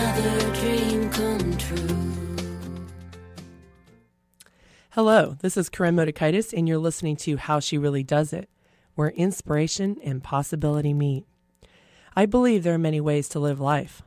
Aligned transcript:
another 0.00 0.54
dream 0.54 1.10
come 1.10 1.56
true. 1.58 2.86
Hello, 4.90 5.36
this 5.40 5.58
is 5.58 5.68
Koren 5.68 5.94
Motekaitis, 5.94 6.54
and 6.56 6.66
you're 6.66 6.78
listening 6.78 7.16
to 7.16 7.36
How 7.36 7.60
She 7.60 7.76
Really 7.76 8.02
Does 8.02 8.32
It, 8.32 8.48
where 8.94 9.10
inspiration 9.10 9.98
and 10.02 10.22
possibility 10.22 10.94
meet. 10.94 11.26
I 12.16 12.24
believe 12.24 12.62
there 12.62 12.74
are 12.74 12.78
many 12.78 13.00
ways 13.00 13.28
to 13.30 13.38
live 13.38 13.60
life. 13.60 14.02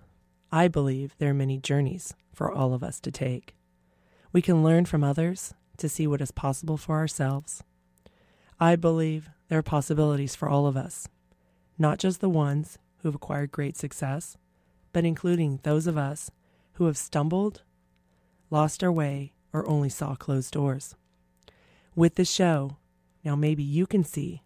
I 0.51 0.68
believe 0.68 1.15
there 1.19 1.29
are 1.29 1.36
many 1.36 1.57
journeys 1.59 2.15
for 2.33 2.51
all 2.51 2.73
of 2.73 2.83
us 2.83 3.00
to 3.01 3.11
take. 3.11 3.55
We 4.32 4.41
can 4.41 4.64
learn 4.64 4.86
from 4.86 5.04
others 5.04 5.54
to 5.78 5.87
see 5.87 6.07
what 6.07 6.21
is 6.21 6.32
possible 6.32 6.78
for 6.78 6.96
ourselves. 6.97 7.64
I 8.60 8.75
believe 8.75 9.29
there 9.47 9.60
are 9.60 9.64
possibilities 9.64 10.36
for 10.36 10.50
all 10.50 10.65
of 10.65 10.75
us, 10.75 11.07
not 11.78 12.00
just 12.00 12.19
the 12.19 12.29
ones 12.29 12.79
who 12.97 13.10
have 13.10 13.15
acquired 13.15 13.51
great 13.51 13.78
success, 13.78 14.37
but 14.93 15.04
including 15.04 15.60
those 15.64 15.88
of 15.88 15.97
us 15.97 16.32
who 16.74 16.86
have 16.86 16.97
stumbled, 16.97 17.64
lost 18.50 18.84
our 18.84 18.92
way, 18.92 19.34
or 19.51 19.68
only 19.68 19.89
saw 19.89 20.15
closed 20.15 20.54
doors. 20.54 20.96
With 21.96 22.15
the 22.15 22.25
show, 22.25 22.78
now 23.24 23.36
maybe 23.36 23.64
you 23.64 23.86
can 23.86 24.04
see 24.04 24.42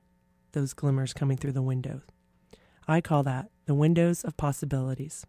those 0.54 0.74
glimmers 0.74 1.14
coming 1.14 1.38
through 1.38 1.52
the 1.54 1.62
windows. 1.62 2.02
I 2.88 3.02
call 3.02 3.24
that 3.24 3.50
the 3.66 3.74
windows 3.74 4.24
of 4.24 4.38
possibilities. 4.38 5.26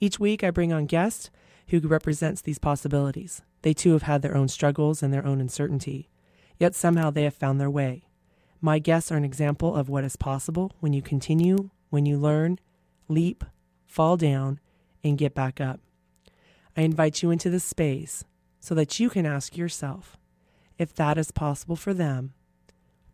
Each 0.00 0.20
week, 0.20 0.44
I 0.44 0.50
bring 0.50 0.72
on 0.72 0.86
guests 0.86 1.30
who 1.68 1.80
represents 1.80 2.42
these 2.42 2.58
possibilities. 2.58 3.42
They 3.62 3.72
too 3.72 3.92
have 3.92 4.02
had 4.02 4.22
their 4.22 4.36
own 4.36 4.48
struggles 4.48 5.02
and 5.02 5.12
their 5.12 5.26
own 5.26 5.40
uncertainty, 5.40 6.10
yet 6.58 6.74
somehow 6.74 7.10
they 7.10 7.24
have 7.24 7.34
found 7.34 7.60
their 7.60 7.70
way. 7.70 8.08
My 8.60 8.78
guests 8.78 9.10
are 9.10 9.16
an 9.16 9.24
example 9.24 9.74
of 9.74 9.88
what 9.88 10.04
is 10.04 10.16
possible 10.16 10.72
when 10.80 10.92
you 10.92 11.02
continue, 11.02 11.70
when 11.90 12.06
you 12.06 12.18
learn, 12.18 12.58
leap, 13.08 13.44
fall 13.86 14.16
down, 14.16 14.60
and 15.02 15.18
get 15.18 15.34
back 15.34 15.60
up. 15.60 15.80
I 16.76 16.82
invite 16.82 17.22
you 17.22 17.30
into 17.30 17.48
this 17.48 17.64
space 17.64 18.24
so 18.60 18.74
that 18.74 19.00
you 19.00 19.08
can 19.08 19.24
ask 19.24 19.56
yourself 19.56 20.16
if 20.78 20.94
that 20.96 21.16
is 21.16 21.30
possible 21.30 21.76
for 21.76 21.94
them, 21.94 22.34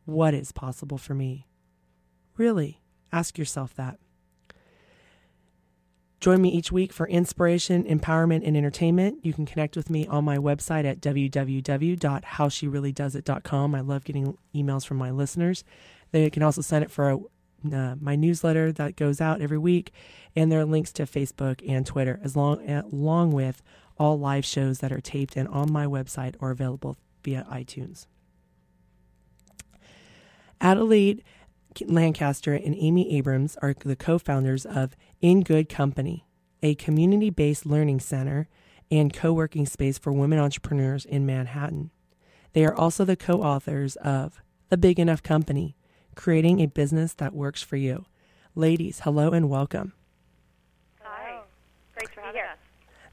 what 0.05 0.35
is 0.35 0.51
possible 0.51 0.99
for 0.99 1.15
me? 1.15 1.47
Really, 2.37 2.81
ask 3.13 3.39
yourself 3.39 3.73
that. 3.75 4.01
Join 6.19 6.41
me 6.41 6.49
each 6.51 6.71
week 6.71 6.93
for 6.93 7.09
inspiration, 7.09 7.83
empowerment, 7.85 8.47
and 8.47 8.57
entertainment. 8.57 9.25
You 9.25 9.33
can 9.33 9.45
connect 9.45 9.77
with 9.77 9.91
me 9.91 10.07
on 10.07 10.25
my 10.25 10.39
website 10.39 10.85
at 10.85 11.01
www.howshereallydoesit.com. 11.01 13.75
I 13.75 13.81
love 13.81 14.05
getting 14.05 14.39
emails 14.55 14.87
from 14.87 14.99
my 14.99 15.11
listeners. 15.11 15.65
They 16.13 16.31
can 16.31 16.45
also 16.45 16.61
sign 16.61 16.85
up 16.85 16.93
for 16.93 17.11
a, 17.11 17.19
uh, 17.71 17.97
my 18.01 18.17
newsletter 18.17 18.73
that 18.73 18.97
goes 18.97 19.21
out 19.21 19.41
every 19.41 19.59
week, 19.59 19.93
and 20.35 20.51
there 20.51 20.61
are 20.61 20.65
links 20.65 20.93
to 20.93 21.05
Facebook 21.05 21.63
and 21.69 21.87
Twitter, 21.87 22.19
as 22.23 22.37
long 22.37 22.69
along 22.69 23.33
with 23.33 23.63
all 23.99 24.19
live 24.19 24.45
shows 24.45 24.79
that 24.81 24.93
are 24.93 25.01
taped 25.01 25.37
and 25.37 25.49
on 25.49 25.71
my 25.71 25.87
website 25.87 26.35
or 26.41 26.51
available 26.51 26.97
via 27.23 27.47
iTunes. 27.51 28.07
Adelaide 30.61 31.23
Lancaster 31.87 32.55
and 32.55 32.75
Amy 32.77 33.17
Abrams 33.17 33.57
are 33.63 33.75
the 33.75 33.97
co 33.97 34.19
founders 34.19 34.65
of 34.67 34.97
In 35.21 35.43
Good 35.43 35.69
Company, 35.69 36.27
a 36.63 36.75
community 36.75 37.31
based 37.31 37.67
learning 37.67 38.01
center 38.01 38.49
and 38.91 39.13
co 39.13 39.33
working 39.33 39.67
space 39.67 39.99
for 39.99 40.13
women 40.13 40.39
entrepreneurs 40.39 41.05
in 41.05 41.27
Manhattan. 41.27 41.91
They 42.53 42.65
are 42.65 42.75
also 42.75 43.05
the 43.05 43.17
co 43.17 43.43
authors 43.43 43.97
of 43.97 44.41
The 44.69 44.77
Big 44.77 44.99
Enough 44.99 45.23
Company 45.23 45.77
Creating 46.15 46.61
a 46.61 46.67
Business 46.67 47.15
That 47.15 47.35
Works 47.35 47.63
for 47.63 47.77
You. 47.77 48.05
Ladies, 48.55 49.01
hello 49.05 49.31
and 49.31 49.49
welcome. 49.49 49.95
Hi. 51.01 51.41
Great 51.95 52.11
to 52.11 52.17
be 52.17 52.23
here. 52.33 52.51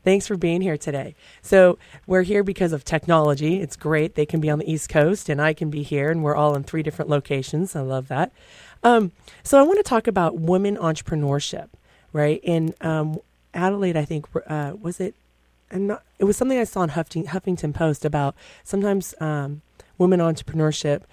Thanks 0.04 0.28
for 0.28 0.36
being 0.36 0.62
here 0.62 0.78
today. 0.78 1.16
So, 1.42 1.78
we're 2.08 2.24
here 2.24 2.44
because 2.44 2.74
of 2.74 2.84
technology. 2.84 3.62
It's 3.62 3.76
great. 3.76 4.16
They 4.16 4.26
can 4.26 4.42
be 4.42 4.50
on 4.50 4.60
the 4.60 4.72
East 4.72 4.90
Coast 4.90 5.30
and 5.30 5.42
I 5.42 5.54
can 5.54 5.70
be 5.70 5.84
here, 5.84 6.10
and 6.10 6.24
we're 6.24 6.36
all 6.36 6.56
in 6.56 6.64
three 6.64 6.84
different 6.84 7.10
locations. 7.10 7.76
I 7.76 7.82
love 7.82 8.08
that. 8.10 8.32
Um, 8.84 9.12
so, 9.44 9.60
I 9.60 9.62
want 9.62 9.78
to 9.78 9.84
talk 9.84 10.08
about 10.08 10.38
women 10.38 10.78
entrepreneurship, 10.78 11.70
right? 12.12 12.42
In 12.44 12.74
um, 12.82 13.20
Adelaide, 13.54 13.98
I 13.98 14.06
think, 14.06 14.26
uh, 14.48 14.74
was 14.80 15.00
it? 15.00 15.16
And 15.72 15.88
not, 15.88 16.04
it 16.18 16.24
was 16.24 16.36
something 16.36 16.58
I 16.58 16.64
saw 16.64 16.82
in 16.82 16.90
Huffington, 16.90 17.28
Huffington 17.28 17.74
Post 17.74 18.04
about 18.04 18.36
sometimes 18.64 19.14
um, 19.20 19.62
women 19.98 20.20
entrepreneurship 20.20 21.04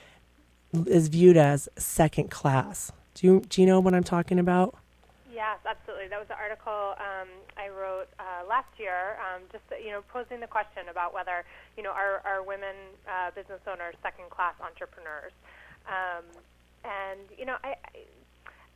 is 0.87 1.09
viewed 1.09 1.37
as 1.37 1.69
second 1.77 2.31
class. 2.31 2.93
Do 3.15 3.27
you 3.27 3.41
do 3.49 3.61
you 3.61 3.67
know 3.67 3.81
what 3.81 3.95
I'm 3.95 4.05
talking 4.05 4.39
about? 4.39 4.77
Yes, 5.33 5.59
absolutely. 5.69 6.09
That 6.09 6.19
was 6.19 6.33
an 6.33 6.41
article 6.41 6.97
um, 6.97 7.29
I 7.61 7.69
wrote 7.69 8.09
uh, 8.19 8.49
last 8.49 8.73
year, 8.81 9.21
um, 9.21 9.43
just 9.53 9.65
you 9.85 9.91
know, 9.91 10.01
posing 10.09 10.41
the 10.41 10.47
question 10.47 10.89
about 10.91 11.13
whether 11.13 11.45
you 11.77 11.83
know 11.83 11.93
are, 11.93 12.25
are 12.25 12.43
women 12.43 12.77
uh, 13.05 13.31
business 13.37 13.61
owners 13.69 13.95
second 14.03 14.31
class 14.31 14.55
entrepreneurs, 14.65 15.33
um, 15.89 16.25
and 16.85 17.21
you 17.37 17.45
know 17.45 17.57
I, 17.65 17.77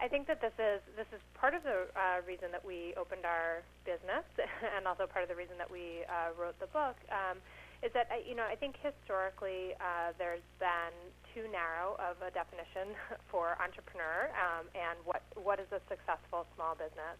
I 0.01 0.09
think 0.09 0.27
that 0.29 0.41
this 0.41 0.53
is 0.61 0.81
this 0.97 1.09
is 1.13 1.21
part 1.33 1.53
of 1.53 1.63
the 1.63 1.89
uh, 1.97 2.21
reason 2.29 2.53
that 2.53 2.65
we 2.65 2.93
opened 2.97 3.25
our 3.25 3.65
business, 3.85 4.25
and 4.77 4.89
also 4.89 5.07
part 5.07 5.25
of 5.25 5.29
the 5.29 5.37
reason 5.37 5.57
that 5.57 5.71
we 5.71 6.05
uh, 6.09 6.37
wrote 6.37 6.61
the 6.61 6.69
book. 6.69 6.97
Um, 7.09 7.41
is 7.83 7.93
that 7.93 8.09
you 8.29 8.37
know 8.37 8.45
I 8.45 8.57
think 8.57 8.77
historically 8.81 9.73
uh, 9.81 10.13
there's 10.19 10.45
been 10.59 10.93
too 11.35 11.47
narrow 11.51 11.95
of 11.99 12.19
a 12.23 12.31
definition 12.31 12.95
for 13.31 13.57
entrepreneur 13.61 14.31
um, 14.35 14.67
and 14.75 14.99
what 15.05 15.23
what 15.39 15.59
is 15.59 15.71
a 15.73 15.81
successful 15.89 16.47
small 16.55 16.75
business. 16.75 17.19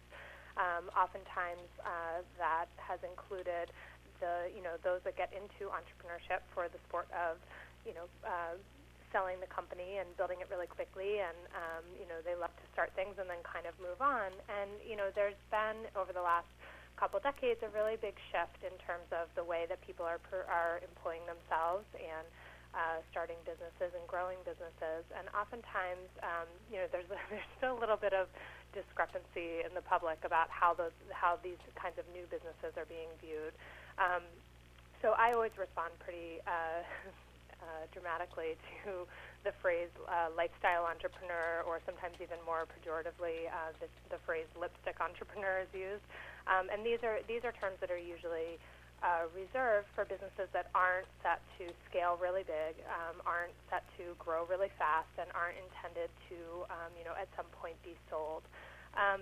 Um, 0.59 0.91
oftentimes 0.91 1.63
uh, 1.79 2.27
that 2.35 2.67
has 2.75 2.99
included 3.07 3.71
the 4.19 4.51
you 4.51 4.61
know 4.61 4.75
those 4.83 5.01
that 5.07 5.15
get 5.15 5.31
into 5.31 5.71
entrepreneurship 5.71 6.43
for 6.53 6.67
the 6.67 6.79
sport 6.87 7.07
of 7.15 7.39
you 7.87 7.95
know 7.95 8.05
uh, 8.27 8.55
selling 9.11 9.39
the 9.43 9.51
company 9.51 9.99
and 9.99 10.07
building 10.15 10.39
it 10.39 10.47
really 10.47 10.67
quickly 10.67 11.19
and 11.19 11.35
um, 11.55 11.83
you 11.99 12.07
know 12.07 12.19
they 12.23 12.35
love 12.35 12.53
to 12.55 12.65
start 12.71 12.91
things 12.95 13.15
and 13.19 13.27
then 13.27 13.39
kind 13.43 13.67
of 13.67 13.75
move 13.79 13.99
on 13.99 14.31
and 14.47 14.71
you 14.83 14.95
know 14.95 15.11
there's 15.15 15.39
been 15.51 15.87
over 15.99 16.15
the 16.15 16.23
last 16.23 16.47
couple 16.95 17.19
decades 17.19 17.59
a 17.65 17.69
really 17.75 17.97
big 17.99 18.15
shift 18.31 18.61
in 18.63 18.71
terms 18.85 19.07
of 19.11 19.27
the 19.35 19.43
way 19.43 19.65
that 19.67 19.81
people 19.83 20.05
are 20.05 20.21
per, 20.29 20.45
are 20.47 20.79
employing 20.85 21.23
themselves 21.27 21.87
and 21.97 22.23
uh, 22.73 23.03
starting 23.11 23.39
businesses 23.43 23.91
and 23.91 24.03
growing 24.07 24.39
businesses. 24.47 25.03
And 25.15 25.27
oftentimes, 25.35 26.07
um, 26.23 26.47
you 26.71 26.79
know, 26.79 26.87
there's 26.91 27.07
there's 27.31 27.51
still 27.57 27.75
a 27.75 27.79
little 27.79 27.99
bit 27.99 28.13
of 28.13 28.31
discrepancy 28.71 29.63
in 29.67 29.75
the 29.75 29.83
public 29.83 30.23
about 30.23 30.47
how 30.47 30.73
those 30.73 30.95
how 31.11 31.35
these 31.43 31.59
kinds 31.75 31.99
of 31.99 32.07
new 32.15 32.23
businesses 32.31 32.75
are 32.79 32.87
being 32.87 33.11
viewed. 33.19 33.53
Um, 33.99 34.23
so 35.01 35.17
I 35.17 35.33
always 35.33 35.51
respond 35.57 35.91
pretty 35.99 36.39
uh, 36.45 36.85
uh, 37.65 37.83
dramatically 37.91 38.55
to 38.85 39.03
the 39.43 39.51
phrase 39.59 39.89
uh, 40.05 40.29
lifestyle 40.37 40.85
entrepreneur, 40.85 41.65
or 41.65 41.81
sometimes 41.85 42.21
even 42.21 42.37
more 42.45 42.69
pejoratively, 42.69 43.49
uh, 43.49 43.73
the, 43.81 43.89
the 44.13 44.21
phrase 44.21 44.45
lipstick 44.53 45.01
entrepreneur 45.01 45.65
is 45.65 45.71
used. 45.73 46.05
Um, 46.45 46.69
and 46.69 46.85
these 46.85 47.01
are 47.01 47.19
these 47.27 47.41
are 47.43 47.53
terms 47.53 47.81
that 47.81 47.89
are 47.89 48.01
usually 48.01 48.61
uh, 49.01 49.25
reserved 49.33 49.89
for 49.97 50.05
businesses 50.05 50.45
that 50.53 50.69
aren't 50.73 51.09
set 51.25 51.41
to 51.57 51.73
scale 51.89 52.17
really 52.21 52.45
big, 52.45 52.77
um, 52.85 53.17
aren't 53.25 53.53
set 53.69 53.81
to 53.97 54.13
grow 54.21 54.45
really 54.45 54.69
fast, 54.77 55.09
and 55.17 55.25
aren't 55.33 55.57
intended 55.57 56.09
to, 56.29 56.37
um, 56.69 56.93
you 56.93 57.05
know, 57.05 57.17
at 57.17 57.27
some 57.33 57.49
point 57.57 57.75
be 57.81 57.97
sold. 58.09 58.45
Um, 58.93 59.21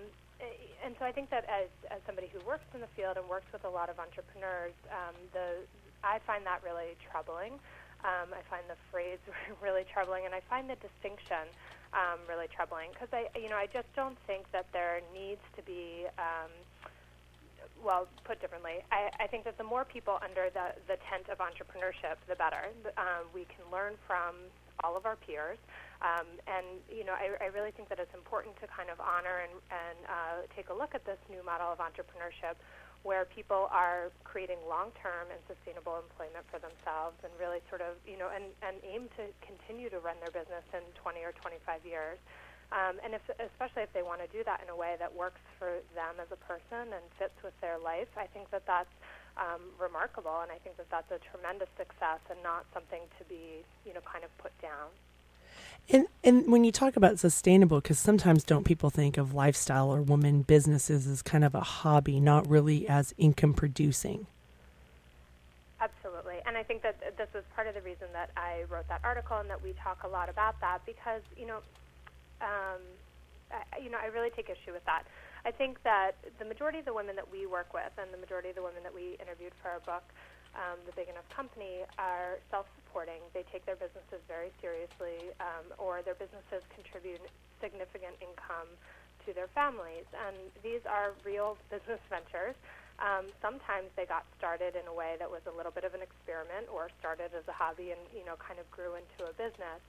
and 0.84 0.96
so 1.00 1.04
I 1.04 1.12
think 1.12 1.30
that 1.32 1.44
as, 1.52 1.68
as 1.92 2.00
somebody 2.08 2.32
who 2.32 2.40
works 2.48 2.68
in 2.74 2.80
the 2.80 2.92
field 2.96 3.20
and 3.20 3.28
works 3.28 3.48
with 3.52 3.64
a 3.68 3.72
lot 3.72 3.92
of 3.92 4.00
entrepreneurs, 4.00 4.76
um, 4.88 5.16
the 5.36 5.68
I 6.04 6.20
find 6.24 6.46
that 6.48 6.64
really 6.64 6.96
troubling. 7.12 7.60
Um, 8.08 8.32
I 8.32 8.40
find 8.48 8.64
the 8.72 8.80
phrase 8.92 9.20
really 9.64 9.84
troubling, 9.92 10.24
and 10.24 10.34
I 10.34 10.40
find 10.48 10.70
the 10.70 10.80
distinction 10.80 11.52
um, 11.92 12.24
really 12.30 12.48
troubling 12.48 12.96
because 12.96 13.12
I, 13.12 13.28
you 13.36 13.50
know, 13.50 13.60
I 13.60 13.68
just 13.68 13.92
don't 13.96 14.18
think 14.28 14.48
that 14.52 14.68
there 14.72 15.02
needs 15.12 15.44
to 15.58 15.62
be 15.64 16.08
um, 16.16 16.52
well, 17.84 18.08
put 18.24 18.42
differently, 18.42 18.84
I, 18.92 19.10
I 19.20 19.28
think 19.28 19.44
that 19.46 19.58
the 19.58 19.64
more 19.64 19.86
people 19.86 20.20
under 20.24 20.52
the, 20.52 20.76
the 20.88 20.98
tent 21.08 21.30
of 21.32 21.40
entrepreneurship, 21.40 22.20
the 22.28 22.36
better. 22.36 22.72
Um, 22.98 23.32
we 23.34 23.46
can 23.48 23.64
learn 23.72 23.96
from 24.08 24.36
all 24.84 24.96
of 24.96 25.06
our 25.06 25.16
peers. 25.16 25.60
Um, 26.00 26.28
and, 26.48 26.80
you 26.88 27.04
know, 27.04 27.12
I, 27.12 27.36
I 27.44 27.48
really 27.52 27.72
think 27.72 27.90
that 27.92 28.00
it's 28.00 28.14
important 28.16 28.56
to 28.64 28.68
kind 28.72 28.88
of 28.88 29.00
honor 29.04 29.44
and, 29.44 29.56
and 29.72 29.98
uh, 30.08 30.38
take 30.56 30.72
a 30.72 30.76
look 30.76 30.96
at 30.96 31.04
this 31.04 31.20
new 31.28 31.44
model 31.44 31.68
of 31.68 31.80
entrepreneurship 31.84 32.56
where 33.04 33.24
people 33.24 33.72
are 33.72 34.12
creating 34.28 34.60
long-term 34.68 35.32
and 35.32 35.40
sustainable 35.48 35.96
employment 36.04 36.44
for 36.52 36.60
themselves 36.60 37.16
and 37.24 37.32
really 37.40 37.64
sort 37.72 37.80
of, 37.80 37.96
you 38.04 38.20
know, 38.20 38.28
and, 38.28 38.52
and 38.60 38.76
aim 38.84 39.08
to 39.16 39.24
continue 39.40 39.88
to 39.88 40.04
run 40.04 40.20
their 40.20 40.32
business 40.36 40.64
in 40.76 40.84
20 41.00 41.24
or 41.24 41.32
25 41.40 41.80
years. 41.88 42.20
Um, 42.72 43.02
and 43.04 43.14
if, 43.16 43.22
especially 43.40 43.82
if 43.82 43.94
they 43.94 44.04
want 44.04 44.22
to 44.22 44.30
do 44.30 44.44
that 44.46 44.62
in 44.62 44.70
a 44.70 44.76
way 44.76 44.96
that 45.00 45.10
works 45.14 45.42
for 45.58 45.82
them 45.96 46.22
as 46.22 46.30
a 46.32 46.38
person 46.46 46.94
and 46.94 47.02
fits 47.18 47.34
with 47.44 47.60
their 47.62 47.80
life, 47.80 48.10
I 48.16 48.28
think 48.28 48.52
that 48.52 48.66
that's 48.68 48.94
um, 49.38 49.62
remarkable, 49.80 50.42
and 50.42 50.52
I 50.52 50.58
think 50.62 50.78
that 50.78 50.90
that's 50.92 51.10
a 51.12 51.20
tremendous 51.32 51.70
success 51.78 52.20
and 52.30 52.38
not 52.44 52.66
something 52.74 53.02
to 53.18 53.24
be, 53.26 53.66
you 53.86 53.94
know, 53.94 54.02
kind 54.06 54.24
of 54.24 54.30
put 54.38 54.52
down. 54.62 54.94
And 55.90 56.08
and 56.24 56.52
when 56.52 56.64
you 56.64 56.72
talk 56.72 56.96
about 56.96 57.18
sustainable, 57.18 57.82
because 57.82 57.98
sometimes 57.98 58.44
don't 58.44 58.64
people 58.64 58.90
think 58.90 59.18
of 59.18 59.34
lifestyle 59.34 59.92
or 59.92 60.02
woman 60.02 60.44
businesses 60.44 61.08
as 61.08 61.22
kind 61.22 61.44
of 61.44 61.56
a 61.56 61.62
hobby, 61.62 62.20
not 62.20 62.48
really 62.48 62.88
as 62.88 63.14
income 63.18 63.54
producing? 63.54 64.28
Absolutely, 65.82 66.36
and 66.46 66.58
I 66.58 66.64
think 66.64 66.84
that 66.84 67.18
this 67.18 67.30
was 67.34 67.44
part 67.56 67.68
of 67.68 67.74
the 67.74 67.82
reason 67.82 68.08
that 68.14 68.30
I 68.38 68.66
wrote 68.70 68.88
that 68.90 69.02
article 69.04 69.38
and 69.38 69.50
that 69.50 69.64
we 69.64 69.74
talk 69.82 70.04
a 70.04 70.08
lot 70.08 70.30
about 70.30 70.60
that 70.62 70.80
because 70.86 71.22
you 71.36 71.48
know, 71.48 71.60
um, 72.42 72.82
I, 73.52 73.80
you 73.80 73.90
know, 73.90 73.98
I 74.02 74.08
really 74.08 74.30
take 74.30 74.50
issue 74.50 74.74
with 74.74 74.86
that. 74.86 75.04
I 75.46 75.52
think 75.52 75.82
that 75.84 76.20
the 76.38 76.46
majority 76.46 76.80
of 76.80 76.86
the 76.86 76.94
women 76.94 77.16
that 77.16 77.30
we 77.32 77.48
work 77.48 77.74
with 77.74 77.92
and 77.98 78.12
the 78.14 78.20
majority 78.20 78.50
of 78.50 78.56
the 78.56 78.64
women 78.64 78.84
that 78.84 78.94
we 78.94 79.16
interviewed 79.20 79.54
for 79.62 79.70
our 79.72 79.80
book 79.82 80.04
um, 80.58 80.82
the 80.86 80.94
Big 80.98 81.10
Enough 81.10 81.28
Company 81.30 81.86
are 82.02 82.42
self-supporting. 82.50 83.22
They 83.34 83.46
take 83.52 83.66
their 83.66 83.78
businesses 83.78 84.22
very 84.26 84.50
seriously, 84.62 85.30
um, 85.38 85.70
or 85.78 86.02
their 86.02 86.18
businesses 86.18 86.66
contribute 86.74 87.22
significant 87.62 88.18
income 88.18 88.70
to 89.28 89.34
their 89.36 89.52
families. 89.54 90.08
And 90.16 90.36
these 90.64 90.82
are 90.90 91.14
real 91.22 91.58
business 91.74 92.02
ventures. 92.10 92.58
Um, 93.00 93.32
sometimes 93.40 93.88
they 93.96 94.04
got 94.04 94.28
started 94.36 94.76
in 94.76 94.84
a 94.90 94.94
way 94.94 95.16
that 95.24 95.30
was 95.30 95.40
a 95.48 95.54
little 95.56 95.72
bit 95.72 95.88
of 95.88 95.96
an 95.96 96.04
experiment, 96.04 96.68
or 96.68 96.92
started 97.00 97.32
as 97.32 97.48
a 97.48 97.56
hobby 97.56 97.96
and 97.96 98.02
you 98.12 98.28
know 98.28 98.36
kind 98.36 98.60
of 98.60 98.68
grew 98.76 99.00
into 99.00 99.24
a 99.24 99.32
business. 99.40 99.80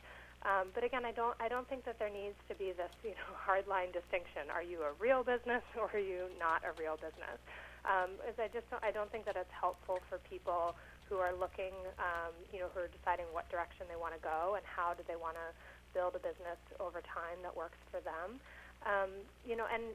Um, 0.47 0.73
but 0.75 0.85
again, 0.85 1.05
I 1.05 1.13
don't 1.13 1.37
I 1.41 1.49
don't 1.49 1.69
think 1.69 1.85
that 1.85 1.99
there 1.99 2.11
needs 2.11 2.37
to 2.49 2.55
be 2.57 2.73
this 2.73 2.93
you 3.05 3.13
know 3.17 3.31
hard 3.47 3.67
line 3.67 3.93
distinction. 3.93 4.49
Are 4.53 4.63
you 4.65 4.83
a 4.83 4.93
real 4.99 5.25
business 5.25 5.63
or 5.81 5.91
are 5.93 6.01
you 6.03 6.33
not 6.39 6.63
a 6.65 6.73
real 6.81 6.97
business? 6.97 7.39
um, 7.85 8.21
is 8.29 8.37
I 8.37 8.49
just 8.53 8.69
don't, 8.69 8.83
I 8.85 8.93
don't 8.93 9.09
think 9.09 9.25
that 9.25 9.37
it's 9.37 9.53
helpful 9.55 10.01
for 10.09 10.21
people 10.29 10.77
who 11.09 11.19
are 11.19 11.33
looking, 11.35 11.75
um, 11.99 12.33
you 12.53 12.61
know, 12.61 12.69
who 12.73 12.85
are 12.87 12.93
deciding 12.93 13.27
what 13.33 13.49
direction 13.51 13.89
they 13.89 13.99
want 13.99 14.15
to 14.15 14.23
go 14.23 14.55
and 14.55 14.65
how 14.67 14.95
do 14.95 15.03
they 15.09 15.17
want 15.19 15.35
to 15.41 15.49
build 15.97 16.15
a 16.15 16.23
business 16.23 16.61
over 16.79 17.03
time 17.03 17.41
that 17.43 17.51
works 17.51 17.81
for 17.91 17.99
them. 18.05 18.39
Um, 18.87 19.11
you 19.45 19.57
know, 19.57 19.67
and 19.67 19.93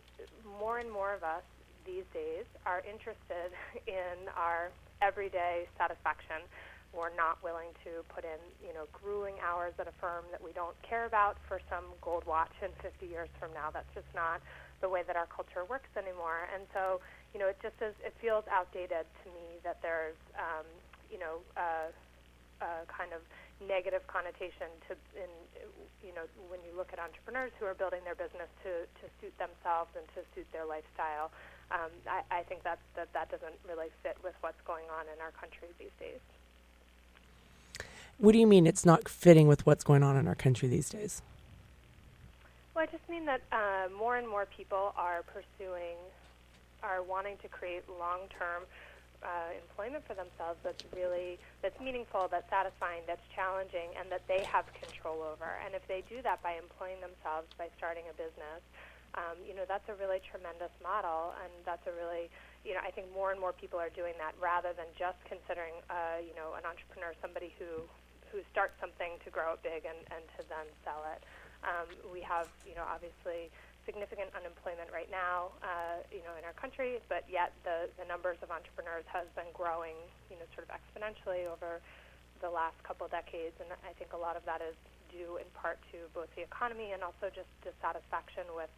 more 0.59 0.79
and 0.81 0.89
more 0.91 1.13
of 1.15 1.23
us 1.23 1.45
these 1.85 2.05
days 2.13 2.45
are 2.65 2.81
interested 2.83 3.53
in 3.87 4.27
our 4.35 4.73
everyday 5.01 5.69
satisfaction. 5.77 6.43
We're 6.95 7.13
not 7.13 7.43
willing 7.43 7.75
to 7.83 8.01
put 8.07 8.23
in, 8.23 8.39
you 8.63 8.73
know, 8.73 8.87
grueling 8.95 9.35
hours 9.43 9.75
at 9.77 9.87
a 9.87 9.95
firm 9.99 10.23
that 10.31 10.41
we 10.41 10.55
don't 10.55 10.75
care 10.81 11.05
about 11.05 11.37
for 11.47 11.59
some 11.69 11.83
gold 12.01 12.23
watch 12.25 12.55
in 12.63 12.71
50 12.81 13.05
years 13.05 13.29
from 13.39 13.51
now. 13.53 13.69
That's 13.69 13.91
just 13.93 14.07
not 14.15 14.39
the 14.81 14.87
way 14.87 15.03
that 15.03 15.15
our 15.15 15.27
culture 15.27 15.67
works 15.67 15.91
anymore. 15.99 16.47
And 16.55 16.63
so, 16.73 17.03
you 17.33 17.39
know, 17.39 17.47
it 17.51 17.59
just 17.61 17.75
is, 17.83 17.93
it 17.99 18.15
feels 18.23 18.47
outdated 18.47 19.03
to 19.03 19.27
me 19.35 19.59
that 19.67 19.83
there's, 19.83 20.19
um, 20.39 20.65
you 21.11 21.19
know, 21.19 21.43
uh, 21.59 21.91
a 22.63 22.87
kind 22.87 23.11
of 23.11 23.19
negative 23.63 24.03
connotation 24.07 24.67
to, 24.87 24.95
in, 25.15 25.31
you 26.03 26.11
know, 26.15 26.27
when 26.47 26.59
you 26.63 26.71
look 26.75 26.91
at 26.91 26.99
entrepreneurs 26.99 27.51
who 27.59 27.65
are 27.67 27.75
building 27.75 28.03
their 28.03 28.15
business 28.15 28.47
to, 28.63 28.87
to 28.99 29.05
suit 29.19 29.35
themselves 29.39 29.91
and 29.95 30.03
to 30.15 30.23
suit 30.35 30.47
their 30.51 30.67
lifestyle. 30.67 31.31
Um, 31.71 31.89
I, 32.05 32.21
I 32.29 32.41
think 32.45 32.61
that, 32.63 32.77
that 32.95 33.09
that 33.17 33.31
doesn't 33.31 33.57
really 33.65 33.89
fit 34.03 34.17
with 34.21 34.35
what's 34.45 34.59
going 34.69 34.85
on 34.93 35.09
in 35.09 35.17
our 35.17 35.33
country 35.33 35.71
these 35.79 35.95
days. 35.97 36.21
What 38.17 38.31
do 38.31 38.39
you 38.39 38.47
mean 38.47 38.65
it's 38.65 38.85
not 38.85 39.09
fitting 39.09 39.47
with 39.47 39.65
what's 39.65 39.83
going 39.83 40.01
on 40.01 40.15
in 40.15 40.27
our 40.27 40.35
country 40.35 40.69
these 40.69 40.89
days? 40.89 41.21
Well, 42.73 42.83
I 42.83 42.87
just 42.87 43.07
mean 43.09 43.25
that 43.25 43.41
uh, 43.51 43.89
more 43.97 44.15
and 44.15 44.27
more 44.27 44.45
people 44.45 44.93
are 44.97 45.23
pursuing 45.23 45.95
are 46.83 47.01
wanting 47.01 47.35
to 47.41 47.47
create 47.47 47.81
long-term 47.89 48.63
uh, 49.23 49.57
employment 49.57 50.05
for 50.05 50.13
themselves 50.13 50.59
that's 50.61 50.83
really 50.93 51.39
that's 51.61 51.79
meaningful, 51.81 52.29
that's 52.29 52.47
satisfying, 52.49 53.01
that's 53.07 53.23
challenging, 53.33 53.89
and 53.97 54.11
that 54.11 54.21
they 54.27 54.45
have 54.45 54.69
control 54.77 55.25
over. 55.25 55.57
And 55.65 55.73
if 55.73 55.81
they 55.87 56.03
do 56.07 56.21
that 56.21 56.43
by 56.43 56.55
employing 56.61 57.01
themselves, 57.01 57.49
by 57.57 57.73
starting 57.75 58.05
a 58.05 58.13
business, 58.13 58.61
um, 59.15 59.39
you 59.47 59.55
know 59.55 59.65
that's 59.67 59.87
a 59.89 59.95
really 59.97 60.21
tremendous 60.23 60.71
model, 60.83 61.33
and 61.41 61.51
that's 61.65 61.83
a 61.87 61.93
really 61.97 62.29
you 62.63 62.77
know 62.77 62.83
I 62.85 62.91
think 62.91 63.11
more 63.11 63.31
and 63.31 63.39
more 63.41 63.51
people 63.51 63.79
are 63.79 63.91
doing 63.91 64.13
that 64.21 64.37
rather 64.37 64.71
than 64.77 64.87
just 64.93 65.17
considering 65.25 65.73
uh, 65.89 66.21
you 66.21 66.35
know 66.37 66.53
an 66.53 66.63
entrepreneur 66.63 67.17
somebody 67.19 67.49
who 67.57 67.87
who 68.31 68.41
starts 68.51 68.73
something 68.79 69.17
to 69.23 69.29
grow 69.29 69.53
it 69.57 69.61
big 69.61 69.85
and, 69.85 69.99
and 70.13 70.23
to 70.37 70.41
then 70.49 70.67
sell 70.83 71.03
it. 71.11 71.21
Um, 71.65 71.89
we 72.13 72.21
have 72.21 72.47
you 72.65 72.75
know 72.77 72.85
obviously 72.85 73.49
significant 73.85 74.33
unemployment 74.33 74.89
right 74.89 75.09
now, 75.13 75.53
uh, 75.61 76.01
you 76.09 76.25
know, 76.25 76.33
in 76.35 76.43
our 76.43 76.57
country, 76.57 76.97
but 77.07 77.21
yet 77.29 77.53
the, 77.61 77.85
the 78.01 78.05
numbers 78.09 78.41
of 78.41 78.49
entrepreneurs 78.49 79.05
has 79.05 79.29
been 79.37 79.47
growing, 79.53 79.93
you 80.33 80.35
know, 80.41 80.45
sort 80.57 80.65
of 80.65 80.73
exponentially 80.73 81.45
over 81.45 81.79
the 82.41 82.49
last 82.49 82.75
couple 82.81 83.05
decades, 83.07 83.53
and 83.61 83.69
I 83.85 83.93
think 83.95 84.11
a 84.11 84.19
lot 84.19 84.35
of 84.35 84.43
that 84.49 84.59
is 84.59 84.75
due 85.13 85.37
in 85.37 85.47
part 85.53 85.79
to 85.93 86.09
both 86.11 86.27
the 86.35 86.43
economy 86.43 86.91
and 86.91 87.05
also 87.05 87.31
just 87.31 87.47
dissatisfaction 87.63 88.43
with 88.57 88.73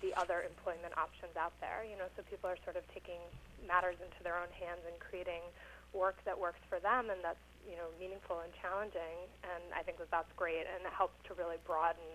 the 0.00 0.14
other 0.16 0.46
employment 0.46 0.94
options 0.96 1.34
out 1.36 1.52
there. 1.60 1.84
You 1.84 1.98
know, 1.98 2.08
so 2.16 2.24
people 2.24 2.48
are 2.48 2.58
sort 2.64 2.78
of 2.78 2.86
taking 2.94 3.20
matters 3.66 3.98
into 4.00 4.22
their 4.22 4.38
own 4.38 4.48
hands 4.56 4.80
and 4.86 4.96
creating 5.02 5.44
work 5.92 6.16
that 6.24 6.34
works 6.34 6.60
for 6.68 6.82
them 6.82 7.08
and 7.08 7.22
that's 7.22 7.40
you 7.68 7.76
know 7.76 7.88
meaningful 7.98 8.40
and 8.40 8.52
challenging. 8.60 9.28
And 9.42 9.62
I 9.74 9.82
think 9.82 9.98
that 9.98 10.10
that's 10.10 10.32
great, 10.36 10.64
and 10.68 10.84
it 10.84 10.94
helps 10.94 11.16
to 11.28 11.34
really 11.34 11.56
broaden 11.66 12.08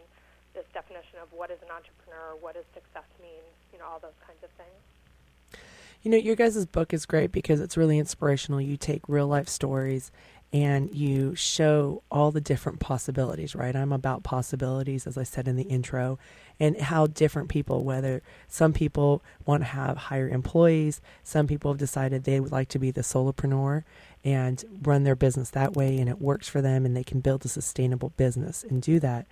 this 0.54 0.66
definition 0.74 1.20
of 1.22 1.32
what 1.32 1.52
is 1.52 1.60
an 1.62 1.70
entrepreneur, 1.70 2.36
what 2.40 2.56
does 2.56 2.66
success 2.74 3.06
mean, 3.22 3.44
you 3.72 3.80
know, 3.80 3.86
all 3.86 4.00
those 4.00 4.18
kinds 4.26 4.44
of 4.44 4.50
things. 4.58 5.62
You 6.02 6.12
know, 6.12 6.18
your 6.18 6.36
guys' 6.36 6.66
book 6.66 6.94
is 6.94 7.06
great 7.06 7.32
because 7.32 7.60
it's 7.60 7.76
really 7.76 8.00
inspirational. 8.00 8.62
You 8.62 8.78
take 8.78 9.02
real 9.08 9.28
life 9.28 9.50
stories 9.50 10.12
and 10.52 10.90
you 10.92 11.36
show 11.36 12.02
all 12.12 12.32
the 12.32 12.42
different 12.42 12.80
possibilities, 12.80 13.54
right? 13.56 13.76
I'm 13.76 13.94
about 13.94 14.24
possibilities, 14.24 15.06
as 15.06 15.18
I 15.18 15.24
said 15.24 15.48
in 15.48 15.58
the 15.58 15.64
intro, 15.64 16.18
and 16.60 16.80
how 16.80 17.08
different 17.08 17.50
people, 17.50 17.84
whether 17.84 18.22
some 18.48 18.74
people 18.74 19.22
want 19.46 19.62
to 19.62 19.68
have 19.68 19.96
hire 19.98 20.28
employees, 20.28 21.02
some 21.24 21.46
people 21.46 21.72
have 21.72 21.78
decided 21.78 22.24
they 22.24 22.40
would 22.40 22.52
like 22.52 22.70
to 22.70 22.80
be 22.80 22.90
the 22.90 23.02
solopreneur 23.02 23.84
and 24.24 24.66
run 24.82 25.04
their 25.04 25.16
business 25.16 25.52
that 25.52 25.76
way, 25.76 26.00
and 26.00 26.10
it 26.10 26.20
works 26.20 26.50
for 26.50 26.62
them, 26.62 26.86
and 26.86 26.98
they 26.98 27.04
can 27.04 27.20
build 27.20 27.46
a 27.46 27.48
sustainable 27.48 28.12
business 28.18 28.66
and 28.68 28.82
do 28.82 29.00
that. 29.00 29.28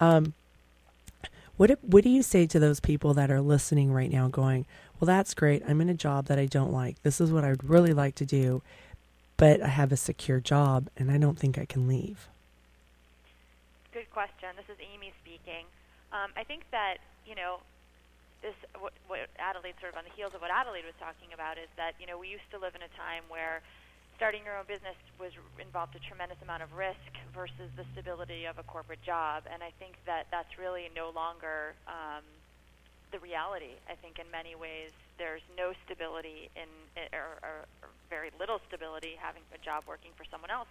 Um, 0.00 0.34
what 1.56 1.76
what 1.82 2.04
do 2.04 2.10
you 2.10 2.22
say 2.22 2.46
to 2.46 2.60
those 2.60 2.78
people 2.78 3.14
that 3.14 3.32
are 3.32 3.40
listening 3.40 3.92
right 3.92 4.12
now 4.12 4.28
going, 4.28 4.64
"Well, 5.00 5.06
that's 5.06 5.34
great. 5.34 5.62
I'm 5.66 5.80
in 5.80 5.88
a 5.88 5.94
job 5.94 6.26
that 6.26 6.38
I 6.38 6.46
don't 6.46 6.72
like. 6.72 7.02
This 7.02 7.20
is 7.20 7.32
what 7.32 7.42
I'd 7.42 7.64
really 7.64 7.92
like 7.92 8.14
to 8.16 8.24
do, 8.24 8.62
but 9.38 9.62
I 9.62 9.68
have 9.68 9.90
a 9.90 9.96
secure 9.96 10.40
job 10.40 10.90
and 10.98 11.10
I 11.10 11.16
don't 11.16 11.38
think 11.38 11.56
I 11.56 11.64
can 11.64 11.88
leave." 11.88 12.28
Good 13.92 14.10
question. 14.12 14.52
This 14.54 14.68
is 14.68 14.76
Amy 14.92 15.14
speaking. 15.24 15.64
Um, 16.12 16.30
I 16.36 16.44
think 16.44 16.64
that, 16.70 16.98
you 17.24 17.34
know, 17.34 17.60
this 18.42 18.54
what, 18.78 18.92
what 19.08 19.26
Adelaide 19.38 19.74
sort 19.80 19.92
of 19.92 19.98
on 19.98 20.04
the 20.04 20.14
heels 20.14 20.34
of 20.34 20.40
what 20.40 20.50
Adelaide 20.50 20.84
was 20.84 20.94
talking 21.00 21.32
about 21.32 21.56
is 21.56 21.68
that, 21.76 21.94
you 21.98 22.06
know, 22.06 22.18
we 22.18 22.28
used 22.28 22.46
to 22.52 22.58
live 22.58 22.76
in 22.76 22.82
a 22.82 22.92
time 22.94 23.24
where 23.28 23.62
starting 24.18 24.42
your 24.44 24.58
own 24.58 24.66
business 24.66 24.98
was 25.18 25.30
involved 25.62 25.94
a 25.94 26.02
tremendous 26.02 26.38
amount 26.42 26.62
of 26.62 26.74
risk 26.74 27.10
versus 27.30 27.70
the 27.78 27.86
stability 27.94 28.46
of 28.46 28.58
a 28.58 28.66
corporate 28.66 29.02
job, 29.06 29.46
and 29.46 29.62
I 29.62 29.70
think 29.78 29.94
that 30.06 30.26
that's 30.34 30.58
really 30.58 30.90
no 30.90 31.14
longer 31.14 31.78
um, 31.86 32.26
the 33.10 33.18
reality. 33.18 33.76
I 33.88 33.94
think 33.94 34.18
in 34.18 34.28
many 34.30 34.54
ways 34.54 34.90
there's 35.16 35.42
no 35.56 35.72
stability 35.84 36.50
in, 36.56 36.68
or, 37.12 37.40
or, 37.42 37.56
or 37.82 37.88
very 38.10 38.30
little 38.38 38.60
stability 38.68 39.16
having 39.18 39.42
a 39.54 39.60
job 39.60 39.84
working 39.86 40.12
for 40.16 40.24
someone 40.28 40.50
else 40.50 40.68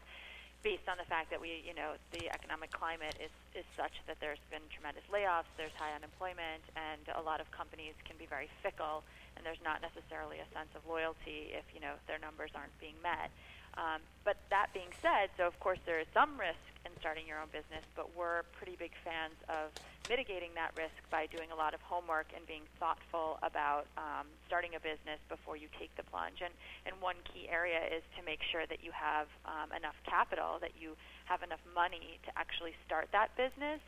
based 0.65 0.89
on 0.89 0.97
the 0.97 1.05
fact 1.05 1.29
that 1.29 1.39
we, 1.39 1.61
you 1.61 1.73
know, 1.77 1.93
the 2.11 2.25
economic 2.33 2.73
climate 2.73 3.13
is, 3.21 3.29
is 3.53 3.65
such 3.77 3.93
that 4.09 4.17
there's 4.19 4.41
been 4.49 4.65
tremendous 4.73 5.05
layoffs, 5.13 5.47
there's 5.53 5.73
high 5.77 5.93
unemployment, 5.93 6.65
and 6.73 7.01
a 7.13 7.21
lot 7.21 7.37
of 7.37 7.45
companies 7.53 7.93
can 8.09 8.17
be 8.17 8.25
very 8.25 8.49
fickle 8.65 9.05
and 9.37 9.45
there's 9.45 9.61
not 9.61 9.85
necessarily 9.85 10.41
a 10.41 10.47
sense 10.49 10.73
of 10.73 10.81
loyalty 10.89 11.53
if 11.53 11.63
you 11.69 11.79
know 11.79 11.93
their 12.09 12.17
numbers 12.17 12.49
aren't 12.57 12.73
being 12.81 12.97
met. 13.05 13.29
Um, 13.77 14.01
but 14.25 14.41
that 14.49 14.73
being 14.73 14.89
said, 15.05 15.29
so 15.37 15.45
of 15.45 15.53
course 15.61 15.77
there 15.85 16.01
is 16.01 16.09
some 16.09 16.33
risk 16.35 16.59
in 16.81 16.91
starting 16.97 17.29
your 17.29 17.37
own 17.37 17.53
business, 17.53 17.85
but 17.93 18.09
we're 18.17 18.41
pretty 18.57 18.73
big 18.73 18.91
fans 19.05 19.37
of 19.47 19.69
mitigating 20.09 20.49
that 20.57 20.73
risk 20.73 20.97
by 21.13 21.29
doing 21.29 21.53
a 21.53 21.57
lot 21.57 21.77
of 21.77 21.81
homework 21.85 22.33
and 22.33 22.41
being 22.49 22.65
thoughtful 22.81 23.37
about 23.45 23.85
um, 23.99 24.25
starting 24.49 24.73
a 24.73 24.81
business 24.81 25.21
before 25.29 25.59
you 25.59 25.69
take 25.77 25.93
the 25.93 26.03
plunge. 26.09 26.41
And, 26.41 26.51
and 26.89 26.97
one 27.03 27.21
key 27.29 27.45
area 27.45 27.77
is 27.85 28.01
to 28.17 28.25
make 28.25 28.41
sure 28.49 28.65
that 28.65 28.81
you 28.81 28.89
have 28.95 29.29
um, 29.45 29.69
enough 29.75 29.99
capital, 30.09 30.57
that 30.63 30.73
you 30.73 30.97
have 31.29 31.45
enough 31.45 31.61
money 31.75 32.17
to 32.25 32.31
actually 32.33 32.73
start 32.87 33.13
that 33.13 33.35
business 33.37 33.83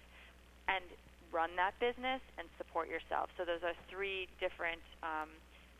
and 0.69 0.85
run 1.31 1.55
that 1.57 1.73
business 1.79 2.21
and 2.37 2.45
support 2.61 2.89
yourself. 2.89 3.29
So 3.37 3.45
those 3.47 3.63
are 3.63 3.73
three 3.89 4.27
different 4.37 4.83
um, 5.01 5.29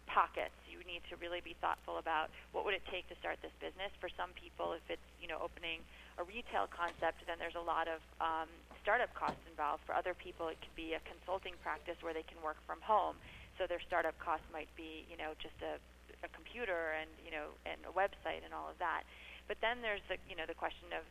pockets. 0.09 0.57
You 0.65 0.81
need 0.89 1.05
to 1.13 1.15
really 1.21 1.39
be 1.39 1.53
thoughtful 1.61 2.01
about 2.01 2.33
what 2.51 2.65
would 2.65 2.73
it 2.73 2.83
take 2.89 3.05
to 3.13 3.15
start 3.21 3.37
this 3.45 3.53
business. 3.61 3.93
For 4.01 4.09
some 4.09 4.33
people, 4.33 4.73
if 4.73 4.83
it's 4.89 5.09
you 5.21 5.29
know 5.29 5.37
opening 5.37 5.85
a 6.17 6.25
retail 6.25 6.65
concept, 6.67 7.21
then 7.29 7.37
there's 7.37 7.55
a 7.55 7.63
lot 7.63 7.85
of 7.87 8.01
um, 8.19 8.49
startup 8.81 9.13
costs 9.13 9.39
involved. 9.45 9.85
For 9.85 9.93
other 9.93 10.17
people, 10.17 10.49
it 10.49 10.57
could 10.59 10.73
be 10.73 10.97
a 10.97 11.01
consulting 11.05 11.53
practice 11.61 11.95
where 12.01 12.11
they 12.11 12.25
can 12.25 12.41
work 12.41 12.57
from 12.65 12.81
home. 12.81 13.15
So 13.61 13.69
their 13.69 13.81
startup 13.85 14.17
costs 14.17 14.49
might 14.49 14.71
be 14.73 15.05
you 15.07 15.15
know 15.15 15.37
just 15.37 15.55
a, 15.61 15.77
a 16.25 16.29
computer 16.33 16.97
and 16.97 17.09
you 17.21 17.31
know 17.31 17.53
and 17.69 17.79
a 17.85 17.93
website 17.93 18.41
and 18.41 18.51
all 18.51 18.67
of 18.67 18.81
that. 18.81 19.05
But 19.45 19.61
then 19.61 19.85
there's 19.85 20.03
the 20.09 20.17
you 20.25 20.35
know 20.35 20.49
the 20.49 20.57
question 20.57 20.89
of 20.91 21.05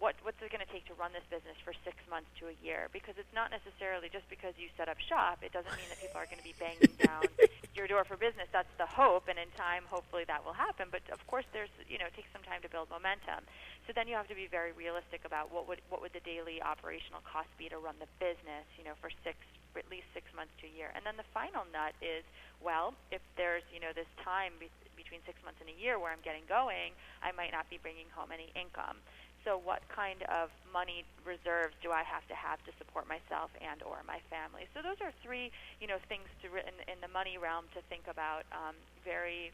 what 0.00 0.16
what's 0.24 0.40
it 0.40 0.48
going 0.48 0.64
to 0.64 0.72
take 0.72 0.88
to 0.88 0.96
run 0.96 1.12
this 1.12 1.24
business 1.28 1.54
for 1.60 1.76
six 1.84 2.00
months 2.08 2.32
to 2.40 2.48
a 2.48 2.56
year? 2.64 2.88
Because 2.90 3.20
it's 3.20 3.30
not 3.36 3.52
necessarily 3.52 4.08
just 4.08 4.24
because 4.32 4.56
you 4.56 4.72
set 4.74 4.88
up 4.88 4.96
shop. 4.96 5.44
It 5.44 5.52
doesn't 5.52 5.76
mean 5.76 5.92
that 5.92 6.00
people 6.00 6.16
are 6.16 6.24
going 6.24 6.40
to 6.40 6.48
be 6.48 6.56
banging 6.56 6.96
down 6.96 7.28
your 7.76 7.84
door 7.84 8.08
for 8.08 8.16
business. 8.16 8.48
That's 8.48 8.72
the 8.80 8.88
hope, 8.88 9.28
and 9.28 9.36
in 9.36 9.52
time, 9.54 9.84
hopefully, 9.86 10.24
that 10.24 10.40
will 10.40 10.56
happen. 10.56 10.88
But 10.88 11.04
of 11.12 11.20
course, 11.28 11.44
there's 11.52 11.70
you 11.84 12.00
know 12.00 12.08
it 12.08 12.16
takes 12.16 12.32
some 12.32 12.42
time 12.42 12.64
to 12.64 12.70
build 12.72 12.88
momentum. 12.88 13.44
So 13.84 13.92
then 13.92 14.08
you 14.08 14.16
have 14.16 14.28
to 14.32 14.38
be 14.38 14.48
very 14.48 14.72
realistic 14.72 15.28
about 15.28 15.52
what 15.52 15.68
would 15.68 15.84
what 15.92 16.00
would 16.00 16.16
the 16.16 16.24
daily 16.24 16.64
operational 16.64 17.20
cost 17.20 17.52
be 17.60 17.68
to 17.68 17.76
run 17.76 18.00
the 18.00 18.08
business, 18.16 18.64
you 18.80 18.88
know, 18.88 18.96
for 19.04 19.12
six 19.20 19.36
for 19.76 19.84
at 19.84 19.88
least 19.92 20.08
six 20.16 20.26
months 20.32 20.50
to 20.58 20.66
a 20.66 20.72
year. 20.72 20.90
And 20.96 21.04
then 21.04 21.14
the 21.20 21.28
final 21.30 21.62
nut 21.70 21.94
is, 22.02 22.26
well, 22.58 22.96
if 23.12 23.22
there's 23.36 23.62
you 23.68 23.84
know 23.84 23.92
this 23.92 24.08
time 24.24 24.56
be- 24.56 24.72
between 24.96 25.20
six 25.28 25.36
months 25.44 25.60
and 25.60 25.68
a 25.68 25.76
year 25.76 26.00
where 26.00 26.08
I'm 26.08 26.24
getting 26.24 26.48
going, 26.48 26.96
I 27.20 27.36
might 27.36 27.52
not 27.52 27.68
be 27.68 27.76
bringing 27.76 28.08
home 28.16 28.32
any 28.32 28.48
income. 28.56 28.98
So 29.44 29.56
what 29.56 29.80
kind 29.88 30.20
of 30.28 30.52
money 30.68 31.04
reserves 31.24 31.72
do 31.80 31.90
I 31.90 32.04
have 32.04 32.26
to 32.28 32.36
have 32.36 32.60
to 32.68 32.72
support 32.76 33.08
myself 33.08 33.48
and 33.60 33.80
or 33.82 34.04
my 34.04 34.20
family? 34.28 34.68
So 34.76 34.84
those 34.84 35.00
are 35.00 35.12
three, 35.24 35.50
you 35.80 35.88
know, 35.88 35.96
things 36.08 36.28
to 36.44 36.48
in, 36.60 36.76
in 36.88 36.98
the 37.00 37.08
money 37.08 37.40
realm 37.40 37.64
to 37.72 37.80
think 37.88 38.04
about 38.04 38.44
um, 38.52 38.76
very 39.00 39.52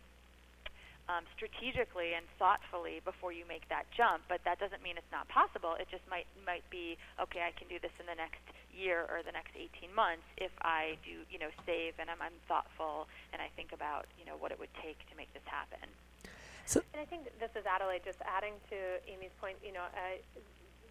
um, 1.06 1.22
strategically 1.38 2.18
and 2.18 2.26
thoughtfully 2.38 2.98
before 3.06 3.30
you 3.30 3.46
make 3.46 3.62
that 3.70 3.86
jump. 3.94 4.26
But 4.26 4.42
that 4.42 4.58
doesn't 4.58 4.82
mean 4.82 4.98
it's 4.98 5.14
not 5.14 5.30
possible. 5.30 5.78
It 5.78 5.86
just 5.86 6.02
might 6.10 6.26
might 6.42 6.66
be 6.70 6.98
okay. 7.22 7.46
I 7.46 7.54
can 7.54 7.70
do 7.70 7.78
this 7.78 7.94
in 8.02 8.06
the 8.10 8.18
next 8.18 8.42
year 8.74 9.06
or 9.08 9.22
the 9.22 9.32
next 9.32 9.56
18 9.56 9.88
months 9.94 10.26
if 10.36 10.52
I 10.60 11.00
do, 11.00 11.24
you 11.32 11.38
know, 11.38 11.48
save 11.64 11.96
and 11.98 12.10
I'm, 12.12 12.20
I'm 12.20 12.36
thoughtful 12.44 13.08
and 13.32 13.40
I 13.40 13.48
think 13.56 13.72
about, 13.72 14.04
you 14.20 14.26
know, 14.28 14.36
what 14.36 14.52
it 14.52 14.58
would 14.60 14.72
take 14.84 15.00
to 15.08 15.14
make 15.16 15.32
this 15.32 15.46
happen. 15.48 15.88
So, 16.66 16.82
and 16.92 17.00
I 17.00 17.06
think 17.06 17.30
this 17.38 17.54
is 17.54 17.62
Adelaide. 17.62 18.02
Just 18.04 18.18
adding 18.26 18.58
to 18.74 18.76
Amy's 19.06 19.34
point, 19.40 19.54
you 19.62 19.70
know, 19.70 19.86
uh, 19.94 20.18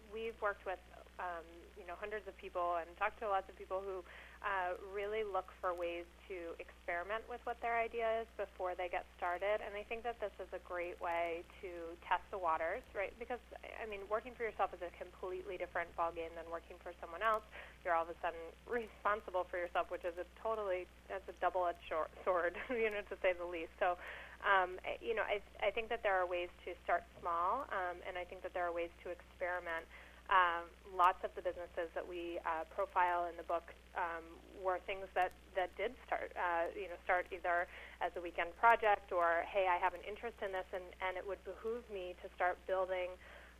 we've 0.08 0.36
worked 0.40 0.64
with 0.64 0.80
um, 1.20 1.44
you 1.76 1.84
know 1.84 1.92
hundreds 2.00 2.24
of 2.24 2.32
people 2.40 2.80
and 2.80 2.88
talked 2.96 3.20
to 3.20 3.28
lots 3.28 3.48
of 3.52 3.56
people 3.60 3.84
who 3.84 4.00
uh, 4.40 4.72
really 4.88 5.20
look 5.20 5.52
for 5.60 5.76
ways 5.76 6.08
to 6.32 6.56
experiment 6.56 7.24
with 7.28 7.44
what 7.44 7.60
their 7.60 7.76
idea 7.76 8.24
is 8.24 8.28
before 8.40 8.72
they 8.72 8.88
get 8.88 9.04
started. 9.20 9.60
And 9.60 9.76
I 9.76 9.84
think 9.84 10.00
that 10.08 10.16
this 10.16 10.32
is 10.40 10.48
a 10.56 10.60
great 10.64 10.96
way 10.96 11.44
to 11.60 11.68
test 12.08 12.24
the 12.32 12.40
waters, 12.40 12.80
right? 12.96 13.12
Because 13.20 13.40
I 13.60 13.84
mean, 13.84 14.00
working 14.08 14.32
for 14.32 14.48
yourself 14.48 14.72
is 14.72 14.80
a 14.80 14.92
completely 14.96 15.60
different 15.60 15.92
ballgame 15.92 16.32
than 16.40 16.48
working 16.48 16.80
for 16.80 16.96
someone 17.04 17.20
else. 17.20 17.44
You're 17.84 17.92
all 17.92 18.08
of 18.08 18.12
a 18.12 18.18
sudden 18.24 18.40
responsible 18.64 19.44
for 19.44 19.60
yourself, 19.60 19.92
which 19.92 20.08
is 20.08 20.16
a 20.16 20.24
totally 20.40 20.88
that's 21.12 21.28
a 21.28 21.36
double-edged 21.36 21.84
sword, 22.24 22.56
you 22.72 22.88
know, 22.88 23.04
to 23.12 23.16
say 23.20 23.36
the 23.36 23.44
least. 23.44 23.76
So 23.76 24.00
um, 24.46 24.78
you 25.02 25.18
know, 25.18 25.26
I, 25.26 25.42
I 25.58 25.74
think 25.74 25.90
that 25.90 26.06
there 26.06 26.14
are 26.14 26.26
ways 26.26 26.48
to 26.64 26.70
start 26.86 27.02
small, 27.18 27.66
um, 27.74 27.98
and 28.06 28.14
I 28.14 28.22
think 28.22 28.46
that 28.46 28.54
there 28.54 28.62
are 28.62 28.72
ways 28.72 28.94
to 29.02 29.10
experiment. 29.10 29.82
Um, 30.26 30.66
lots 30.90 31.22
of 31.22 31.30
the 31.38 31.42
businesses 31.42 31.86
that 31.94 32.02
we 32.02 32.38
uh, 32.42 32.66
profile 32.74 33.30
in 33.30 33.38
the 33.38 33.46
book 33.46 33.70
um, 33.94 34.26
were 34.58 34.82
things 34.82 35.06
that, 35.14 35.30
that 35.54 35.70
did 35.78 35.94
start, 36.06 36.34
uh, 36.34 36.70
you 36.74 36.90
know, 36.90 36.98
start 37.06 37.30
either 37.30 37.70
as 38.02 38.10
a 38.18 38.22
weekend 38.22 38.50
project 38.58 39.14
or, 39.14 39.46
hey, 39.46 39.70
I 39.70 39.78
have 39.78 39.94
an 39.94 40.02
interest 40.02 40.38
in 40.42 40.50
this, 40.50 40.66
and, 40.74 40.82
and 40.98 41.14
it 41.14 41.22
would 41.22 41.42
behoove 41.46 41.86
me 41.90 42.18
to 42.22 42.26
start 42.34 42.58
building 42.66 43.14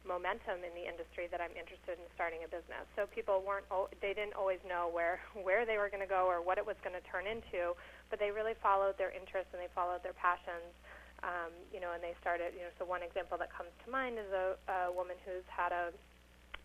momentum 0.06 0.62
in 0.62 0.70
the 0.74 0.86
industry 0.86 1.26
that 1.34 1.42
I'm 1.42 1.54
interested 1.58 1.98
in 1.98 2.06
starting 2.14 2.46
a 2.46 2.50
business. 2.50 2.86
So 2.94 3.10
people 3.10 3.42
weren't, 3.42 3.66
they 3.98 4.14
didn't 4.14 4.38
always 4.38 4.62
know 4.62 4.90
where, 4.90 5.18
where 5.46 5.66
they 5.66 5.78
were 5.78 5.90
going 5.90 6.02
to 6.02 6.10
go 6.10 6.26
or 6.26 6.42
what 6.42 6.58
it 6.58 6.66
was 6.66 6.78
going 6.82 6.94
to 6.94 7.04
turn 7.10 7.26
into 7.26 7.74
but 8.10 8.18
they 8.18 8.30
really 8.30 8.54
followed 8.62 8.96
their 8.98 9.10
interests 9.10 9.50
and 9.52 9.60
they 9.60 9.70
followed 9.74 10.02
their 10.02 10.16
passions. 10.16 10.72
Um, 11.24 11.48
you 11.72 11.80
know, 11.80 11.96
and 11.96 12.04
they 12.04 12.12
started. 12.20 12.52
You 12.52 12.68
know, 12.68 12.74
so 12.76 12.84
one 12.84 13.00
example 13.00 13.40
that 13.40 13.48
comes 13.48 13.72
to 13.84 13.86
mind 13.88 14.20
is 14.20 14.28
a, 14.30 14.54
a 14.68 14.92
woman 14.92 15.16
who's 15.24 15.48
had 15.48 15.72
a, 15.72 15.88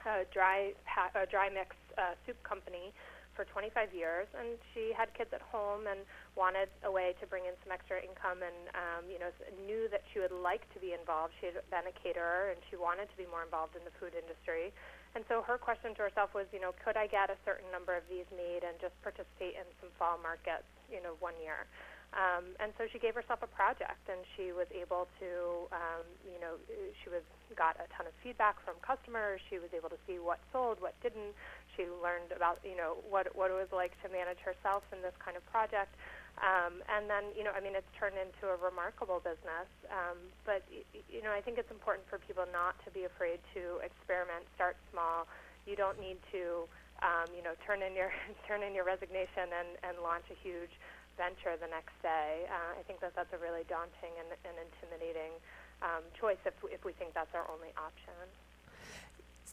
a 0.04 0.28
dry 0.28 0.76
pa- 0.84 1.16
a 1.16 1.24
dry 1.24 1.48
mix 1.48 1.72
uh, 1.96 2.20
soup 2.28 2.36
company 2.44 2.92
for 3.36 3.48
25 3.48 3.96
years, 3.96 4.28
and 4.36 4.60
she 4.76 4.92
had 4.92 5.08
kids 5.16 5.32
at 5.32 5.42
home 5.42 5.88
and 5.88 6.04
wanted 6.36 6.68
a 6.84 6.92
way 6.92 7.16
to 7.20 7.26
bring 7.28 7.48
in 7.48 7.56
some 7.64 7.72
extra 7.72 8.04
income, 8.04 8.44
and 8.44 8.60
um, 8.76 9.04
you 9.08 9.20
know, 9.20 9.32
knew 9.64 9.88
that 9.88 10.04
she 10.12 10.20
would 10.20 10.36
like 10.36 10.68
to 10.76 10.80
be 10.84 10.92
involved. 10.92 11.32
She 11.40 11.48
had 11.48 11.58
been 11.72 11.88
a 11.88 11.96
caterer, 11.96 12.52
and 12.52 12.60
she 12.68 12.76
wanted 12.76 13.08
to 13.08 13.18
be 13.18 13.26
more 13.32 13.44
involved 13.44 13.80
in 13.80 13.84
the 13.88 13.96
food 13.98 14.14
industry. 14.14 14.76
And 15.16 15.28
so 15.28 15.44
her 15.44 15.60
question 15.60 15.92
to 16.00 16.08
herself 16.08 16.32
was, 16.32 16.48
you 16.56 16.62
know, 16.64 16.72
could 16.84 16.96
I 16.96 17.08
get 17.08 17.30
a 17.30 17.36
certain 17.44 17.68
number 17.72 17.96
of 17.96 18.04
these 18.08 18.28
made 18.32 18.64
and 18.64 18.80
just 18.80 18.96
participate 19.04 19.60
in 19.60 19.68
some 19.84 19.92
fall 20.00 20.16
markets, 20.24 20.68
you 20.88 21.04
know, 21.04 21.20
one 21.20 21.36
year? 21.44 21.68
Um, 22.12 22.52
and 22.60 22.76
so 22.76 22.92
she 22.92 23.00
gave 23.00 23.16
herself 23.16 23.40
a 23.40 23.48
project, 23.48 24.04
and 24.12 24.20
she 24.36 24.52
was 24.52 24.68
able 24.76 25.08
to, 25.24 25.32
um, 25.72 26.04
you 26.28 26.44
know, 26.44 26.60
she 27.00 27.08
was 27.08 27.24
got 27.56 27.80
a 27.80 27.88
ton 27.96 28.04
of 28.04 28.12
feedback 28.20 28.60
from 28.68 28.76
customers. 28.84 29.40
She 29.48 29.64
was 29.64 29.72
able 29.72 29.88
to 29.88 30.00
see 30.04 30.20
what 30.20 30.40
sold, 30.52 30.84
what 30.84 30.96
didn't. 31.00 31.32
She 31.76 31.88
learned 32.04 32.36
about, 32.36 32.60
you 32.68 32.76
know, 32.76 33.00
what 33.08 33.32
what 33.32 33.48
it 33.48 33.56
was 33.56 33.72
like 33.72 33.96
to 34.04 34.12
manage 34.12 34.44
herself 34.44 34.84
in 34.92 35.00
this 35.00 35.16
kind 35.24 35.40
of 35.40 35.44
project. 35.48 35.96
Um, 36.40 36.82
and 36.88 37.06
then, 37.12 37.30
you 37.36 37.44
know, 37.44 37.52
I 37.52 37.60
mean, 37.60 37.76
it's 37.76 37.90
turned 37.94 38.16
into 38.18 38.50
a 38.50 38.58
remarkable 38.58 39.20
business. 39.20 39.70
Um, 39.92 40.18
but, 40.48 40.64
you 40.72 41.22
know, 41.22 41.30
I 41.30 41.44
think 41.44 41.60
it's 41.60 41.70
important 41.70 42.08
for 42.08 42.18
people 42.24 42.48
not 42.50 42.80
to 42.86 42.90
be 42.90 43.04
afraid 43.04 43.44
to 43.54 43.84
experiment, 43.84 44.48
start 44.56 44.80
small. 44.90 45.28
You 45.68 45.76
don't 45.76 46.00
need 46.02 46.18
to, 46.34 46.66
um, 47.06 47.30
you 47.36 47.44
know, 47.46 47.54
turn 47.68 47.86
in 47.86 47.94
your 47.94 48.10
turn 48.48 48.64
in 48.64 48.74
your 48.74 48.88
resignation 48.88 49.54
and, 49.54 49.70
and 49.86 49.96
launch 50.02 50.26
a 50.34 50.38
huge 50.42 50.74
venture 51.20 51.54
the 51.60 51.70
next 51.70 51.94
day. 52.02 52.50
Uh, 52.50 52.80
I 52.80 52.82
think 52.90 53.02
that 53.02 53.14
that's 53.14 53.32
a 53.34 53.38
really 53.38 53.68
daunting 53.70 54.16
and, 54.18 54.34
and 54.42 54.56
intimidating 54.58 55.38
um, 55.82 56.02
choice 56.18 56.42
if, 56.46 56.54
if 56.72 56.86
we 56.86 56.94
think 56.94 57.14
that's 57.14 57.34
our 57.36 57.46
only 57.54 57.70
option. 57.78 58.18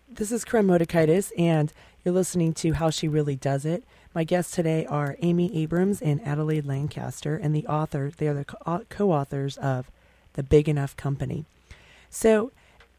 This 0.08 0.32
is 0.32 0.44
Koren 0.44 0.66
Motekaitis, 0.66 1.32
and 1.36 1.72
you're 2.04 2.14
listening 2.14 2.54
to 2.54 2.72
How 2.72 2.88
She 2.88 3.08
Really 3.08 3.36
Does 3.36 3.66
It. 3.66 3.84
My 4.14 4.24
guests 4.24 4.54
today 4.54 4.86
are 4.86 5.16
Amy 5.20 5.54
Abrams 5.56 6.00
and 6.00 6.26
Adelaide 6.26 6.64
Lancaster, 6.64 7.36
and 7.36 7.54
the 7.54 7.66
author, 7.66 8.10
they 8.16 8.26
are 8.28 8.34
the 8.34 8.44
co 8.88 9.12
authors 9.12 9.58
of 9.58 9.90
The 10.32 10.42
Big 10.42 10.68
Enough 10.68 10.96
Company. 10.96 11.44
So 12.10 12.50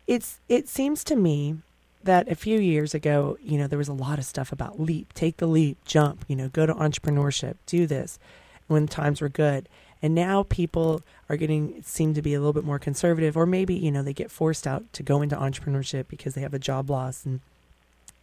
it's 0.08 0.40
it 0.48 0.68
seems 0.68 1.04
to 1.06 1.16
me 1.16 1.58
that 2.04 2.30
a 2.30 2.36
few 2.36 2.60
years 2.60 2.94
ago, 2.94 3.38
you 3.44 3.58
know, 3.58 3.68
there 3.68 3.78
was 3.78 3.88
a 3.88 3.94
lot 3.94 4.20
of 4.20 4.26
stuff 4.26 4.52
about 4.52 4.80
leap, 4.80 5.14
take 5.14 5.38
the 5.38 5.48
leap, 5.48 5.78
jump, 5.84 6.24
you 6.28 6.36
know, 6.36 6.48
go 6.50 6.66
to 6.66 6.74
entrepreneurship, 6.74 7.56
do 7.66 7.88
this 7.88 8.20
when 8.68 8.88
times 8.88 9.20
were 9.20 9.30
good. 9.30 9.68
And 10.02 10.16
now 10.16 10.44
people 10.44 11.02
are 11.28 11.36
getting 11.36 11.82
seem 11.84 12.14
to 12.14 12.22
be 12.22 12.34
a 12.34 12.40
little 12.40 12.54
bit 12.54 12.64
more 12.64 12.80
conservative, 12.80 13.36
or 13.36 13.46
maybe 13.46 13.74
you 13.74 13.92
know 13.92 14.04
they 14.04 14.14
get 14.14 14.32
forced 14.32 14.66
out 14.66 14.86
to 14.94 15.04
go 15.04 15.22
into 15.22 15.36
entrepreneurship 15.36 16.08
because 16.08 16.36
they 16.36 16.42
have 16.42 16.54
a 16.54 16.60
job 16.60 16.90
loss, 16.90 17.26
and 17.26 17.42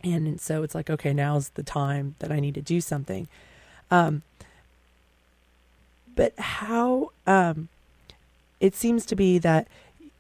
and, 0.03 0.41
so 0.41 0.63
it's 0.63 0.75
like 0.75 0.91
okay, 0.91 1.13
now's 1.13 1.51
the 1.51 1.63
time 1.63 2.15
that 2.19 2.31
I 2.31 2.41
need 2.41 2.55
to 2.55 2.63
do 2.63 2.81
something. 2.81 3.29
Um, 3.91 4.23
but 6.15 6.39
how 6.39 7.13
um, 7.27 7.69
it 8.61 8.75
seems 8.75 9.07
to 9.07 9.17
be 9.17 9.39
that 9.39 9.69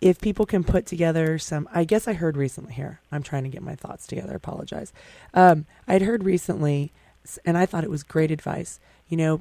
if 0.00 0.20
people 0.20 0.44
can 0.44 0.62
put 0.62 0.84
together 0.84 1.38
some 1.38 1.66
i 1.72 1.82
guess 1.82 2.06
i 2.06 2.12
heard 2.12 2.36
recently 2.36 2.74
here 2.74 3.00
i'm 3.10 3.22
trying 3.22 3.42
to 3.44 3.48
get 3.48 3.62
my 3.62 3.74
thoughts 3.74 4.06
together 4.06 4.32
I 4.32 4.36
apologize 4.36 4.92
um, 5.32 5.64
i'd 5.88 6.02
heard 6.02 6.22
recently 6.22 6.92
and 7.46 7.56
i 7.56 7.64
thought 7.64 7.82
it 7.82 7.88
was 7.88 8.02
great 8.02 8.30
advice 8.30 8.78
you 9.08 9.16
know 9.16 9.40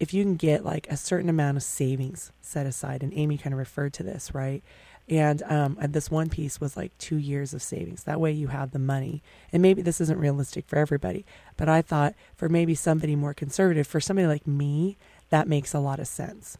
if 0.00 0.14
you 0.14 0.24
can 0.24 0.36
get 0.36 0.64
like 0.64 0.88
a 0.90 0.96
certain 0.96 1.28
amount 1.28 1.58
of 1.58 1.62
savings 1.62 2.32
set 2.40 2.66
aside, 2.66 3.02
and 3.02 3.12
Amy 3.14 3.36
kind 3.36 3.52
of 3.52 3.58
referred 3.58 3.92
to 3.92 4.02
this, 4.02 4.34
right? 4.34 4.62
And 5.10 5.42
um, 5.42 5.76
this 5.88 6.08
one 6.08 6.28
piece 6.28 6.60
was 6.60 6.76
like 6.76 6.96
two 6.98 7.16
years 7.16 7.52
of 7.52 7.62
savings. 7.62 8.04
That 8.04 8.20
way 8.20 8.30
you 8.30 8.46
have 8.46 8.70
the 8.70 8.78
money. 8.78 9.22
And 9.52 9.60
maybe 9.60 9.82
this 9.82 10.00
isn't 10.00 10.20
realistic 10.20 10.68
for 10.68 10.78
everybody, 10.78 11.26
but 11.56 11.68
I 11.68 11.82
thought 11.82 12.14
for 12.36 12.48
maybe 12.48 12.76
somebody 12.76 13.16
more 13.16 13.34
conservative, 13.34 13.88
for 13.88 14.00
somebody 14.00 14.28
like 14.28 14.46
me, 14.46 14.96
that 15.30 15.48
makes 15.48 15.74
a 15.74 15.80
lot 15.80 15.98
of 15.98 16.06
sense. 16.06 16.56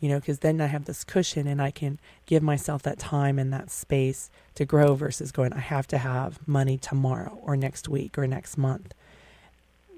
You 0.00 0.08
know, 0.08 0.18
because 0.18 0.40
then 0.40 0.60
I 0.60 0.66
have 0.66 0.86
this 0.86 1.04
cushion 1.04 1.46
and 1.46 1.62
I 1.62 1.70
can 1.70 2.00
give 2.26 2.42
myself 2.42 2.82
that 2.82 2.98
time 2.98 3.38
and 3.38 3.52
that 3.52 3.70
space 3.70 4.30
to 4.56 4.64
grow 4.64 4.94
versus 4.94 5.30
going, 5.30 5.52
I 5.52 5.60
have 5.60 5.86
to 5.88 5.98
have 5.98 6.40
money 6.46 6.76
tomorrow 6.76 7.38
or 7.40 7.56
next 7.56 7.88
week 7.88 8.18
or 8.18 8.26
next 8.26 8.58
month. 8.58 8.94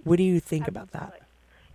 What 0.02 0.16
do 0.16 0.22
you 0.22 0.40
think 0.40 0.68
Absolutely. 0.68 0.90
about 0.90 1.12
that? 1.12 1.23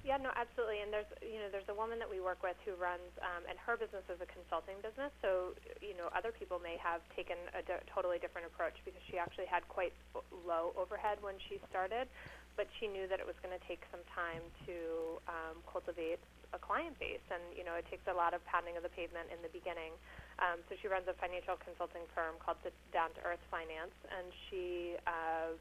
Yeah, 0.10 0.18
no, 0.18 0.34
absolutely. 0.34 0.82
And 0.82 0.90
there's, 0.90 1.06
you 1.22 1.38
know, 1.38 1.54
there's 1.54 1.70
a 1.70 1.78
woman 1.78 2.02
that 2.02 2.10
we 2.10 2.18
work 2.18 2.42
with 2.42 2.58
who 2.66 2.74
runs, 2.82 3.06
um, 3.22 3.46
and 3.46 3.62
her 3.62 3.78
business 3.78 4.02
is 4.10 4.18
a 4.18 4.26
consulting 4.26 4.82
business. 4.82 5.14
So, 5.22 5.54
you 5.86 5.94
know, 5.94 6.10
other 6.18 6.34
people 6.34 6.58
may 6.58 6.82
have 6.82 7.06
taken 7.14 7.38
a 7.54 7.62
d- 7.62 7.78
totally 7.94 8.18
different 8.18 8.50
approach 8.50 8.74
because 8.90 9.06
she 9.14 9.22
actually 9.22 9.46
had 9.46 9.62
quite 9.70 9.94
low 10.34 10.74
overhead 10.82 11.22
when 11.22 11.38
she 11.46 11.62
started, 11.70 12.10
but 12.58 12.66
she 12.82 12.90
knew 12.90 13.06
that 13.06 13.22
it 13.22 13.28
was 13.30 13.38
going 13.46 13.54
to 13.54 13.62
take 13.70 13.86
some 13.94 14.02
time 14.18 14.42
to 14.66 15.22
um, 15.30 15.62
cultivate 15.70 16.18
a 16.58 16.60
client 16.60 16.98
base, 16.98 17.22
and 17.30 17.46
you 17.54 17.62
know, 17.62 17.78
it 17.78 17.86
takes 17.94 18.10
a 18.10 18.16
lot 18.18 18.34
of 18.34 18.42
pounding 18.50 18.74
of 18.74 18.82
the 18.82 18.90
pavement 18.90 19.30
in 19.30 19.38
the 19.46 19.54
beginning. 19.54 19.94
Um, 20.42 20.66
so 20.66 20.74
she 20.82 20.90
runs 20.90 21.06
a 21.06 21.14
financial 21.22 21.54
consulting 21.62 22.10
firm 22.18 22.42
called 22.42 22.58
Down 22.90 23.14
to 23.14 23.22
Earth 23.22 23.44
Finance, 23.54 23.94
and 24.10 24.34
she. 24.50 24.98
Uh, 25.06 25.54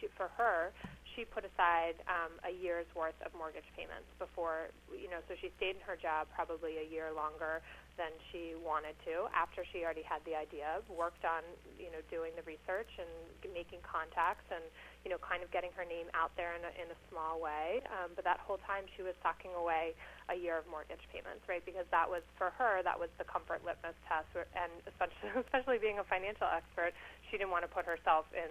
she, 0.00 0.08
for 0.16 0.32
her, 0.40 0.72
she 1.16 1.24
put 1.24 1.44
aside 1.44 1.98
um, 2.06 2.32
a 2.46 2.52
year's 2.52 2.86
worth 2.94 3.16
of 3.24 3.34
mortgage 3.34 3.66
payments 3.76 4.08
before, 4.18 4.70
you 4.90 5.10
know, 5.10 5.18
so 5.26 5.34
she 5.38 5.50
stayed 5.56 5.76
in 5.76 5.84
her 5.84 5.98
job 5.98 6.28
probably 6.34 6.78
a 6.78 6.86
year 6.86 7.10
longer 7.14 7.62
than 8.00 8.16
she 8.32 8.56
wanted 8.56 8.96
to 9.04 9.28
after 9.36 9.60
she 9.68 9.84
already 9.84 10.00
had 10.00 10.24
the 10.24 10.32
idea, 10.32 10.80
worked 10.88 11.28
on, 11.28 11.44
you 11.76 11.92
know, 11.92 12.00
doing 12.08 12.32
the 12.32 12.44
research 12.48 12.88
and 12.96 13.10
making 13.52 13.82
contacts 13.84 14.48
and, 14.48 14.64
you 15.04 15.12
know, 15.12 15.20
kind 15.20 15.44
of 15.44 15.52
getting 15.52 15.68
her 15.76 15.84
name 15.84 16.08
out 16.16 16.32
there 16.38 16.56
in 16.56 16.64
a, 16.64 16.72
in 16.80 16.88
a 16.88 16.98
small 17.12 17.36
way. 17.36 17.84
Um, 17.92 18.16
but 18.16 18.24
that 18.24 18.40
whole 18.40 18.62
time 18.64 18.88
she 18.96 19.04
was 19.04 19.12
socking 19.20 19.52
away 19.52 19.92
a 20.32 20.36
year 20.38 20.56
of 20.56 20.64
mortgage 20.70 21.02
payments, 21.12 21.44
right? 21.44 21.60
Because 21.66 21.84
that 21.92 22.08
was, 22.08 22.24
for 22.40 22.54
her, 22.56 22.80
that 22.86 22.96
was 22.96 23.12
the 23.20 23.26
comfort 23.28 23.60
litmus 23.66 23.98
test. 24.08 24.32
And 24.56 24.72
especially, 24.88 25.36
especially 25.44 25.76
being 25.76 26.00
a 26.00 26.06
financial 26.08 26.48
expert, 26.48 26.96
she 27.28 27.36
didn't 27.36 27.52
want 27.52 27.68
to 27.68 27.72
put 27.72 27.84
herself 27.84 28.24
in 28.32 28.48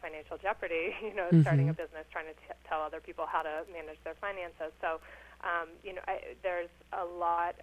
financial 0.00 0.36
jeopardy, 0.38 0.94
you 1.02 1.14
know, 1.14 1.28
mm-hmm. 1.30 1.42
starting 1.42 1.68
a 1.68 1.74
business, 1.74 2.04
trying 2.10 2.26
to 2.26 2.36
t- 2.36 2.58
tell 2.68 2.82
other 2.82 3.00
people 3.00 3.24
how 3.26 3.42
to 3.42 3.64
manage 3.72 3.98
their 4.04 4.16
finances. 4.20 4.72
So, 4.80 5.00
um, 5.42 5.68
you 5.82 5.94
know, 5.94 6.02
I, 6.06 6.36
there's 6.42 6.72
a 6.92 7.04
lot. 7.04 7.56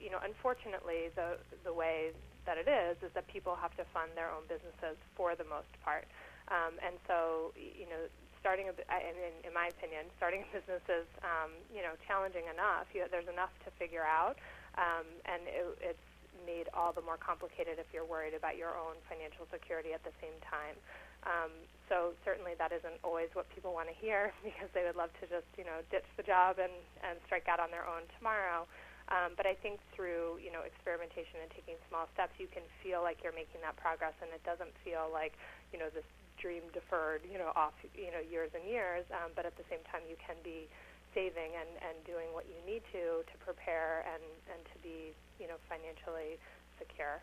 You 0.00 0.08
know, 0.08 0.20
unfortunately, 0.24 1.12
the 1.14 1.36
the 1.64 1.72
way 1.72 2.16
that 2.48 2.56
it 2.56 2.64
is 2.64 2.96
is 3.04 3.12
that 3.12 3.28
people 3.28 3.52
have 3.60 3.76
to 3.76 3.84
fund 3.92 4.16
their 4.16 4.32
own 4.32 4.48
businesses 4.48 4.96
for 5.12 5.36
the 5.36 5.44
most 5.44 5.68
part, 5.84 6.08
um, 6.48 6.80
and 6.80 6.96
so 7.04 7.52
you 7.52 7.84
know, 7.84 8.08
starting 8.40 8.72
a, 8.72 8.74
in, 8.96 9.44
in 9.44 9.52
my 9.52 9.68
opinion, 9.68 10.08
starting 10.16 10.40
a 10.48 10.50
business 10.56 10.80
is 10.88 11.08
um, 11.20 11.52
you 11.68 11.84
know 11.84 11.92
challenging 12.08 12.48
enough. 12.48 12.88
You, 12.96 13.04
there's 13.12 13.28
enough 13.28 13.52
to 13.68 13.70
figure 13.76 14.04
out, 14.04 14.40
um, 14.80 15.04
and 15.28 15.44
it, 15.44 15.92
it's 15.92 16.08
made 16.46 16.72
all 16.72 16.92
the 16.92 17.04
more 17.04 17.20
complicated 17.20 17.76
if 17.76 17.86
you're 17.92 18.06
worried 18.08 18.34
about 18.34 18.56
your 18.56 18.72
own 18.72 18.96
financial 19.08 19.44
security 19.52 19.92
at 19.92 20.02
the 20.04 20.14
same 20.20 20.34
time. 20.40 20.76
Um, 21.24 21.52
so 21.90 22.14
certainly 22.24 22.54
that 22.56 22.70
isn't 22.70 23.02
always 23.02 23.28
what 23.34 23.50
people 23.50 23.74
want 23.74 23.90
to 23.90 23.96
hear 23.98 24.30
because 24.46 24.70
they 24.72 24.86
would 24.86 24.96
love 24.96 25.10
to 25.20 25.26
just 25.26 25.48
you 25.58 25.66
know 25.66 25.82
ditch 25.90 26.06
the 26.16 26.22
job 26.22 26.62
and 26.62 26.72
and 27.02 27.18
strike 27.26 27.50
out 27.50 27.58
on 27.58 27.70
their 27.70 27.84
own 27.84 28.06
tomorrow. 28.16 28.64
Um, 29.10 29.34
but 29.34 29.42
I 29.42 29.58
think 29.58 29.82
through 29.90 30.38
you 30.38 30.54
know 30.54 30.62
experimentation 30.62 31.42
and 31.42 31.50
taking 31.50 31.74
small 31.90 32.06
steps, 32.14 32.38
you 32.38 32.46
can 32.46 32.62
feel 32.78 33.02
like 33.02 33.26
you're 33.26 33.34
making 33.34 33.58
that 33.66 33.74
progress, 33.74 34.14
and 34.22 34.30
it 34.30 34.42
doesn't 34.46 34.70
feel 34.86 35.10
like 35.10 35.34
you 35.74 35.82
know 35.82 35.90
this 35.90 36.06
dream 36.38 36.62
deferred 36.72 37.20
you 37.26 37.36
know 37.36 37.50
off 37.58 37.74
you 37.92 38.14
know 38.14 38.22
years 38.22 38.54
and 38.54 38.62
years. 38.64 39.02
Um, 39.10 39.34
but 39.34 39.44
at 39.44 39.58
the 39.58 39.66
same 39.66 39.82
time, 39.90 40.06
you 40.06 40.16
can 40.22 40.38
be 40.46 40.70
saving 41.10 41.58
and, 41.58 41.70
and 41.82 41.98
doing 42.06 42.30
what 42.30 42.46
you 42.46 42.54
need 42.62 42.86
to 42.94 43.26
to 43.26 43.34
prepare 43.42 44.06
and, 44.06 44.22
and 44.46 44.62
to 44.62 44.76
be 44.78 45.10
you 45.42 45.50
know 45.50 45.58
financially 45.66 46.38
secure 46.78 47.18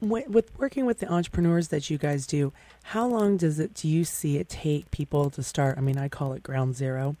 with 0.00 0.56
working 0.58 0.86
with 0.86 0.98
the 1.00 1.12
entrepreneurs 1.12 1.68
that 1.68 1.90
you 1.90 1.98
guys 1.98 2.26
do, 2.26 2.52
how 2.84 3.06
long 3.06 3.36
does 3.36 3.58
it 3.58 3.74
do 3.74 3.88
you 3.88 4.04
see 4.04 4.38
it 4.38 4.48
take 4.48 4.90
people 4.90 5.30
to 5.30 5.42
start? 5.42 5.78
I 5.78 5.80
mean, 5.80 5.98
I 5.98 6.08
call 6.08 6.32
it 6.32 6.42
ground 6.42 6.76
zero, 6.76 7.16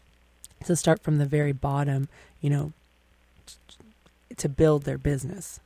to 0.64 0.76
start 0.76 1.02
from 1.02 1.18
the 1.18 1.26
very 1.26 1.52
bottom, 1.52 2.08
you 2.40 2.50
know, 2.50 2.72
to 4.36 4.48
build 4.48 4.84
their 4.84 4.98
business. 4.98 5.60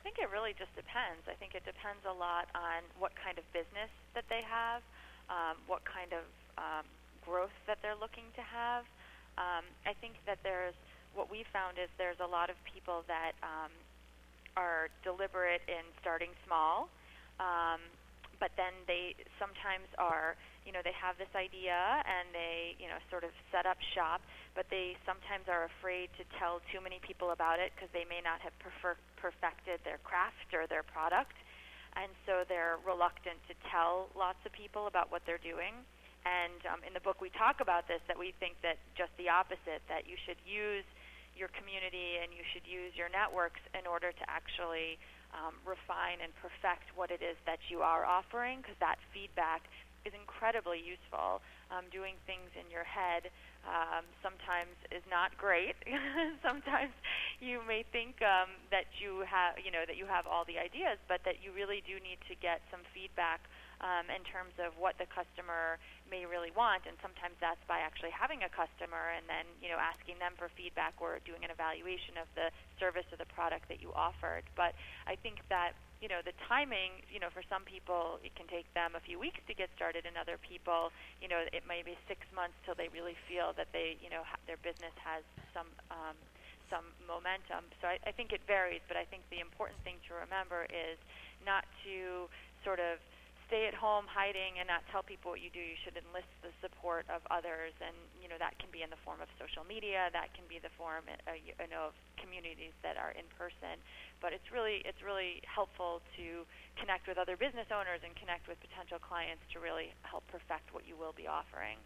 I 0.00 0.02
think 0.04 0.18
it 0.18 0.30
really 0.30 0.54
just 0.58 0.74
depends. 0.76 1.26
I 1.28 1.34
think 1.34 1.54
it 1.54 1.64
depends 1.64 2.04
a 2.08 2.12
lot 2.12 2.48
on 2.54 2.82
what 2.98 3.12
kind 3.16 3.38
of 3.38 3.44
business 3.52 3.90
that 4.14 4.24
they 4.28 4.42
have, 4.48 4.82
um, 5.28 5.56
what 5.66 5.84
kind 5.84 6.12
of 6.12 6.24
um, 6.58 6.86
growth 7.24 7.54
that 7.66 7.78
they're 7.82 7.98
looking 8.00 8.24
to 8.36 8.42
have. 8.42 8.84
Um, 9.36 9.64
I 9.84 9.92
think 10.00 10.14
that 10.24 10.38
there's 10.42 10.74
what 11.14 11.30
we 11.30 11.44
found 11.52 11.78
is 11.78 11.88
there's 11.98 12.20
a 12.20 12.26
lot 12.26 12.50
of 12.50 12.56
people 12.64 13.02
that 13.08 13.32
um, 13.42 13.72
are 14.56 14.88
deliberate 15.04 15.62
in 15.68 15.84
starting 16.00 16.32
small, 16.48 16.88
um, 17.38 17.80
but 18.40 18.52
then 18.56 18.72
they 18.88 19.16
sometimes 19.40 19.88
are, 19.96 20.36
you 20.64 20.72
know, 20.72 20.80
they 20.84 20.96
have 20.96 21.16
this 21.16 21.30
idea 21.36 21.76
and 22.04 22.28
they, 22.32 22.76
you 22.76 22.88
know, 22.88 23.00
sort 23.08 23.24
of 23.24 23.32
set 23.52 23.64
up 23.64 23.76
shop, 23.96 24.20
but 24.52 24.68
they 24.68 24.96
sometimes 25.08 25.48
are 25.48 25.68
afraid 25.68 26.12
to 26.20 26.24
tell 26.36 26.60
too 26.72 26.80
many 26.80 27.00
people 27.00 27.32
about 27.32 27.60
it 27.60 27.72
because 27.76 27.88
they 27.92 28.04
may 28.08 28.20
not 28.20 28.40
have 28.44 28.52
prefer- 28.60 29.00
perfected 29.16 29.80
their 29.84 30.00
craft 30.04 30.52
or 30.52 30.68
their 30.68 30.84
product. 30.84 31.36
And 31.96 32.12
so 32.28 32.44
they're 32.44 32.76
reluctant 32.84 33.40
to 33.48 33.54
tell 33.72 34.12
lots 34.12 34.40
of 34.44 34.52
people 34.52 34.84
about 34.84 35.08
what 35.08 35.24
they're 35.24 35.40
doing. 35.40 35.80
And 36.28 36.60
um, 36.68 36.80
in 36.84 36.92
the 36.92 37.00
book, 37.00 37.24
we 37.24 37.32
talk 37.32 37.64
about 37.64 37.88
this 37.88 38.04
that 38.04 38.18
we 38.18 38.36
think 38.36 38.60
that 38.60 38.76
just 38.98 39.16
the 39.16 39.32
opposite, 39.32 39.80
that 39.88 40.04
you 40.04 40.20
should 40.28 40.36
use 40.44 40.84
your 41.36 41.52
community 41.52 42.18
and 42.24 42.32
you 42.32 42.42
should 42.50 42.64
use 42.64 42.96
your 42.96 43.12
networks 43.12 43.60
in 43.76 43.84
order 43.86 44.10
to 44.10 44.24
actually 44.26 44.98
um, 45.36 45.54
refine 45.68 46.24
and 46.24 46.32
perfect 46.40 46.88
what 46.96 47.12
it 47.12 47.20
is 47.20 47.36
that 47.44 47.60
you 47.68 47.84
are 47.84 48.08
offering 48.08 48.64
because 48.64 48.76
that 48.80 48.96
feedback 49.12 49.68
is 50.06 50.14
incredibly 50.14 50.78
useful. 50.78 51.42
Um, 51.66 51.90
doing 51.90 52.14
things 52.30 52.46
in 52.54 52.70
your 52.70 52.86
head 52.86 53.26
um, 53.66 54.06
sometimes 54.22 54.78
is 54.94 55.02
not 55.10 55.34
great. 55.34 55.74
sometimes 56.46 56.94
you 57.42 57.58
may 57.66 57.82
think 57.90 58.22
um, 58.22 58.54
that 58.70 58.86
you 59.02 59.26
have, 59.26 59.58
you 59.58 59.74
know, 59.74 59.82
that 59.82 59.98
you 59.98 60.06
have 60.06 60.30
all 60.30 60.46
the 60.46 60.62
ideas, 60.62 61.02
but 61.10 61.26
that 61.26 61.42
you 61.42 61.50
really 61.50 61.82
do 61.82 61.98
need 61.98 62.22
to 62.30 62.38
get 62.38 62.62
some 62.70 62.86
feedback 62.94 63.42
um, 63.80 64.08
in 64.08 64.22
terms 64.24 64.56
of 64.60 64.76
what 64.80 64.96
the 64.96 65.08
customer 65.10 65.76
may 66.08 66.24
really 66.24 66.52
want. 66.54 66.84
And 66.88 66.96
sometimes 67.04 67.36
that's 67.40 67.60
by 67.68 67.82
actually 67.82 68.14
having 68.14 68.44
a 68.46 68.50
customer 68.50 69.12
and 69.12 69.28
then 69.28 69.44
you 69.60 69.68
know 69.68 69.80
asking 69.80 70.18
them 70.22 70.38
for 70.38 70.48
feedback 70.54 70.96
or 71.02 71.20
doing 71.24 71.44
an 71.44 71.52
evaluation 71.52 72.16
of 72.16 72.28
the 72.38 72.48
service 72.80 73.06
or 73.12 73.18
the 73.20 73.28
product 73.28 73.68
that 73.68 73.82
you 73.84 73.92
offered. 73.92 74.46
But 74.56 74.72
I 75.04 75.16
think 75.18 75.44
that 75.52 75.76
you 76.00 76.08
know 76.08 76.20
the 76.20 76.36
timing 76.44 77.00
you 77.08 77.16
know 77.16 77.32
for 77.32 77.40
some 77.48 77.64
people 77.64 78.20
it 78.20 78.36
can 78.36 78.44
take 78.52 78.68
them 78.76 78.92
a 78.92 79.02
few 79.02 79.16
weeks 79.16 79.40
to 79.48 79.56
get 79.56 79.72
started 79.72 80.04
and 80.04 80.16
other 80.20 80.36
people 80.36 80.92
you 81.24 81.28
know 81.28 81.40
it 81.48 81.64
may 81.64 81.80
be 81.80 81.96
six 82.04 82.20
months 82.36 82.56
till 82.68 82.76
they 82.76 82.92
really 82.92 83.16
feel 83.24 83.56
that 83.56 83.72
they 83.72 83.96
you 84.04 84.12
know 84.12 84.20
ha- 84.20 84.40
their 84.44 84.60
business 84.60 84.92
has 85.00 85.24
some 85.56 85.68
um, 85.88 86.16
some 86.68 86.92
momentum 87.00 87.64
so 87.80 87.88
I, 87.88 87.96
I 88.04 88.12
think 88.12 88.36
it 88.36 88.44
varies 88.44 88.84
but 88.84 89.00
I 89.00 89.08
think 89.08 89.24
the 89.32 89.40
important 89.40 89.80
thing 89.88 89.96
to 90.12 90.20
remember 90.20 90.68
is 90.68 91.00
not 91.40 91.64
to 91.88 92.28
sort 92.60 92.80
of 92.80 93.00
stay 93.46 93.66
at 93.70 93.74
home 93.74 94.06
hiding 94.10 94.58
and 94.58 94.66
not 94.66 94.82
tell 94.90 95.02
people 95.02 95.30
what 95.30 95.40
you 95.40 95.50
do. 95.50 95.62
You 95.62 95.78
should 95.86 95.94
enlist 95.94 96.30
the 96.42 96.50
support 96.58 97.06
of 97.06 97.22
others, 97.30 97.72
and 97.78 97.94
you 98.18 98.26
know 98.26 98.38
that 98.38 98.58
can 98.58 98.70
be 98.74 98.82
in 98.82 98.90
the 98.90 99.00
form 99.06 99.22
of 99.22 99.30
social 99.38 99.62
media. 99.62 100.10
That 100.10 100.34
can 100.34 100.44
be 100.50 100.58
the 100.58 100.72
form, 100.74 101.06
uh, 101.06 101.38
you 101.38 101.54
know, 101.70 101.90
of 101.90 101.94
communities 102.18 102.74
that 102.82 102.98
are 102.98 103.14
in 103.14 103.26
person. 103.38 103.78
But 104.18 104.34
it's 104.34 104.50
really 104.50 104.82
it's 104.82 105.00
really 105.00 105.40
helpful 105.46 106.02
to 106.18 106.46
connect 106.78 107.06
with 107.06 107.16
other 107.16 107.38
business 107.38 107.70
owners 107.70 108.02
and 108.02 108.12
connect 108.18 108.50
with 108.50 108.58
potential 108.60 108.98
clients 108.98 109.42
to 109.54 109.62
really 109.62 109.94
help 110.02 110.26
perfect 110.28 110.74
what 110.74 110.84
you 110.84 110.98
will 110.98 111.14
be 111.14 111.30
offering. 111.30 111.78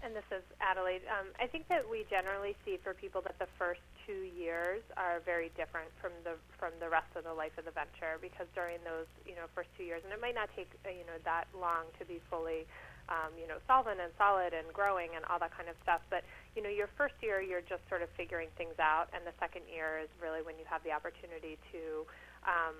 And 0.00 0.16
this 0.16 0.24
is 0.32 0.40
Adelaide. 0.64 1.04
Um, 1.12 1.28
I 1.36 1.44
think 1.44 1.68
that 1.68 1.84
we 1.84 2.08
generally 2.08 2.56
see 2.64 2.80
for 2.80 2.96
people 2.96 3.20
that 3.28 3.36
the 3.36 3.48
first 3.60 3.84
two 4.08 4.32
years 4.32 4.80
are 4.96 5.20
very 5.28 5.52
different 5.60 5.92
from 6.00 6.16
the 6.24 6.40
from 6.56 6.72
the 6.80 6.88
rest 6.88 7.12
of 7.20 7.28
the 7.28 7.36
life 7.36 7.52
of 7.60 7.68
the 7.68 7.74
venture 7.76 8.16
because 8.16 8.48
during 8.56 8.80
those 8.80 9.04
you 9.28 9.36
know 9.36 9.44
first 9.52 9.68
two 9.76 9.84
years, 9.84 10.00
and 10.00 10.08
it 10.08 10.20
might 10.20 10.34
not 10.34 10.48
take 10.56 10.72
uh, 10.84 10.90
you 10.90 11.04
know 11.04 11.20
that 11.28 11.52
long 11.52 11.84
to 12.00 12.08
be 12.08 12.16
fully 12.32 12.64
um, 13.12 13.28
you 13.36 13.44
know 13.44 13.60
solvent 13.68 14.00
and 14.00 14.08
solid 14.16 14.56
and 14.56 14.72
growing 14.72 15.12
and 15.12 15.24
all 15.28 15.36
that 15.36 15.52
kind 15.52 15.68
of 15.68 15.76
stuff. 15.84 16.00
But 16.08 16.24
you 16.56 16.64
know 16.64 16.72
your 16.72 16.88
first 16.96 17.20
year, 17.20 17.44
you're 17.44 17.64
just 17.68 17.84
sort 17.92 18.00
of 18.00 18.08
figuring 18.16 18.48
things 18.56 18.80
out, 18.80 19.12
and 19.12 19.20
the 19.28 19.36
second 19.36 19.68
year 19.68 20.00
is 20.00 20.08
really 20.16 20.40
when 20.40 20.56
you 20.56 20.64
have 20.64 20.80
the 20.80 20.96
opportunity 20.96 21.60
to 21.76 22.08
um, 22.48 22.76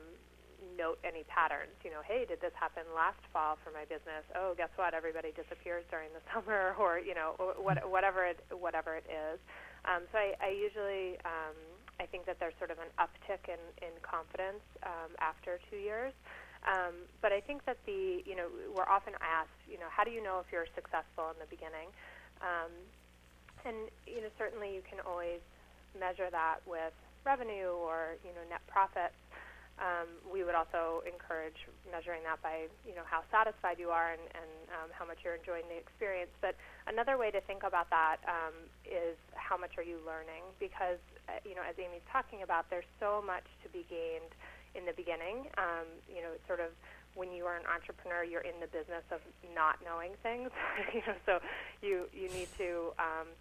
note 0.77 0.99
any 1.05 1.25
patterns. 1.27 1.75
You 1.85 1.91
know, 1.91 2.03
hey, 2.05 2.25
did 2.29 2.41
this 2.41 2.55
happen 2.55 2.85
last 2.95 3.21
fall 3.33 3.59
for 3.63 3.71
my 3.71 3.85
business? 3.85 4.25
Oh, 4.35 4.55
guess 4.57 4.71
what? 4.77 4.95
Everybody 4.95 5.33
disappears 5.33 5.85
during 5.91 6.11
the 6.13 6.23
summer, 6.33 6.75
or 6.79 6.99
you 6.99 7.15
know, 7.15 7.35
what, 7.59 7.79
whatever 7.89 8.25
it 8.27 8.41
whatever 8.53 8.97
it 8.97 9.07
is. 9.09 9.39
Um, 9.85 10.05
so 10.13 10.19
I, 10.19 10.37
I 10.41 10.51
usually 10.53 11.17
um, 11.25 11.57
I 12.01 12.07
think 12.07 12.25
that 12.27 12.41
there's 12.41 12.57
sort 12.59 12.71
of 12.71 12.79
an 12.79 12.93
uptick 12.97 13.49
in 13.49 13.61
in 13.85 13.93
confidence 14.01 14.65
um, 14.85 15.13
after 15.21 15.61
two 15.71 15.77
years. 15.81 16.13
Um, 16.69 17.09
but 17.25 17.33
I 17.33 17.41
think 17.41 17.65
that 17.65 17.81
the 17.87 18.21
you 18.25 18.37
know 18.37 18.49
we're 18.77 18.89
often 18.89 19.17
asked 19.21 19.57
you 19.65 19.81
know 19.81 19.89
how 19.89 20.05
do 20.05 20.11
you 20.11 20.23
know 20.23 20.41
if 20.45 20.53
you're 20.53 20.69
successful 20.77 21.33
in 21.33 21.39
the 21.41 21.49
beginning, 21.49 21.89
um, 22.45 22.73
and 23.65 23.89
you 24.05 24.21
know 24.21 24.33
certainly 24.37 24.73
you 24.75 24.85
can 24.85 25.01
always 25.05 25.41
measure 25.97 26.29
that 26.31 26.61
with 26.69 26.93
revenue 27.25 27.73
or 27.73 28.17
you 28.25 28.33
know 28.37 28.45
net 28.49 28.61
profits. 28.69 29.17
Um, 29.81 30.21
we 30.29 30.45
would 30.45 30.55
also 30.55 31.01
encourage 31.09 31.57
measuring 31.89 32.21
that 32.29 32.45
by, 32.45 32.69
you 32.85 32.93
know, 32.93 33.05
how 33.09 33.25
satisfied 33.33 33.81
you 33.81 33.89
are 33.89 34.13
and, 34.13 34.21
and 34.37 34.53
um, 34.77 34.89
how 34.93 35.09
much 35.09 35.25
you're 35.25 35.35
enjoying 35.35 35.65
the 35.73 35.81
experience. 35.81 36.31
But 36.45 36.55
another 36.87 37.17
way 37.17 37.33
to 37.33 37.41
think 37.49 37.65
about 37.65 37.89
that 37.89 38.21
um, 38.29 38.69
is 38.85 39.17
how 39.33 39.57
much 39.57 39.81
are 39.81 39.87
you 39.87 39.97
learning? 40.05 40.45
Because, 40.61 41.01
uh, 41.33 41.41
you 41.49 41.57
know, 41.57 41.65
as 41.65 41.75
Amy's 41.81 42.05
talking 42.13 42.45
about, 42.45 42.69
there's 42.69 42.89
so 43.01 43.25
much 43.25 43.49
to 43.65 43.73
be 43.73 43.89
gained 43.89 44.37
in 44.77 44.85
the 44.85 44.93
beginning. 44.93 45.49
Um, 45.57 45.89
you 46.07 46.21
know, 46.21 46.37
sort 46.45 46.61
of 46.61 46.77
when 47.15 47.33
you 47.33 47.45
are 47.49 47.57
an 47.57 47.67
entrepreneur, 47.67 48.23
you're 48.23 48.47
in 48.47 48.61
the 48.61 48.71
business 48.71 49.03
of 49.11 49.25
not 49.57 49.81
knowing 49.83 50.13
things. 50.23 50.53
you 50.95 51.03
know, 51.09 51.17
so 51.27 51.41
you 51.83 52.07
you 52.13 52.29
need 52.31 52.49
to 52.59 52.93
um, 53.01 53.33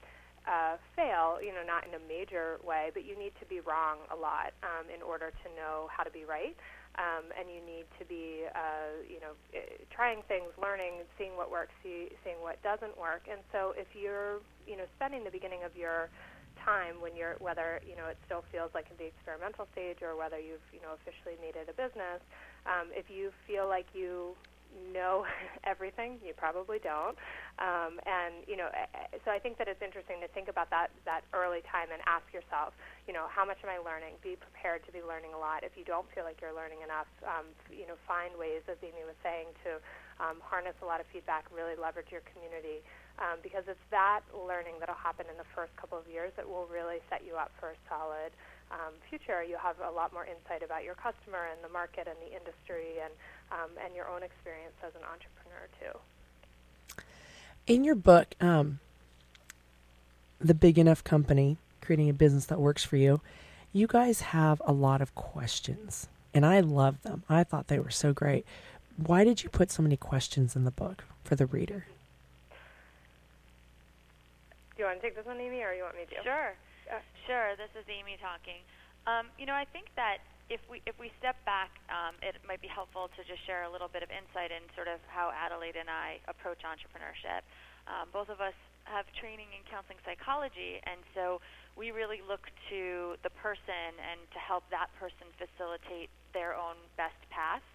uh, 0.50 0.82
fail, 0.98 1.38
you 1.38 1.54
know, 1.54 1.62
not 1.62 1.86
in 1.86 1.94
a 1.94 2.02
major 2.02 2.58
way, 2.66 2.90
but 2.98 3.06
you 3.06 3.14
need 3.14 3.38
to 3.38 3.46
be 3.46 3.62
wrong 3.62 4.02
a 4.10 4.18
lot 4.18 4.58
um, 4.66 4.90
in 4.90 5.06
order 5.06 5.30
to 5.30 5.48
know 5.54 5.86
how 5.94 6.02
to 6.02 6.10
be 6.10 6.26
right. 6.26 6.58
Um, 6.98 7.30
and 7.38 7.48
you 7.48 7.62
need 7.62 7.86
to 8.02 8.04
be, 8.10 8.50
uh, 8.50 9.06
you 9.06 9.22
know, 9.22 9.38
uh, 9.54 9.62
trying 9.94 10.26
things, 10.26 10.50
learning, 10.58 11.06
seeing 11.22 11.38
what 11.38 11.54
works, 11.54 11.72
see, 11.86 12.10
seeing 12.26 12.42
what 12.42 12.58
doesn't 12.66 12.98
work. 12.98 13.30
And 13.30 13.46
so, 13.54 13.78
if 13.78 13.94
you're, 13.94 14.42
you 14.66 14.74
know, 14.74 14.90
spending 14.98 15.22
the 15.22 15.32
beginning 15.32 15.62
of 15.62 15.78
your 15.78 16.10
time 16.66 17.00
when 17.00 17.16
you're, 17.16 17.38
whether 17.40 17.80
you 17.88 17.96
know 17.96 18.12
it 18.12 18.20
still 18.26 18.44
feels 18.52 18.74
like 18.74 18.92
in 18.92 18.98
the 19.00 19.08
experimental 19.08 19.70
stage 19.72 20.02
or 20.04 20.18
whether 20.18 20.42
you've, 20.42 20.66
you 20.74 20.82
know, 20.82 20.98
officially 20.98 21.40
needed 21.40 21.70
a 21.72 21.76
business, 21.78 22.20
um, 22.66 22.90
if 22.92 23.08
you 23.08 23.32
feel 23.48 23.70
like 23.70 23.88
you 23.94 24.36
know 24.94 25.26
everything. 25.64 26.18
You 26.24 26.34
probably 26.34 26.80
don't. 26.80 27.18
Um, 27.60 28.00
and 28.06 28.46
you 28.48 28.56
know, 28.56 28.70
so 29.26 29.32
I 29.32 29.40
think 29.40 29.58
that 29.58 29.68
it's 29.68 29.82
interesting 29.82 30.22
to 30.22 30.30
think 30.32 30.48
about 30.48 30.70
that 30.70 30.92
that 31.06 31.28
early 31.34 31.62
time 31.68 31.92
and 31.92 32.02
ask 32.08 32.26
yourself, 32.32 32.74
you 33.08 33.14
know, 33.14 33.28
how 33.28 33.44
much 33.44 33.60
am 33.66 33.70
I 33.70 33.82
learning? 33.82 34.16
Be 34.24 34.38
prepared 34.40 34.86
to 34.88 34.92
be 34.92 35.04
learning 35.04 35.36
a 35.36 35.40
lot. 35.40 35.64
If 35.64 35.76
you 35.76 35.84
don't 35.84 36.08
feel 36.14 36.24
like 36.24 36.40
you're 36.40 36.56
learning 36.56 36.86
enough, 36.86 37.10
um, 37.26 37.52
you 37.68 37.90
know, 37.90 38.00
find 38.08 38.38
ways, 38.38 38.64
as 38.70 38.78
Amy 38.82 39.04
was 39.04 39.18
saying, 39.26 39.52
to 39.66 39.82
um, 40.20 40.38
harness 40.44 40.76
a 40.84 40.88
lot 40.88 41.00
of 41.00 41.08
feedback, 41.12 41.48
really 41.52 41.76
leverage 41.76 42.12
your 42.12 42.24
community. 42.30 42.84
Um, 43.20 43.44
because 43.44 43.68
it's 43.68 43.84
that 43.92 44.24
learning 44.32 44.80
that'll 44.80 44.96
happen 44.96 45.28
in 45.28 45.36
the 45.36 45.50
first 45.52 45.76
couple 45.76 46.00
of 46.00 46.08
years 46.08 46.32
that 46.40 46.48
will 46.48 46.72
really 46.72 47.04
set 47.12 47.20
you 47.28 47.36
up 47.36 47.52
for 47.60 47.76
a 47.76 47.78
solid 47.92 48.32
um, 48.72 48.94
future. 49.10 49.44
You'll 49.44 49.60
have 49.60 49.76
a 49.80 49.92
lot 49.92 50.14
more 50.14 50.26
insight 50.26 50.64
about 50.64 50.84
your 50.84 50.96
customer 50.96 51.48
and 51.52 51.64
the 51.64 51.70
market 51.70 52.08
and 52.08 52.18
the 52.22 52.36
industry 52.36 53.02
and 53.04 53.14
um, 53.52 53.70
and 53.84 53.96
your 53.96 54.08
own 54.08 54.24
experience 54.24 54.76
as 54.86 54.94
an 54.96 55.02
entrepreneur 55.04 55.68
too. 55.80 57.04
In 57.68 57.84
your 57.84 57.96
book, 57.96 58.36
um, 58.42 58.80
the 60.40 60.54
Big 60.54 60.78
Enough 60.78 61.04
Company, 61.04 61.58
creating 61.82 62.10
a 62.10 62.14
business 62.14 62.46
that 62.48 62.60
works 62.60 62.84
for 62.84 62.98
you, 62.98 63.22
you 63.74 63.88
guys 63.88 64.22
have 64.22 64.62
a 64.66 64.72
lot 64.72 65.02
of 65.02 65.14
questions, 65.16 66.08
and 66.34 66.46
I 66.46 66.60
love 66.60 67.02
them. 67.04 67.24
I 67.30 67.44
thought 67.44 67.68
they 67.68 67.80
were 67.80 67.92
so 67.92 68.14
great. 68.14 68.46
Why 68.98 69.24
did 69.24 69.44
you 69.44 69.50
put 69.50 69.72
so 69.72 69.84
many 69.84 69.98
questions 69.98 70.56
in 70.56 70.64
the 70.66 70.72
book 70.72 71.04
for 71.24 71.36
the 71.36 71.46
reader? 71.46 71.86
Do 74.76 74.84
you 74.84 74.86
want 74.86 75.02
to 75.02 75.08
take 75.08 75.16
this 75.16 75.26
one, 75.26 75.40
Amy, 75.40 75.62
or 75.62 75.74
you 75.74 75.84
want 75.84 75.96
me 75.96 76.04
to? 76.10 76.24
Sure. 76.24 76.54
Uh, 76.90 76.98
sure. 77.30 77.54
This 77.54 77.70
is 77.78 77.86
Amy 77.86 78.18
talking. 78.18 78.66
Um, 79.06 79.30
you 79.38 79.46
know, 79.46 79.54
I 79.54 79.70
think 79.70 79.94
that 79.94 80.26
if 80.50 80.58
we 80.66 80.82
if 80.90 80.98
we 80.98 81.14
step 81.22 81.38
back, 81.46 81.70
um, 81.94 82.18
it 82.26 82.34
might 82.42 82.66
be 82.66 82.68
helpful 82.68 83.14
to 83.14 83.22
just 83.30 83.46
share 83.46 83.62
a 83.62 83.72
little 83.72 83.88
bit 83.88 84.02
of 84.02 84.10
insight 84.10 84.50
in 84.50 84.66
sort 84.74 84.90
of 84.90 84.98
how 85.06 85.30
Adelaide 85.30 85.78
and 85.78 85.86
I 85.86 86.18
approach 86.26 86.66
entrepreneurship. 86.66 87.46
Um, 87.86 88.10
both 88.10 88.34
of 88.34 88.42
us 88.42 88.58
have 88.90 89.06
training 89.22 89.54
in 89.54 89.62
counseling 89.70 90.02
psychology, 90.02 90.82
and 90.82 90.98
so 91.14 91.38
we 91.78 91.94
really 91.94 92.26
look 92.26 92.50
to 92.74 93.14
the 93.22 93.30
person 93.38 93.94
and 94.02 94.26
to 94.34 94.40
help 94.42 94.66
that 94.74 94.90
person 94.98 95.30
facilitate 95.38 96.10
their 96.34 96.58
own 96.58 96.74
best 96.98 97.22
path, 97.30 97.66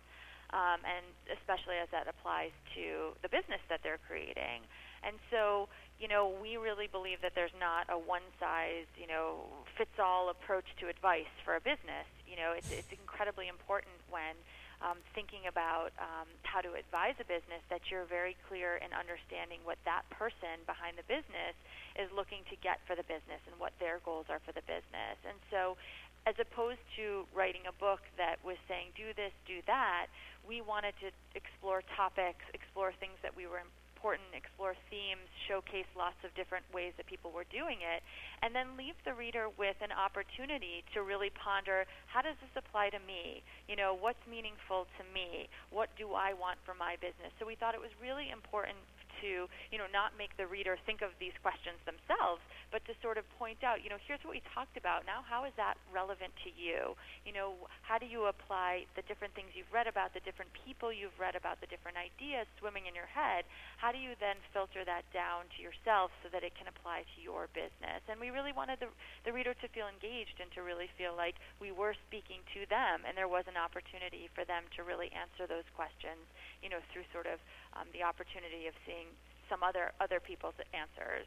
um, 0.51 0.83
and 0.83 1.07
especially 1.39 1.79
as 1.79 1.87
that 1.95 2.11
applies 2.11 2.51
to 2.75 3.15
the 3.23 3.31
business 3.31 3.63
that 3.71 3.79
they're 3.87 4.03
creating. 4.11 4.67
And 5.07 5.23
so 5.31 5.71
you 6.01 6.09
know, 6.09 6.33
we 6.43 6.57
really 6.57 6.89
believe 6.91 7.23
that 7.23 7.35
there's 7.35 7.55
not 7.59 7.87
a 7.89 7.99
one 7.99 8.27
size, 8.41 8.91
you 8.99 9.07
know, 9.07 9.47
fits 9.79 9.95
all 9.99 10.29
approach 10.29 10.67
to 10.81 10.89
advice 10.89 11.31
for 11.45 11.55
a 11.55 11.61
business. 11.61 12.09
You 12.27 12.37
know, 12.37 12.53
it's, 12.57 12.71
it's 12.71 12.91
incredibly 12.91 13.47
important 13.49 13.95
when 14.11 14.35
um, 14.83 14.99
thinking 15.15 15.47
about 15.47 15.95
um, 16.03 16.27
how 16.43 16.61
to 16.61 16.75
advise 16.75 17.15
a 17.23 17.25
business 17.25 17.63
that 17.71 17.89
you're 17.89 18.05
very 18.05 18.37
clear 18.51 18.77
in 18.83 18.91
understanding 18.93 19.63
what 19.63 19.79
that 19.87 20.03
person 20.11 20.61
behind 20.67 20.99
the 20.99 21.07
business 21.07 21.55
is 21.95 22.11
looking 22.11 22.43
to 22.51 22.57
get 22.59 22.83
for 22.85 22.99
the 22.99 23.07
business 23.07 23.41
and 23.47 23.55
what 23.63 23.73
their 23.79 24.03
goals 24.05 24.27
are 24.29 24.43
for 24.43 24.53
the 24.53 24.67
business. 24.67 25.17
And 25.23 25.39
so, 25.49 25.79
as 26.27 26.35
opposed 26.41 26.81
to 26.97 27.29
writing 27.37 27.69
a 27.69 27.75
book 27.77 28.01
that 28.17 28.41
was 28.43 28.57
saying, 28.67 28.97
do 28.97 29.13
this, 29.13 29.33
do 29.47 29.61
that, 29.69 30.09
we 30.49 30.61
wanted 30.61 30.97
to 31.01 31.13
explore 31.37 31.85
topics, 31.97 32.45
explore 32.53 32.93
things 32.97 33.17
that 33.23 33.37
we 33.37 33.47
were 33.47 33.61
important, 34.05 34.37
explore 34.37 34.77
themes, 34.93 35.25
showcase 35.49 35.89
lots 35.97 36.21
of 36.29 36.31
different 36.37 36.61
ways 36.77 36.93
that 37.01 37.09
people 37.09 37.33
were 37.33 37.49
doing 37.49 37.81
it, 37.81 38.05
and 38.45 38.53
then 38.53 38.77
leave 38.77 38.93
the 39.09 39.17
reader 39.17 39.49
with 39.57 39.81
an 39.81 39.89
opportunity 39.89 40.85
to 40.93 41.01
really 41.01 41.33
ponder 41.33 41.89
how 42.13 42.21
does 42.21 42.37
this 42.45 42.53
apply 42.53 42.93
to 42.93 43.01
me? 43.09 43.41
You 43.65 43.81
know, 43.81 43.97
what's 43.97 44.21
meaningful 44.29 44.85
to 45.01 45.03
me? 45.17 45.49
What 45.73 45.89
do 45.97 46.13
I 46.13 46.37
want 46.37 46.61
for 46.69 46.77
my 46.77 47.01
business? 47.01 47.33
So 47.41 47.49
we 47.49 47.57
thought 47.57 47.73
it 47.73 47.81
was 47.81 47.97
really 47.97 48.29
important 48.29 48.77
to, 49.21 49.47
you 49.71 49.79
know, 49.79 49.91
not 49.93 50.17
make 50.19 50.35
the 50.37 50.47
reader 50.47 50.79
think 50.87 51.03
of 51.03 51.13
these 51.21 51.35
questions 51.43 51.79
themselves, 51.85 52.43
but 52.75 52.83
to 52.91 52.93
sort 52.99 53.19
of 53.19 53.25
point 53.39 53.63
out, 53.63 53.83
you 53.83 53.91
know, 53.91 54.01
here's 54.03 54.23
what 54.27 54.35
we 54.35 54.43
talked 54.51 54.75
about. 54.75 55.07
Now, 55.07 55.23
how 55.23 55.47
is 55.47 55.55
that 55.57 55.79
relevant 55.95 56.35
to 56.43 56.51
you? 56.51 56.99
You 57.23 57.33
know, 57.33 57.55
how 57.87 58.03
do 58.03 58.07
you 58.07 58.27
apply 58.27 58.91
the 58.99 59.07
different 59.07 59.35
things 59.39 59.55
you've 59.55 59.71
read 59.71 59.87
about, 59.87 60.11
the 60.11 60.25
different 60.27 60.51
people 60.67 60.91
you've 60.91 61.15
read 61.21 61.39
about, 61.39 61.63
the 61.63 61.71
different 61.71 61.95
ideas 61.95 62.51
swimming 62.59 62.91
in 62.91 62.95
your 62.99 63.09
head? 63.09 63.47
How 63.79 63.95
do 63.95 63.99
you 64.03 64.19
then 64.19 64.43
filter 64.51 64.83
that 64.83 65.07
down 65.15 65.47
to 65.55 65.59
yourself 65.63 66.11
so 66.25 66.29
that 66.35 66.43
it 66.43 66.59
can 66.59 66.67
apply 66.67 67.07
to 67.07 67.19
your 67.23 67.47
business? 67.55 68.03
And 68.11 68.19
we 68.19 68.35
really 68.35 68.53
wanted 68.53 68.83
the, 68.83 68.91
the 69.23 69.33
reader 69.33 69.55
to 69.55 69.67
feel 69.71 69.87
engaged 69.87 70.43
and 70.43 70.51
to 70.59 70.67
really 70.67 70.91
feel 70.99 71.15
like 71.15 71.39
we 71.63 71.71
were 71.71 71.95
speaking 72.11 72.43
to 72.59 72.67
them 72.67 73.07
and 73.07 73.15
there 73.15 73.31
was 73.31 73.47
an 73.47 73.59
opportunity 73.61 74.27
for 74.35 74.43
them 74.45 74.67
to 74.75 74.83
really 74.83 75.15
answer 75.15 75.47
those 75.47 75.67
questions, 75.79 76.27
you 76.59 76.69
know, 76.69 76.83
through 76.91 77.07
sort 77.15 77.31
of 77.31 77.39
um, 77.77 77.87
the 77.93 78.03
opportunity 78.03 78.67
of 78.67 78.75
seeing 78.87 79.07
some 79.49 79.63
other 79.63 79.93
other 80.01 80.21
people's 80.21 80.55
answers. 80.73 81.27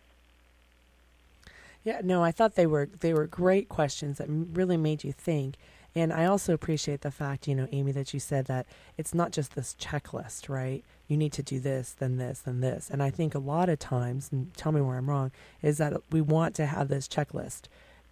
Yeah, 1.84 2.02
no, 2.04 2.24
I 2.24 2.32
thought 2.32 2.56
they 2.56 2.68
were 2.68 2.90
they 3.00 3.14
were 3.14 3.28
great 3.28 3.70
questions 3.70 4.18
that 4.18 4.28
really 4.30 4.78
made 4.78 5.04
you 5.04 5.12
think. 5.14 5.56
And 5.96 6.14
I 6.14 6.26
also 6.26 6.54
appreciate 6.54 7.02
the 7.02 7.10
fact, 7.10 7.48
you 7.48 7.56
know, 7.56 7.68
Amy, 7.72 7.92
that 7.94 8.14
you 8.14 8.20
said 8.20 8.46
that 8.46 8.68
it's 8.98 9.16
not 9.16 9.32
just 9.32 9.56
this 9.56 9.76
checklist, 9.80 10.48
right? 10.48 10.84
You 11.08 11.18
need 11.18 11.34
to 11.34 11.42
do 11.42 11.60
this, 11.60 11.96
then 11.98 12.18
this, 12.18 12.40
then 12.40 12.62
this. 12.62 12.90
And 12.92 13.02
I 13.02 13.10
think 13.10 13.34
a 13.34 13.40
lot 13.40 13.68
of 13.68 13.80
times, 13.80 14.30
and 14.32 14.54
tell 14.56 14.72
me 14.72 14.82
where 14.82 14.98
I'm 14.98 15.10
wrong, 15.10 15.32
is 15.64 15.80
that 15.80 15.94
we 16.12 16.22
want 16.22 16.54
to 16.56 16.68
have 16.68 16.90
this 16.90 17.08
checklist. 17.08 17.64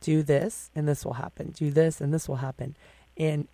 Do 0.02 0.24
this, 0.24 0.72
and 0.76 0.88
this 0.88 1.06
will 1.06 1.14
happen. 1.14 1.54
Do 1.56 1.70
this, 1.70 2.02
and 2.02 2.12
this 2.12 2.28
will 2.28 2.38
happen. 2.38 2.76
And 3.18 3.48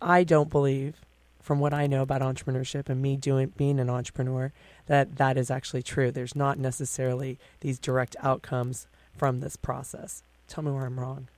I 0.00 0.24
don't 0.24 0.50
believe 0.50 0.96
from 1.42 1.58
what 1.58 1.74
I 1.74 1.86
know 1.86 2.02
about 2.02 2.22
entrepreneurship 2.22 2.88
and 2.88 3.02
me 3.02 3.16
doing 3.16 3.52
being 3.56 3.78
an 3.78 3.90
entrepreneur 3.90 4.52
that 4.86 5.16
that 5.16 5.36
is 5.36 5.50
actually 5.50 5.82
true. 5.82 6.10
There's 6.10 6.36
not 6.36 6.58
necessarily 6.58 7.38
these 7.60 7.78
direct 7.78 8.16
outcomes 8.20 8.86
from 9.16 9.40
this 9.40 9.56
process. 9.56 10.22
Tell 10.48 10.64
me 10.64 10.70
where 10.70 10.86
I'm 10.86 10.98
wrong. 10.98 11.28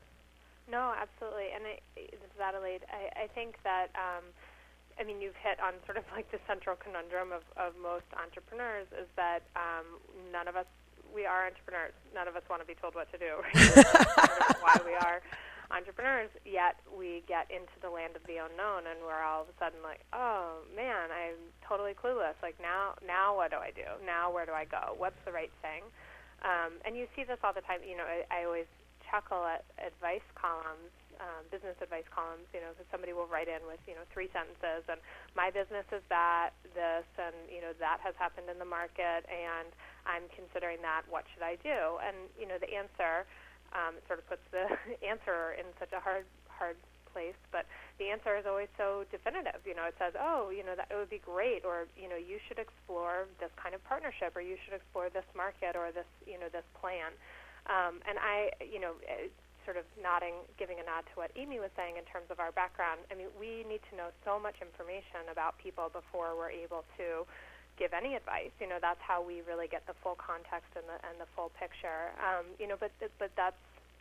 No, 0.70 0.92
absolutely. 1.00 1.48
And 1.54 1.64
I, 1.64 1.78
this 1.96 2.20
is 2.20 2.40
Adelaide. 2.40 2.84
I, 2.92 3.24
I 3.24 3.26
think 3.28 3.56
that 3.64 3.88
um, 3.94 4.24
I 5.00 5.04
mean 5.04 5.20
you've 5.20 5.36
hit 5.36 5.58
on 5.60 5.72
sort 5.86 5.96
of 5.96 6.04
like 6.14 6.30
the 6.30 6.38
central 6.46 6.76
conundrum 6.76 7.32
of, 7.32 7.42
of 7.56 7.72
most 7.82 8.06
entrepreneurs 8.20 8.86
is 9.00 9.08
that 9.16 9.42
um, 9.56 9.86
none 10.32 10.48
of 10.48 10.56
us 10.56 10.66
we 11.14 11.24
are 11.24 11.46
entrepreneurs. 11.46 11.92
None 12.14 12.28
of 12.28 12.36
us 12.36 12.42
want 12.50 12.60
to 12.60 12.66
be 12.66 12.74
told 12.74 12.94
what 12.94 13.10
to 13.12 13.18
do. 13.18 13.40
Right? 13.42 13.74
That's 13.74 13.92
sort 13.92 14.50
of 14.50 14.56
why 14.60 14.80
we 14.84 14.94
are 14.94 15.22
entrepreneurs, 15.70 16.30
yet 16.44 16.80
we 16.90 17.24
get 17.28 17.48
into 17.48 17.72
the 17.80 17.88
land 17.88 18.16
of 18.16 18.24
the 18.28 18.40
unknown 18.40 18.88
and 18.90 19.00
we're 19.00 19.22
all 19.22 19.42
of 19.44 19.48
a 19.48 19.56
sudden 19.56 19.80
like, 19.80 20.04
oh 20.12 20.64
man, 20.76 21.08
I'm 21.08 21.40
totally 21.64 21.96
clueless. 21.96 22.36
Like 22.42 22.56
now, 22.60 22.94
now 23.04 23.36
what 23.36 23.50
do 23.50 23.58
I 23.58 23.72
do? 23.72 23.86
Now 24.04 24.32
where 24.32 24.44
do 24.44 24.52
I 24.52 24.64
go? 24.64 24.96
What's 24.96 25.18
the 25.24 25.32
right 25.32 25.52
thing? 25.62 25.84
Um, 26.44 26.76
and 26.84 26.92
you 26.92 27.08
see 27.16 27.24
this 27.24 27.40
all 27.40 27.56
the 27.56 27.64
time. 27.64 27.80
You 27.80 27.96
know, 27.96 28.04
I, 28.04 28.28
I 28.28 28.44
always 28.44 28.68
chuckle 29.08 29.44
at 29.48 29.64
advice 29.80 30.24
columns, 30.36 30.92
um, 31.16 31.48
business 31.48 31.76
advice 31.80 32.04
columns. 32.12 32.44
You 32.52 32.60
know, 32.60 32.76
because 32.76 32.84
somebody 32.92 33.16
will 33.16 33.30
write 33.30 33.48
in 33.48 33.64
with 33.64 33.80
you 33.88 33.96
know 33.96 34.04
three 34.12 34.28
sentences 34.28 34.84
and 34.92 35.00
my 35.32 35.48
business 35.48 35.88
is 35.88 36.04
that, 36.12 36.52
this, 36.76 37.08
and 37.16 37.34
you 37.48 37.64
know 37.64 37.72
that 37.80 38.04
has 38.04 38.12
happened 38.20 38.52
in 38.52 38.60
the 38.60 38.68
market, 38.68 39.24
and 39.24 39.72
I'm 40.04 40.28
considering 40.36 40.84
that. 40.84 41.08
What 41.08 41.24
should 41.32 41.42
I 41.42 41.56
do? 41.64 41.96
And 42.04 42.28
you 42.36 42.44
know, 42.44 42.60
the 42.60 42.68
answer 42.68 43.24
um, 43.74 43.98
it 43.98 44.04
sort 44.06 44.18
of 44.22 44.26
puts 44.30 44.42
the 44.50 44.70
answer 45.10 45.58
in 45.58 45.66
such 45.78 45.92
a 45.92 46.00
hard 46.00 46.24
hard 46.48 46.78
place, 47.14 47.38
but 47.54 47.66
the 48.02 48.10
answer 48.10 48.34
is 48.34 48.46
always 48.46 48.70
so 48.74 49.06
definitive. 49.10 49.62
You 49.62 49.74
know, 49.78 49.86
it 49.86 49.94
says, 49.98 50.14
"Oh, 50.18 50.50
you 50.50 50.66
know, 50.66 50.74
that 50.74 50.90
it 50.90 50.96
would 50.98 51.10
be 51.10 51.22
great," 51.22 51.62
or 51.62 51.86
you 51.94 52.10
know, 52.10 52.18
you 52.18 52.42
should 52.46 52.58
explore 52.58 53.30
this 53.38 53.54
kind 53.54 53.74
of 53.74 53.82
partnership, 53.86 54.34
or 54.34 54.42
you 54.42 54.58
should 54.66 54.74
explore 54.74 55.10
this 55.10 55.26
market, 55.34 55.78
or 55.78 55.94
this 55.94 56.08
you 56.26 56.38
know 56.38 56.50
this 56.50 56.66
plan. 56.78 57.14
Um, 57.70 58.02
and 58.04 58.18
I, 58.20 58.52
you 58.60 58.76
know, 58.76 58.98
eh, 59.08 59.32
sort 59.64 59.80
of 59.80 59.88
nodding, 59.96 60.44
giving 60.60 60.76
a 60.78 60.84
nod 60.84 61.08
to 61.08 61.14
what 61.16 61.32
Amy 61.34 61.56
was 61.56 61.72
saying 61.72 61.96
in 61.96 62.04
terms 62.04 62.28
of 62.28 62.38
our 62.38 62.52
background. 62.52 63.00
I 63.08 63.16
mean, 63.16 63.32
we 63.40 63.64
need 63.64 63.80
to 63.88 63.96
know 63.96 64.12
so 64.26 64.36
much 64.36 64.60
information 64.60 65.32
about 65.32 65.56
people 65.56 65.88
before 65.88 66.36
we're 66.36 66.52
able 66.52 66.84
to 67.00 67.24
give 67.78 67.92
any 67.92 68.14
advice. 68.14 68.54
You 68.60 68.68
know, 68.68 68.78
that's 68.80 69.00
how 69.02 69.22
we 69.22 69.42
really 69.46 69.68
get 69.68 69.86
the 69.86 69.94
full 70.02 70.14
context 70.14 70.70
and 70.76 70.86
the 70.86 70.98
and 71.06 71.18
the 71.18 71.28
full 71.34 71.50
picture. 71.58 72.14
Um, 72.22 72.46
you 72.58 72.66
know, 72.66 72.76
but 72.78 72.92
but 73.18 73.30
that's 73.36 73.58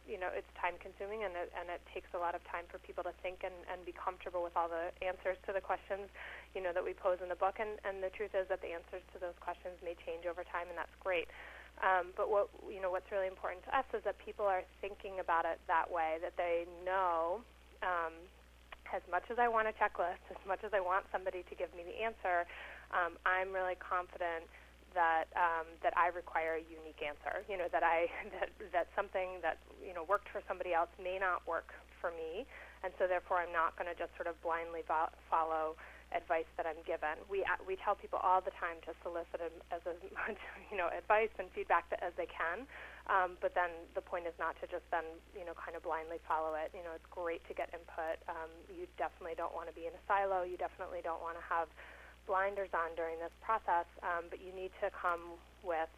you 0.07 0.19
know 0.19 0.27
it's 0.35 0.49
time 0.59 0.75
consuming 0.83 1.23
and 1.23 1.31
it, 1.35 1.49
and 1.55 1.71
it 1.71 1.79
takes 1.95 2.11
a 2.11 2.19
lot 2.19 2.35
of 2.35 2.43
time 2.51 2.67
for 2.67 2.77
people 2.83 3.03
to 3.07 3.15
think 3.23 3.43
and, 3.47 3.55
and 3.71 3.79
be 3.87 3.95
comfortable 3.95 4.43
with 4.43 4.55
all 4.59 4.67
the 4.67 4.91
answers 4.99 5.39
to 5.47 5.55
the 5.55 5.63
questions 5.63 6.11
you 6.51 6.59
know 6.59 6.75
that 6.75 6.83
we 6.83 6.91
pose 6.91 7.23
in 7.23 7.31
the 7.31 7.39
book 7.39 7.55
and, 7.55 7.79
and 7.87 8.03
the 8.03 8.11
truth 8.11 8.35
is 8.35 8.43
that 8.51 8.59
the 8.59 8.75
answers 8.75 8.99
to 9.15 9.17
those 9.23 9.37
questions 9.39 9.79
may 9.79 9.95
change 10.03 10.27
over 10.27 10.43
time 10.43 10.67
and 10.67 10.75
that's 10.75 10.91
great 10.99 11.31
um, 11.79 12.11
but 12.19 12.27
what 12.27 12.51
you 12.67 12.83
know 12.83 12.91
what's 12.91 13.07
really 13.15 13.31
important 13.31 13.63
to 13.63 13.71
us 13.71 13.87
is 13.95 14.03
that 14.03 14.19
people 14.19 14.43
are 14.43 14.67
thinking 14.83 15.23
about 15.23 15.47
it 15.47 15.55
that 15.71 15.87
way 15.87 16.19
that 16.19 16.35
they 16.35 16.67
know 16.83 17.39
um, 17.79 18.11
as 18.91 19.01
much 19.09 19.23
as 19.31 19.39
I 19.39 19.49
want 19.49 19.67
a 19.67 19.73
checklist, 19.73 20.21
as 20.29 20.37
much 20.45 20.61
as 20.63 20.69
I 20.71 20.79
want 20.79 21.05
somebody 21.11 21.41
to 21.49 21.53
give 21.55 21.73
me 21.73 21.81
the 21.81 22.03
answer, 22.05 22.45
um, 22.93 23.17
I'm 23.25 23.51
really 23.51 23.75
confident 23.75 24.45
that 24.93 25.25
um, 25.33 25.65
that 25.81 25.93
I 25.97 26.13
require 26.13 26.61
a 26.61 26.63
unique 26.63 27.01
answer. 27.01 27.41
You 27.49 27.57
know 27.57 27.67
that 27.73 27.83
I 27.83 28.07
that 28.39 28.49
that 28.71 28.87
something 28.95 29.41
that 29.41 29.57
you 29.81 29.93
know 29.93 30.05
worked 30.05 30.29
for 30.29 30.41
somebody 30.47 30.73
else 30.73 30.93
may 31.01 31.17
not 31.17 31.45
work 31.49 31.73
for 31.99 32.13
me, 32.13 32.45
and 32.85 32.93
so 32.97 33.09
therefore 33.09 33.41
I'm 33.41 33.51
not 33.51 33.75
going 33.75 33.89
to 33.89 33.97
just 33.97 34.13
sort 34.15 34.29
of 34.29 34.39
blindly 34.41 34.85
vo- 34.87 35.11
follow 35.29 35.75
advice 36.13 36.47
that 36.61 36.69
I'm 36.69 36.77
given. 36.85 37.17
We 37.25 37.41
uh, 37.41 37.57
we 37.65 37.75
tell 37.81 37.97
people 37.97 38.21
all 38.21 38.39
the 38.39 38.53
time 38.61 38.77
to 38.85 38.93
solicit 39.01 39.41
as, 39.41 39.53
as 39.73 39.81
much 40.13 40.39
you 40.69 40.77
know 40.77 40.93
advice 40.93 41.33
and 41.41 41.49
feedback 41.51 41.89
as 41.99 42.13
they 42.15 42.29
can, 42.29 42.69
um, 43.09 43.35
but 43.41 43.57
then 43.57 43.73
the 43.97 44.05
point 44.05 44.29
is 44.29 44.37
not 44.37 44.53
to 44.61 44.69
just 44.69 44.85
then 44.93 45.05
you 45.33 45.43
know 45.43 45.57
kind 45.57 45.73
of 45.73 45.81
blindly 45.81 46.21
follow 46.29 46.53
it. 46.53 46.69
You 46.77 46.85
know 46.85 46.93
it's 46.93 47.09
great 47.09 47.41
to 47.49 47.53
get 47.57 47.73
input. 47.73 48.21
Um, 48.29 48.53
you 48.69 48.85
definitely 49.01 49.33
don't 49.33 49.57
want 49.57 49.67
to 49.67 49.75
be 49.75 49.89
in 49.89 49.93
a 49.97 50.03
silo. 50.05 50.45
You 50.45 50.55
definitely 50.61 51.01
don't 51.01 51.19
want 51.19 51.35
to 51.41 51.45
have 51.49 51.67
blinders 52.27 52.69
on 52.73 52.95
during 52.95 53.19
this 53.19 53.33
process, 53.41 53.85
um, 54.01 54.25
but 54.29 54.39
you 54.39 54.51
need 54.55 54.71
to 54.81 54.89
come 54.91 55.39
with 55.63 55.89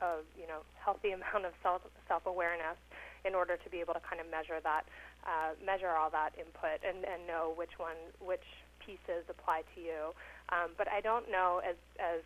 a 0.00 0.22
you 0.38 0.46
know 0.46 0.62
healthy 0.78 1.10
amount 1.18 1.44
of 1.44 1.52
self 1.62 1.82
self 2.06 2.26
awareness 2.26 2.78
in 3.24 3.34
order 3.34 3.56
to 3.56 3.68
be 3.70 3.80
able 3.80 3.94
to 3.94 4.00
kind 4.00 4.20
of 4.20 4.30
measure 4.30 4.60
that 4.62 4.84
uh, 5.26 5.52
measure 5.64 5.90
all 5.90 6.10
that 6.10 6.32
input 6.38 6.80
and, 6.86 7.04
and 7.04 7.26
know 7.26 7.52
which 7.56 7.78
one 7.78 7.98
which 8.20 8.46
pieces 8.78 9.24
apply 9.28 9.62
to 9.74 9.80
you. 9.80 10.14
Um, 10.48 10.70
but 10.78 10.88
I 10.88 11.00
don't 11.00 11.30
know 11.30 11.60
as 11.66 11.76
as 11.98 12.22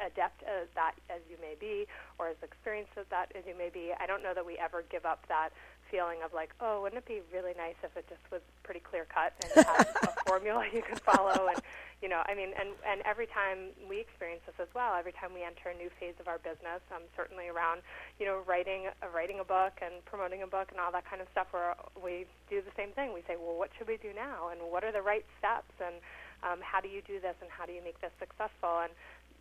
adept 0.00 0.42
as 0.42 0.66
that 0.74 0.94
as 1.08 1.20
you 1.30 1.36
may 1.40 1.54
be, 1.58 1.86
or 2.18 2.28
as 2.28 2.36
experienced 2.42 2.92
as 2.98 3.06
that 3.10 3.30
as 3.38 3.44
you 3.46 3.56
may 3.56 3.70
be. 3.70 3.92
I 3.98 4.06
don't 4.06 4.22
know 4.22 4.34
that 4.34 4.44
we 4.44 4.58
ever 4.58 4.82
give 4.90 5.06
up 5.06 5.24
that 5.28 5.50
feeling 5.90 6.18
of 6.24 6.32
like, 6.34 6.50
oh, 6.60 6.82
wouldn't 6.82 6.98
it 6.98 7.06
be 7.06 7.20
really 7.32 7.52
nice 7.56 7.78
if 7.82 7.96
it 7.96 8.04
just 8.08 8.20
was 8.32 8.40
pretty 8.62 8.80
clear 8.80 9.06
cut 9.06 9.32
and 9.42 9.66
had 9.66 9.86
a 10.02 10.08
formula 10.26 10.66
you 10.72 10.82
could 10.82 11.00
follow 11.00 11.46
and 11.48 11.60
you 12.04 12.12
know, 12.12 12.20
I 12.28 12.36
mean, 12.36 12.52
and 12.52 12.76
and 12.84 13.00
every 13.08 13.24
time 13.24 13.72
we 13.88 13.96
experience 13.96 14.44
this 14.44 14.60
as 14.60 14.68
well. 14.76 14.92
Every 14.92 15.16
time 15.16 15.32
we 15.32 15.40
enter 15.40 15.72
a 15.72 15.76
new 15.80 15.88
phase 15.96 16.12
of 16.20 16.28
our 16.28 16.36
business, 16.36 16.84
um, 16.92 17.00
certainly 17.16 17.48
around, 17.48 17.80
you 18.20 18.28
know, 18.28 18.44
writing 18.44 18.92
uh, 18.92 19.08
writing 19.08 19.40
a 19.40 19.46
book 19.48 19.80
and 19.80 20.04
promoting 20.04 20.44
a 20.44 20.50
book 20.50 20.68
and 20.68 20.76
all 20.76 20.92
that 20.92 21.08
kind 21.08 21.24
of 21.24 21.32
stuff, 21.32 21.48
where 21.56 21.72
we 21.96 22.28
do 22.52 22.60
the 22.60 22.76
same 22.76 22.92
thing. 22.92 23.16
We 23.16 23.24
say, 23.24 23.40
well, 23.40 23.56
what 23.56 23.72
should 23.80 23.88
we 23.88 23.96
do 23.96 24.12
now, 24.12 24.52
and 24.52 24.60
what 24.68 24.84
are 24.84 24.92
the 24.92 25.00
right 25.00 25.24
steps, 25.40 25.72
and 25.80 25.96
um, 26.44 26.60
how 26.60 26.84
do 26.84 26.92
you 26.92 27.00
do 27.08 27.24
this, 27.24 27.40
and 27.40 27.48
how 27.48 27.64
do 27.64 27.72
you 27.72 27.80
make 27.80 27.96
this 28.04 28.12
successful? 28.20 28.84
And 28.84 28.92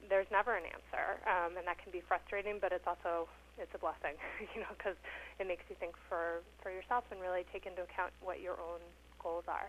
there's 0.08 0.32
never 0.32 0.56
an 0.56 0.64
answer, 0.64 1.20
um, 1.28 1.60
and 1.60 1.68
that 1.68 1.84
can 1.84 1.92
be 1.92 2.00
frustrating, 2.00 2.64
but 2.64 2.72
it's 2.72 2.88
also 2.88 3.28
it's 3.60 3.76
a 3.76 3.82
blessing, 3.84 4.16
you 4.56 4.64
know, 4.64 4.72
because 4.72 4.96
it 5.36 5.52
makes 5.52 5.68
you 5.68 5.76
think 5.84 6.00
for 6.08 6.40
for 6.64 6.72
yourself 6.72 7.04
and 7.12 7.20
really 7.20 7.44
take 7.52 7.68
into 7.68 7.84
account 7.84 8.16
what 8.24 8.40
your 8.40 8.56
own 8.56 8.80
goals 9.20 9.52
are. 9.52 9.68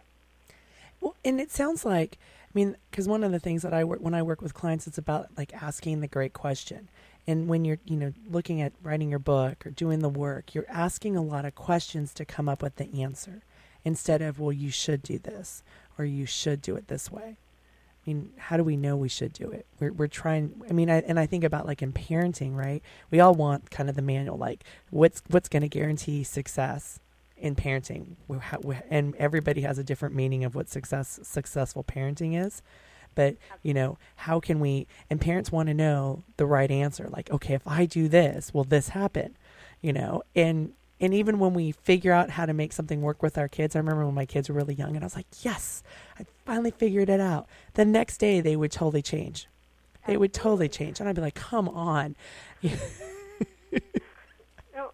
Well, 1.05 1.15
and 1.23 1.39
it 1.39 1.51
sounds 1.51 1.85
like, 1.85 2.17
I 2.19 2.51
mean, 2.55 2.79
because 2.91 3.07
one 3.07 3.25
of 3.25 3.31
the 3.31 3.39
things 3.39 3.61
that 3.61 3.75
I 3.75 3.85
work 3.85 4.01
when 4.01 4.15
I 4.15 4.23
work 4.23 4.41
with 4.41 4.55
clients, 4.55 4.87
it's 4.87 4.97
about 4.97 5.29
like 5.37 5.53
asking 5.63 6.01
the 6.01 6.09
great 6.09 6.33
question. 6.33 6.89
And 7.27 7.47
when 7.47 7.67
you're, 7.67 7.79
you 7.85 7.97
know, 7.97 8.15
looking 8.27 8.63
at 8.63 8.73
writing 8.83 9.11
your 9.11 9.19
book 9.19 9.67
or 9.67 9.71
doing 9.71 9.99
the 9.99 10.09
work, 10.09 10.55
you're 10.55 10.65
asking 10.67 11.15
a 11.15 11.23
lot 11.23 11.45
of 11.45 11.55
questions 11.55 12.15
to 12.15 12.25
come 12.25 12.49
up 12.49 12.63
with 12.63 12.77
the 12.77 13.03
answer 13.03 13.43
instead 13.85 14.23
of, 14.23 14.41
well, 14.41 14.51
you 14.51 14.71
should 14.71 15.03
do 15.03 15.19
this 15.19 15.63
or 15.99 16.07
you 16.07 16.25
should 16.25 16.63
do 16.63 16.75
it 16.75 16.89
this 16.89 17.13
way. 17.13 17.37
I 17.37 18.11
mean, 18.11 18.31
how 18.39 18.57
do 18.57 18.65
we 18.65 18.77
know 18.77 18.97
we 18.97 19.11
should 19.11 19.35
do 19.35 19.51
it? 19.51 19.67
We're 19.79 19.93
we're 19.93 20.07
trying. 20.07 20.63
I 20.71 20.73
mean, 20.73 20.89
I, 20.89 21.01
and 21.03 21.21
I 21.21 21.27
think 21.27 21.45
about 21.45 21.67
like 21.67 21.83
in 21.83 21.93
parenting, 21.93 22.57
right? 22.57 22.83
We 23.11 23.21
all 23.21 23.35
want 23.35 23.71
kind 23.71 23.91
of 23.91 23.97
the 23.97 24.03
manual, 24.03 24.39
like 24.39 24.65
what's 24.89 25.23
what's 25.29 25.51
going 25.51 25.63
to 25.63 25.69
guarantee 25.69 26.25
success 26.25 26.99
in 27.45 27.55
parenting. 27.55 28.17
And 28.91 29.15
everybody 29.17 29.61
has 29.61 29.79
a 29.79 29.85
different 29.85 30.15
meaning 30.15 30.45
of 30.45 30.55
what 30.55 30.71
success 30.71 31.21
successful 31.23 31.85
parenting 31.85 32.43
is. 32.43 32.63
But 33.15 33.37
you 33.63 33.75
know, 33.75 33.99
how 34.17 34.41
can 34.41 34.61
we? 34.61 34.87
And 35.11 35.21
parents 35.21 35.53
want 35.53 35.69
to 35.69 35.75
know 35.75 36.23
the 36.39 36.47
right 36.47 36.71
answer. 36.71 37.07
Like, 37.11 37.31
okay, 37.31 37.53
if 37.53 37.69
I 37.69 37.85
do 37.85 38.09
this, 38.09 38.55
will 38.55 38.65
this 38.65 38.89
happen? 38.89 39.37
You 39.83 39.93
know, 39.93 40.23
and 40.35 40.73
and 41.01 41.13
even 41.13 41.39
when 41.39 41.53
we 41.53 41.73
figure 41.73 42.13
out 42.13 42.31
how 42.31 42.47
to 42.47 42.55
make 42.55 42.73
something 42.73 43.03
work 43.03 43.23
with 43.23 43.37
our 43.37 43.47
kids, 43.47 43.77
I 43.77 43.81
remember 43.81 44.07
when 44.07 44.15
my 44.15 44.25
kids 44.27 44.49
were 44.49 44.55
really 44.55 44.75
young 44.75 44.97
and 44.97 45.05
I 45.05 45.07
was 45.07 45.17
like, 45.17 45.27
yes, 45.43 45.83
I 46.19 46.25
finally 46.47 46.71
figured 46.71 47.11
it 47.11 47.21
out. 47.21 47.47
The 47.75 47.85
next 47.85 48.17
day 48.19 48.41
they 48.41 48.57
would 48.57 48.73
totally 48.73 49.03
change. 49.03 49.49
They 50.07 50.17
would 50.17 50.33
totally 50.33 50.69
change. 50.71 50.99
And 50.99 51.09
I'd 51.09 51.15
be 51.15 51.21
like, 51.21 51.35
come 51.35 51.69
on. 51.69 52.17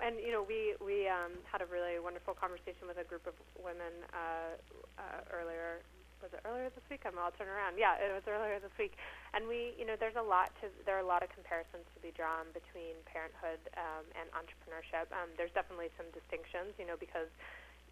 and 0.03 0.17
you 0.19 0.33
know, 0.33 0.45
we, 0.45 0.75
we 0.81 1.09
um, 1.09 1.39
had 1.47 1.61
a 1.61 1.69
really 1.69 2.01
wonderful 2.01 2.35
conversation 2.35 2.89
with 2.89 2.99
a 2.99 3.07
group 3.07 3.25
of 3.29 3.37
women 3.61 3.93
uh, 4.13 4.57
uh, 4.99 5.21
earlier 5.33 5.85
was 6.21 6.37
it 6.37 6.45
earlier 6.45 6.69
this 6.69 6.85
week? 6.93 7.09
I'm 7.09 7.17
all 7.17 7.33
turn 7.33 7.49
around. 7.49 7.81
Yeah, 7.81 7.97
it 7.97 8.13
was 8.13 8.25
earlier 8.29 8.61
this 8.61 8.73
week. 8.77 8.93
And 9.33 9.49
we, 9.49 9.73
you 9.81 9.89
know, 9.89 9.97
there's 9.97 10.21
a 10.21 10.23
lot 10.25 10.53
to 10.61 10.69
there 10.85 11.01
are 11.01 11.05
a 11.05 11.09
lot 11.09 11.25
of 11.25 11.33
comparisons 11.33 11.89
to 11.97 11.99
be 12.05 12.13
drawn 12.13 12.53
between 12.53 13.01
parenthood 13.09 13.61
um, 13.81 14.05
and 14.13 14.29
entrepreneurship. 14.37 15.09
Um, 15.17 15.33
there's 15.41 15.53
definitely 15.57 15.89
some 15.97 16.13
distinctions, 16.13 16.77
you 16.77 16.85
know, 16.85 17.01
because 17.01 17.33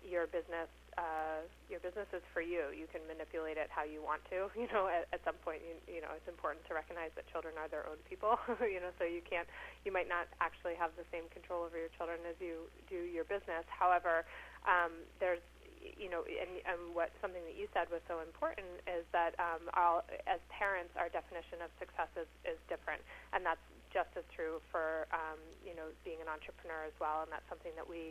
your 0.03 0.27
business 0.27 0.69
uh, 0.99 1.47
your 1.71 1.79
business 1.79 2.11
is 2.11 2.27
for 2.35 2.43
you. 2.43 2.75
You 2.75 2.91
can 2.91 3.07
manipulate 3.07 3.55
it 3.55 3.71
how 3.71 3.87
you 3.87 4.03
want 4.03 4.27
to. 4.35 4.51
You 4.59 4.67
know, 4.75 4.91
at, 4.91 5.07
at 5.15 5.23
some 5.23 5.39
point, 5.47 5.63
you, 5.63 5.79
you 5.87 6.03
know, 6.03 6.11
it's 6.11 6.27
important 6.27 6.67
to 6.67 6.75
recognize 6.75 7.15
that 7.15 7.31
children 7.31 7.55
are 7.55 7.71
their 7.71 7.87
own 7.87 8.03
people. 8.11 8.35
you 8.75 8.83
know, 8.83 8.91
so 8.99 9.07
you 9.07 9.23
can't, 9.23 9.47
you 9.87 9.95
might 9.95 10.11
not 10.11 10.27
actually 10.43 10.75
have 10.75 10.91
the 10.99 11.07
same 11.15 11.31
control 11.31 11.63
over 11.63 11.79
your 11.79 11.93
children 11.95 12.19
as 12.27 12.35
you 12.43 12.67
do 12.91 12.99
your 13.07 13.23
business. 13.31 13.63
However, 13.71 14.27
um, 14.67 15.07
there's 15.23 15.41
you 15.79 16.11
know, 16.11 16.27
and, 16.27 16.59
and 16.67 16.81
what 16.91 17.15
something 17.23 17.41
that 17.47 17.55
you 17.55 17.71
said 17.71 17.87
was 17.87 18.03
so 18.11 18.19
important 18.19 18.67
is 18.91 19.07
that 19.15 19.39
um, 19.39 19.71
all, 19.79 20.03
as 20.27 20.43
parents, 20.51 20.91
our 20.99 21.07
definition 21.07 21.63
of 21.63 21.71
success 21.79 22.11
is, 22.19 22.27
is 22.43 22.59
different, 22.67 22.99
and 23.31 23.47
that's 23.47 23.63
just 23.95 24.11
as 24.19 24.27
true 24.35 24.59
for 24.75 25.07
um, 25.15 25.39
you 25.63 25.79
know 25.79 25.87
being 26.03 26.19
an 26.19 26.27
entrepreneur 26.27 26.83
as 26.83 26.97
well. 26.99 27.23
And 27.23 27.31
that's 27.31 27.47
something 27.47 27.71
that 27.79 27.87
we 27.87 28.11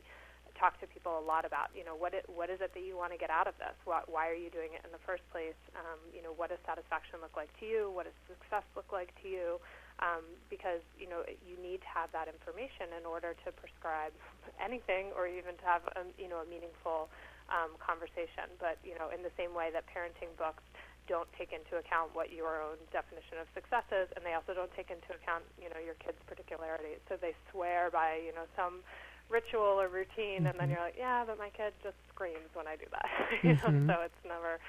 talk 0.58 0.82
to 0.82 0.90
people 0.90 1.16
a 1.16 1.24
lot 1.24 1.46
about. 1.46 1.70
You 1.78 1.86
know, 1.86 1.94
what 1.94 2.18
it, 2.18 2.26
what 2.26 2.50
is 2.50 2.60
it 2.60 2.74
that 2.74 2.84
you 2.84 2.98
want 2.98 3.14
to 3.14 3.20
get 3.22 3.30
out 3.30 3.46
of 3.46 3.56
this? 3.62 3.78
What, 3.86 4.10
why 4.10 4.28
are 4.28 4.38
you 4.38 4.50
doing 4.50 4.74
it 4.74 4.82
in 4.84 4.92
the 4.92 5.02
first 5.06 5.24
place? 5.30 5.58
Um, 5.78 6.02
you 6.10 6.26
know, 6.26 6.34
what 6.34 6.50
does 6.50 6.60
satisfaction 6.66 7.22
look 7.22 7.38
like 7.38 7.54
to 7.62 7.66
you? 7.66 7.94
What 7.94 8.10
does 8.10 8.18
success 8.26 8.66
look 8.74 8.90
like 8.90 9.14
to 9.22 9.28
you? 9.30 9.62
Um, 9.98 10.22
because 10.54 10.86
you 10.94 11.10
know 11.10 11.26
you 11.42 11.58
need 11.58 11.82
to 11.82 11.90
have 11.90 12.14
that 12.14 12.30
information 12.30 12.94
in 12.94 13.02
order 13.02 13.34
to 13.34 13.50
prescribe 13.50 14.14
anything, 14.68 15.10
or 15.18 15.26
even 15.26 15.58
to 15.58 15.66
have 15.66 15.82
a, 15.98 16.06
you 16.22 16.30
know 16.30 16.46
a 16.46 16.48
meaningful 16.50 17.10
um, 17.50 17.74
conversation. 17.82 18.46
But 18.62 18.78
you 18.86 18.94
know, 18.94 19.10
in 19.10 19.26
the 19.26 19.34
same 19.34 19.58
way 19.58 19.74
that 19.74 19.90
parenting 19.90 20.30
books 20.38 20.62
don't 21.10 21.28
take 21.40 21.56
into 21.56 21.80
account 21.80 22.12
what 22.14 22.36
your 22.36 22.62
own 22.62 22.78
definition 22.92 23.40
of 23.42 23.48
success 23.56 23.88
is, 23.96 24.12
and 24.14 24.22
they 24.28 24.36
also 24.36 24.54
don't 24.54 24.70
take 24.78 24.94
into 24.94 25.16
account 25.18 25.42
you 25.58 25.72
know 25.74 25.82
your 25.82 25.98
kids' 25.98 26.22
particularities. 26.30 27.02
So 27.10 27.18
they 27.18 27.34
swear 27.50 27.90
by 27.90 28.22
you 28.22 28.38
know 28.38 28.46
some 28.54 28.86
ritual 29.30 29.80
or 29.80 29.88
routine, 29.88 30.44
mm-hmm. 30.44 30.46
and 30.48 30.60
then 30.60 30.68
mm-hmm. 30.68 30.72
you're 30.72 30.86
like, 30.86 30.98
yeah, 30.98 31.24
but 31.26 31.38
my 31.38 31.50
kid 31.50 31.74
just 31.84 31.98
screams 32.14 32.50
when 32.54 32.68
I 32.68 32.76
do 32.76 32.86
that. 32.92 33.10
you 33.44 33.56
mm-hmm. 33.56 33.86
know, 33.86 33.96
so 33.96 34.02
it's 34.02 34.22
never, 34.26 34.60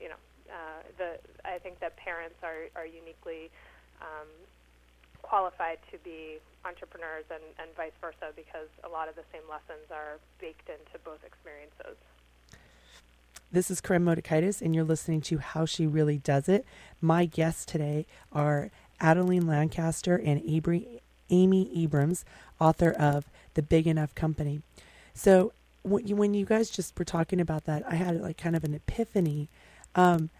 you 0.00 0.08
know, 0.08 0.20
uh, 0.50 0.82
the 0.98 1.18
I 1.44 1.58
think 1.58 1.80
that 1.80 1.96
parents 1.96 2.36
are 2.42 2.70
are 2.76 2.86
uniquely 2.86 3.50
um, 4.00 4.28
qualified 5.22 5.78
to 5.90 5.98
be 5.98 6.38
entrepreneurs 6.64 7.24
and, 7.30 7.42
and 7.58 7.74
vice 7.76 7.94
versa 8.00 8.32
because 8.34 8.68
a 8.84 8.88
lot 8.88 9.08
of 9.08 9.16
the 9.16 9.24
same 9.32 9.42
lessons 9.50 9.90
are 9.90 10.18
baked 10.40 10.68
into 10.68 10.98
both 11.04 11.22
experiences. 11.24 11.96
This 13.52 13.70
is 13.70 13.80
Koren 13.80 14.04
Motekaitis, 14.04 14.60
and 14.60 14.74
you're 14.74 14.84
listening 14.84 15.20
to 15.22 15.38
How 15.38 15.66
She 15.66 15.86
Really 15.86 16.18
Does 16.18 16.48
It. 16.48 16.66
My 17.00 17.26
guests 17.26 17.64
today 17.64 18.06
are 18.32 18.70
Adelaide 19.00 19.44
Lancaster 19.44 20.16
and 20.16 20.42
Amy 21.30 21.70
Abrams, 21.74 22.24
author 22.60 22.90
of 22.90 23.24
The 23.56 23.62
Big 23.62 23.86
Enough 23.86 24.14
Company. 24.14 24.62
So 25.14 25.52
when 25.82 26.06
you, 26.06 26.16
when 26.16 26.32
you 26.34 26.46
guys 26.46 26.70
just 26.70 26.98
were 26.98 27.04
talking 27.04 27.40
about 27.40 27.64
that, 27.64 27.82
I 27.90 27.96
had 27.96 28.20
like 28.20 28.36
kind 28.36 28.54
of 28.54 28.64
an 28.64 28.74
epiphany. 28.74 29.48
Um, 29.94 30.30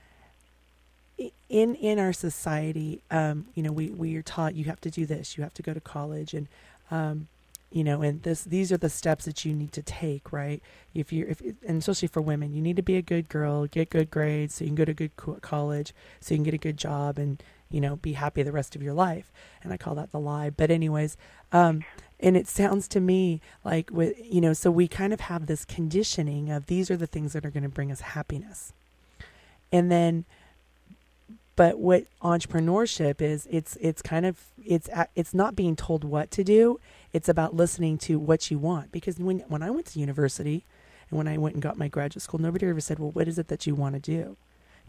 in 1.49 1.75
in 1.77 1.99
our 1.99 2.13
society, 2.13 3.01
um, 3.11 3.47
you 3.55 3.63
know, 3.63 3.73
we 3.73 3.89
we 3.91 4.17
are 4.17 4.23
taught 4.23 4.55
you 4.55 4.65
have 4.65 4.81
to 4.83 4.91
do 4.91 5.07
this, 5.07 5.37
you 5.37 5.43
have 5.43 5.55
to 5.55 5.63
go 5.63 5.73
to 5.73 5.81
college, 5.81 6.35
and 6.35 6.47
um, 6.91 7.29
you 7.71 7.83
know, 7.83 8.03
and 8.03 8.23
this 8.23 8.45
these 8.45 8.71
are 8.71 8.77
the 8.77 8.91
steps 8.91 9.25
that 9.25 9.45
you 9.45 9.55
need 9.55 9.73
to 9.73 9.83
take, 9.83 10.33
right? 10.33 10.63
If 10.95 11.13
you're, 11.13 11.29
if 11.29 11.41
and 11.41 11.79
especially 11.79 12.09
for 12.09 12.21
women, 12.21 12.53
you 12.53 12.61
need 12.61 12.77
to 12.77 12.83
be 12.83 12.97
a 12.97 13.03
good 13.03 13.29
girl, 13.29 13.67
get 13.67 13.91
good 13.91 14.11
grades, 14.11 14.57
so 14.57 14.65
you 14.65 14.69
can 14.69 14.77
go 14.77 14.85
to 14.85 14.95
good 14.95 15.17
co- 15.17 15.39
college, 15.41 15.95
so 16.21 16.35
you 16.35 16.39
can 16.39 16.45
get 16.45 16.55
a 16.55 16.59
good 16.59 16.77
job, 16.77 17.19
and 17.19 17.43
you 17.71 17.81
know, 17.81 17.97
be 17.97 18.13
happy 18.13 18.43
the 18.43 18.53
rest 18.53 18.77
of 18.77 18.83
your 18.83 18.95
life. 18.95 19.33
And 19.63 19.73
I 19.73 19.77
call 19.77 19.95
that 19.97 20.13
the 20.13 20.21
lie. 20.21 20.51
But 20.51 20.71
anyways, 20.71 21.17
um, 21.53 21.85
and 22.21 22.37
it 22.37 22.49
sounds 22.49 22.89
to 22.89 23.01
me 23.01 23.41
like 23.65 23.91
with 23.91 24.15
you 24.25 24.41
know, 24.41 24.53
so 24.53 24.71
we 24.71 24.89
kind 24.89 25.13
of 25.13 25.21
have 25.21 25.47
this 25.47 25.65
conditioning 25.65 26.51
of 26.51 26.67
these 26.67 26.91
are 26.91 26.97
the 26.97 27.07
things 27.07 27.33
that 27.33 27.45
are 27.45 27.51
going 27.51 27.63
to 27.63 27.69
bring 27.69 27.93
us 27.93 28.01
happiness, 28.01 28.73
and 29.73 29.91
then 29.91 30.25
but 31.57 31.79
what 31.79 32.05
entrepreneurship 32.23 33.23
is, 33.23 33.47
it's 33.51 33.77
it's 33.81 34.03
kind 34.03 34.27
of 34.27 34.45
it's 34.65 34.89
it's 35.15 35.33
not 35.35 35.57
being 35.57 35.77
told 35.77 36.05
what 36.05 36.31
to 36.33 36.45
do. 36.45 36.79
It's 37.13 37.29
about 37.29 37.57
listening 37.57 37.97
to 37.99 38.19
what 38.19 38.51
you 38.51 38.59
want. 38.59 38.93
Because 38.93 39.19
when 39.19 39.41
when 39.49 39.63
I 39.63 39.71
went 39.71 39.87
to 39.87 40.01
university, 40.01 40.65
And 41.11 41.19
when 41.19 41.29
I 41.29 41.39
went 41.39 41.55
and 41.55 41.63
got 41.63 41.79
my 41.79 41.89
graduate 41.89 42.23
school, 42.23 42.41
nobody 42.41 42.67
ever 42.67 42.81
said, 42.81 42.99
Well, 42.99 43.11
what 43.11 43.29
is 43.29 43.39
it 43.39 43.49
that 43.49 43.67
you 43.67 43.75
want 43.75 43.95
to 43.95 44.01
do? 44.01 44.37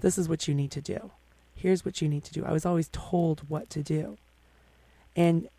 This 0.02 0.18
is 0.18 0.28
what 0.30 0.48
you 0.48 0.54
need 0.54 0.72
to 0.72 0.82
do. 0.82 1.12
Here's 1.56 1.86
what 1.86 2.02
you 2.02 2.08
need 2.08 2.24
to 2.26 2.34
do. 2.34 2.46
I 2.46 2.52
was 2.52 2.66
always 2.66 2.90
told 2.92 3.42
what 3.50 3.70
to 3.72 3.84
do. 3.84 4.18
And 5.16 5.50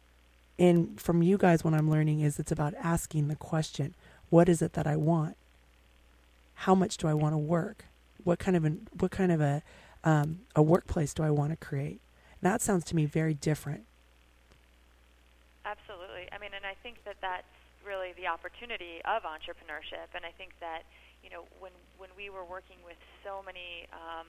and 0.59 1.01
from 1.01 1.23
you 1.23 1.39
guys 1.39 1.63
what 1.63 1.75
I'm 1.75 1.91
learning 1.91 2.21
is 2.21 2.39
it's 2.39 2.53
about 2.53 2.75
asking 2.83 3.29
the 3.29 3.37
question, 3.37 3.95
what 4.31 4.49
is 4.49 4.61
it 4.61 4.73
that 4.73 4.87
I 4.87 4.97
want? 4.97 5.37
How 6.55 6.75
much 6.75 6.97
do 6.97 7.07
I 7.07 7.15
want 7.15 7.35
to 7.35 7.39
work? 7.39 7.85
What 8.25 8.39
kind 8.39 8.57
of 8.57 8.65
an, 8.65 8.89
what 8.99 9.11
kind 9.11 9.31
of 9.31 9.41
a 9.41 9.63
um, 10.05 10.41
a 10.55 10.63
workplace 10.63 11.15
do 11.15 11.23
I 11.23 11.31
want 11.31 11.51
to 11.51 11.57
create? 11.57 12.01
And 12.41 12.53
that 12.53 12.63
sounds 12.63 12.85
to 12.87 12.97
me 12.97 13.05
very 13.05 13.35
different. 13.35 13.85
Absolutely. 15.65 16.29
I 16.33 16.39
mean, 16.39 16.51
and 16.55 16.65
I 16.65 16.75
think 16.83 17.05
that 17.05 17.17
that's 17.21 17.47
really 17.87 18.13
the 18.17 18.27
opportunity 18.27 19.01
of 19.05 19.23
entrepreneurship. 19.23 20.11
And 20.15 20.25
I 20.25 20.33
think 20.37 20.53
that 20.61 20.83
you 21.23 21.31
know 21.31 21.45
when 21.61 21.73
when 21.99 22.11
we 22.17 22.31
were 22.31 22.45
working 22.45 22.79
with 22.85 22.99
so 23.23 23.43
many 23.47 23.87
um, 23.95 24.27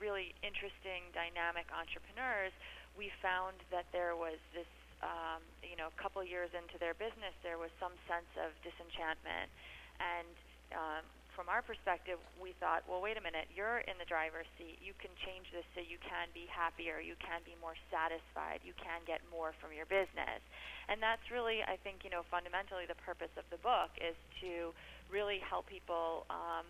really 0.00 0.32
interesting, 0.40 1.12
dynamic 1.12 1.68
entrepreneurs, 1.74 2.52
we 2.96 3.12
found 3.20 3.60
that 3.70 3.84
there 3.92 4.16
was 4.16 4.38
this 4.54 4.68
um, 5.02 5.40
you 5.62 5.76
know, 5.78 5.90
a 5.90 5.98
couple 6.00 6.22
years 6.24 6.50
into 6.54 6.78
their 6.78 6.94
business, 6.94 7.34
there 7.46 7.58
was 7.58 7.70
some 7.78 7.94
sense 8.10 8.30
of 8.38 8.50
disenchantment. 8.66 9.50
And 9.98 10.34
um, 10.74 11.04
from 11.38 11.46
our 11.46 11.62
perspective, 11.62 12.18
we 12.34 12.50
thought, 12.58 12.82
well, 12.90 12.98
wait 12.98 13.14
a 13.14 13.22
minute, 13.22 13.46
you're 13.54 13.86
in 13.86 13.94
the 14.02 14.08
driver's 14.10 14.50
seat. 14.58 14.82
You 14.82 14.90
can 14.98 15.14
change 15.22 15.46
this 15.54 15.62
so 15.74 15.78
you 15.78 16.02
can 16.02 16.26
be 16.34 16.50
happier, 16.50 16.98
you 16.98 17.14
can 17.22 17.46
be 17.46 17.54
more 17.62 17.78
satisfied, 17.94 18.58
you 18.66 18.74
can 18.74 19.06
get 19.06 19.22
more 19.30 19.54
from 19.62 19.70
your 19.70 19.86
business. 19.86 20.42
And 20.90 20.98
that's 20.98 21.22
really, 21.30 21.62
I 21.62 21.78
think, 21.78 22.02
you 22.02 22.10
know, 22.10 22.26
fundamentally 22.26 22.90
the 22.90 22.98
purpose 23.06 23.30
of 23.38 23.46
the 23.54 23.60
book 23.62 23.94
is 24.02 24.18
to 24.42 24.74
really 25.06 25.38
help 25.38 25.70
people. 25.70 26.26
Um, 26.26 26.66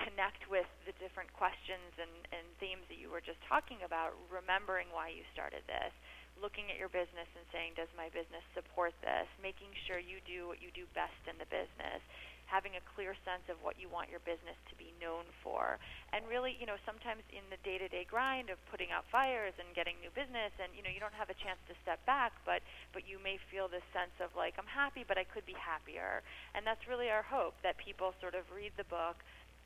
connect 0.00 0.48
with 0.48 0.68
the 0.88 0.94
different 0.96 1.28
questions 1.36 1.92
and, 2.00 2.12
and 2.32 2.44
themes 2.56 2.80
that 2.88 2.96
you 2.96 3.12
were 3.12 3.20
just 3.20 3.36
talking 3.44 3.84
about, 3.84 4.16
remembering 4.32 4.88
why 4.88 5.12
you 5.12 5.20
started 5.36 5.60
this, 5.68 5.92
looking 6.40 6.70
at 6.72 6.78
your 6.78 6.90
business 6.90 7.28
and 7.36 7.44
saying, 7.54 7.78
does 7.78 7.90
my 7.94 8.08
business 8.10 8.42
support 8.56 8.94
this? 9.04 9.28
Making 9.38 9.70
sure 9.86 9.98
you 10.00 10.18
do 10.24 10.48
what 10.48 10.62
you 10.62 10.72
do 10.74 10.88
best 10.96 11.18
in 11.28 11.36
the 11.38 11.48
business. 11.48 12.02
Having 12.50 12.76
a 12.76 12.84
clear 12.92 13.16
sense 13.24 13.48
of 13.48 13.56
what 13.64 13.80
you 13.80 13.88
want 13.88 14.12
your 14.12 14.20
business 14.28 14.58
to 14.68 14.74
be 14.76 14.92
known 15.00 15.24
for. 15.40 15.80
And 16.12 16.20
really, 16.28 16.52
you 16.60 16.68
know, 16.68 16.76
sometimes 16.84 17.24
in 17.32 17.40
the 17.48 17.56
day 17.64 17.80
to 17.80 17.88
day 17.88 18.04
grind 18.04 18.52
of 18.52 18.60
putting 18.68 18.92
out 18.92 19.08
fires 19.08 19.56
and 19.56 19.72
getting 19.72 19.96
new 20.04 20.12
business 20.12 20.52
and 20.60 20.68
you 20.76 20.84
know, 20.84 20.92
you 20.92 21.00
don't 21.00 21.16
have 21.16 21.32
a 21.32 21.38
chance 21.40 21.56
to 21.72 21.74
step 21.80 22.04
back, 22.04 22.36
but 22.44 22.60
but 22.92 23.08
you 23.08 23.16
may 23.16 23.40
feel 23.48 23.72
this 23.72 23.86
sense 23.96 24.12
of 24.20 24.36
like, 24.36 24.60
I'm 24.60 24.68
happy 24.68 25.00
but 25.00 25.16
I 25.16 25.24
could 25.24 25.48
be 25.48 25.56
happier. 25.56 26.20
And 26.52 26.68
that's 26.68 26.84
really 26.84 27.08
our 27.08 27.24
hope 27.24 27.56
that 27.64 27.80
people 27.80 28.12
sort 28.20 28.36
of 28.36 28.44
read 28.52 28.76
the 28.76 28.88
book 28.90 29.16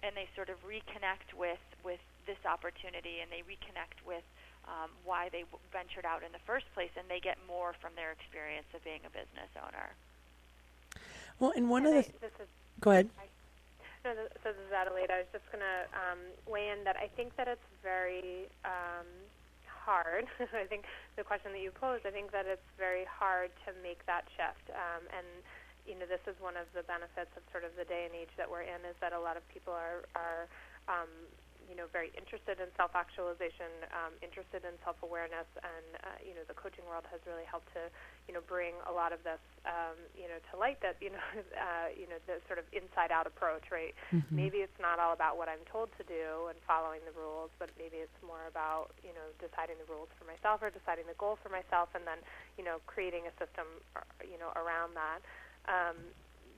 and 0.06 0.14
they 0.14 0.30
sort 0.38 0.52
of 0.52 0.60
reconnect 0.62 1.34
with 1.34 1.62
with 1.82 2.02
this 2.26 2.38
opportunity 2.46 3.18
and 3.22 3.30
they 3.34 3.42
reconnect 3.42 3.98
with 4.06 4.22
um, 4.66 4.90
why 5.04 5.28
they 5.30 5.46
w- 5.46 5.62
ventured 5.72 6.04
out 6.04 6.22
in 6.22 6.30
the 6.32 6.42
first 6.46 6.66
place, 6.74 6.90
and 6.98 7.06
they 7.08 7.20
get 7.20 7.38
more 7.46 7.74
from 7.80 7.94
their 7.94 8.12
experience 8.12 8.66
of 8.74 8.82
being 8.82 9.00
a 9.06 9.12
business 9.14 9.50
owner. 9.58 9.94
Well, 11.38 11.52
and 11.54 11.70
one 11.70 11.86
and 11.86 11.98
of 11.98 12.04
I, 12.04 12.10
the 12.10 12.18
this 12.20 12.36
is, 12.40 12.50
go 12.80 12.90
ahead. 12.90 13.08
I, 13.18 13.26
no, 14.04 14.14
this, 14.14 14.30
so 14.42 14.54
this 14.54 14.62
is 14.62 14.72
Adelaide. 14.72 15.10
I 15.10 15.26
was 15.26 15.30
just 15.34 15.46
going 15.50 15.66
to 15.66 15.78
um, 15.94 16.20
weigh 16.46 16.70
in 16.70 16.84
that 16.86 16.96
I 16.96 17.10
think 17.18 17.34
that 17.36 17.48
it's 17.48 17.68
very 17.82 18.46
um, 18.64 19.06
hard. 19.66 20.26
I 20.54 20.66
think 20.66 20.86
the 21.14 21.22
question 21.22 21.54
that 21.54 21.62
you 21.62 21.70
posed, 21.70 22.06
I 22.06 22.10
think 22.10 22.32
that 22.32 22.46
it's 22.46 22.66
very 22.78 23.06
hard 23.06 23.50
to 23.66 23.74
make 23.82 24.02
that 24.06 24.26
shift. 24.34 24.70
Um, 24.74 25.06
and 25.14 25.26
you 25.86 25.94
know, 25.94 26.06
this 26.10 26.22
is 26.26 26.34
one 26.42 26.58
of 26.58 26.66
the 26.74 26.82
benefits 26.82 27.30
of 27.38 27.46
sort 27.54 27.62
of 27.62 27.70
the 27.78 27.86
day 27.86 28.10
and 28.10 28.14
age 28.14 28.34
that 28.34 28.50
we're 28.50 28.66
in 28.66 28.82
is 28.82 28.98
that 28.98 29.14
a 29.14 29.22
lot 29.22 29.38
of 29.38 29.46
people 29.46 29.70
are 29.70 30.02
are 30.18 30.50
um, 30.88 31.10
you 31.66 31.74
know, 31.74 31.90
very 31.90 32.14
interested 32.14 32.62
in 32.62 32.70
self-actualization, 32.78 33.90
um, 33.90 34.14
interested 34.22 34.62
in 34.62 34.78
self-awareness, 34.86 35.50
and 35.58 35.86
uh, 36.06 36.18
you 36.22 36.32
know, 36.32 36.46
the 36.46 36.54
coaching 36.54 36.86
world 36.86 37.02
has 37.10 37.18
really 37.26 37.42
helped 37.42 37.66
to, 37.74 37.90
you 38.30 38.32
know, 38.32 38.42
bring 38.46 38.78
a 38.86 38.92
lot 38.94 39.10
of 39.10 39.18
this, 39.26 39.42
um, 39.66 39.98
you 40.14 40.30
know, 40.30 40.38
to 40.50 40.54
light. 40.54 40.78
That 40.80 40.94
you 41.02 41.10
know, 41.10 41.22
uh, 41.66 41.90
you 41.90 42.06
know, 42.06 42.22
the 42.30 42.38
sort 42.46 42.62
of 42.62 42.66
inside-out 42.70 43.26
approach, 43.26 43.66
right? 43.74 43.92
Mm-hmm. 44.14 44.30
Maybe 44.30 44.62
it's 44.62 44.78
not 44.78 45.02
all 45.02 45.10
about 45.10 45.34
what 45.34 45.50
I'm 45.50 45.62
told 45.66 45.90
to 45.98 46.04
do 46.06 46.48
and 46.48 46.56
following 46.64 47.02
the 47.02 47.14
rules, 47.18 47.50
but 47.58 47.74
maybe 47.74 47.98
it's 47.98 48.20
more 48.22 48.46
about, 48.46 48.94
you 49.02 49.12
know, 49.12 49.26
deciding 49.42 49.76
the 49.82 49.88
rules 49.90 50.08
for 50.14 50.24
myself 50.24 50.62
or 50.62 50.70
deciding 50.70 51.10
the 51.10 51.18
goal 51.18 51.34
for 51.42 51.50
myself, 51.50 51.90
and 51.98 52.06
then, 52.06 52.22
you 52.54 52.62
know, 52.62 52.78
creating 52.86 53.26
a 53.26 53.34
system, 53.42 53.66
uh, 53.98 54.06
you 54.22 54.38
know, 54.38 54.54
around 54.54 54.94
that. 54.94 55.20
Um, 55.66 55.98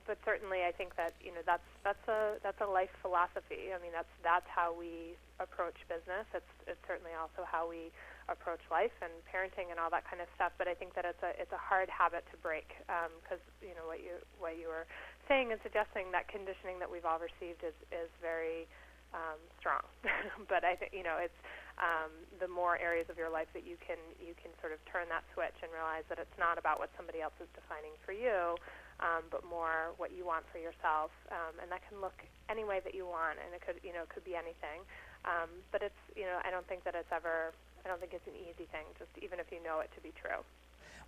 but 0.07 0.17
certainly 0.23 0.63
I 0.67 0.71
think 0.71 0.95
that 0.95 1.15
you 1.23 1.31
know 1.31 1.43
that's 1.45 1.65
that's 1.83 2.05
a 2.07 2.37
that's 2.43 2.59
a 2.61 2.69
life 2.69 2.91
philosophy. 3.01 3.71
I 3.73 3.79
mean 3.81 3.91
that's 3.91 4.11
that's 4.23 4.47
how 4.47 4.75
we 4.75 5.17
approach 5.39 5.75
business. 5.87 6.27
It's 6.35 6.53
it's 6.67 6.83
certainly 6.87 7.15
also 7.15 7.47
how 7.47 7.67
we 7.67 7.91
approach 8.29 8.61
life 8.69 8.93
and 9.01 9.11
parenting 9.25 9.73
and 9.73 9.81
all 9.81 9.89
that 9.89 10.05
kind 10.05 10.21
of 10.21 10.29
stuff. 10.37 10.53
But 10.57 10.69
I 10.69 10.75
think 10.77 10.93
that 10.93 11.03
it's 11.05 11.21
a 11.25 11.33
it's 11.39 11.51
a 11.51 11.61
hard 11.61 11.89
habit 11.89 12.25
to 12.31 12.37
break 12.39 12.69
because 12.85 13.41
um, 13.41 13.65
you 13.65 13.73
know 13.73 13.87
what 13.89 13.99
you 13.99 14.19
what 14.37 14.55
you 14.59 14.69
were 14.69 14.85
saying 15.27 15.51
and 15.51 15.59
suggesting 15.61 16.11
that 16.13 16.29
conditioning 16.29 16.77
that 16.79 16.89
we've 16.89 17.05
all 17.05 17.19
received 17.19 17.65
is 17.65 17.75
is 17.89 18.09
very 18.21 18.69
um, 19.13 19.39
strong. 19.57 19.81
but 20.51 20.61
I 20.61 20.77
think 20.77 20.93
you 20.93 21.03
know 21.03 21.17
it's 21.17 21.39
um, 21.79 22.11
the 22.43 22.47
more 22.47 22.75
areas 22.75 23.07
of 23.07 23.15
your 23.15 23.31
life 23.31 23.47
that 23.55 23.63
you 23.63 23.79
can 23.79 23.99
you 24.19 24.35
can 24.35 24.51
sort 24.59 24.75
of 24.75 24.79
turn 24.85 25.07
that 25.09 25.23
switch 25.33 25.55
and 25.63 25.71
realize 25.71 26.03
that 26.11 26.19
it's 26.19 26.37
not 26.37 26.59
about 26.59 26.77
what 26.77 26.91
somebody 26.99 27.23
else 27.23 27.35
is 27.39 27.49
defining 27.55 27.95
for 28.03 28.11
you, 28.11 28.59
um, 28.99 29.23
but 29.31 29.43
more 29.47 29.95
what 29.97 30.11
you 30.11 30.25
want 30.25 30.45
for 30.51 30.59
yourself. 30.59 31.11
Um, 31.31 31.55
and 31.61 31.71
that 31.71 31.81
can 31.87 32.01
look 32.01 32.21
any 32.49 32.63
way 32.63 32.79
that 32.83 32.93
you 32.93 33.05
want, 33.05 33.39
and 33.43 33.53
it 33.53 33.61
could, 33.65 33.79
you 33.83 33.93
know, 33.93 34.03
could 34.09 34.23
be 34.23 34.35
anything. 34.35 34.83
Um, 35.25 35.49
but 35.71 35.81
it's, 35.81 36.01
you 36.15 36.23
know, 36.23 36.39
I 36.43 36.51
don't 36.51 36.67
think 36.67 36.83
that 36.83 36.95
it's 36.95 37.11
ever, 37.11 37.53
I 37.83 37.87
don't 37.87 37.99
think 37.99 38.13
it's 38.13 38.27
an 38.27 38.35
easy 38.35 38.67
thing, 38.71 38.85
just 38.97 39.11
even 39.21 39.39
if 39.39 39.51
you 39.51 39.61
know 39.63 39.79
it 39.79 39.89
to 39.95 40.01
be 40.01 40.11
true. 40.19 40.43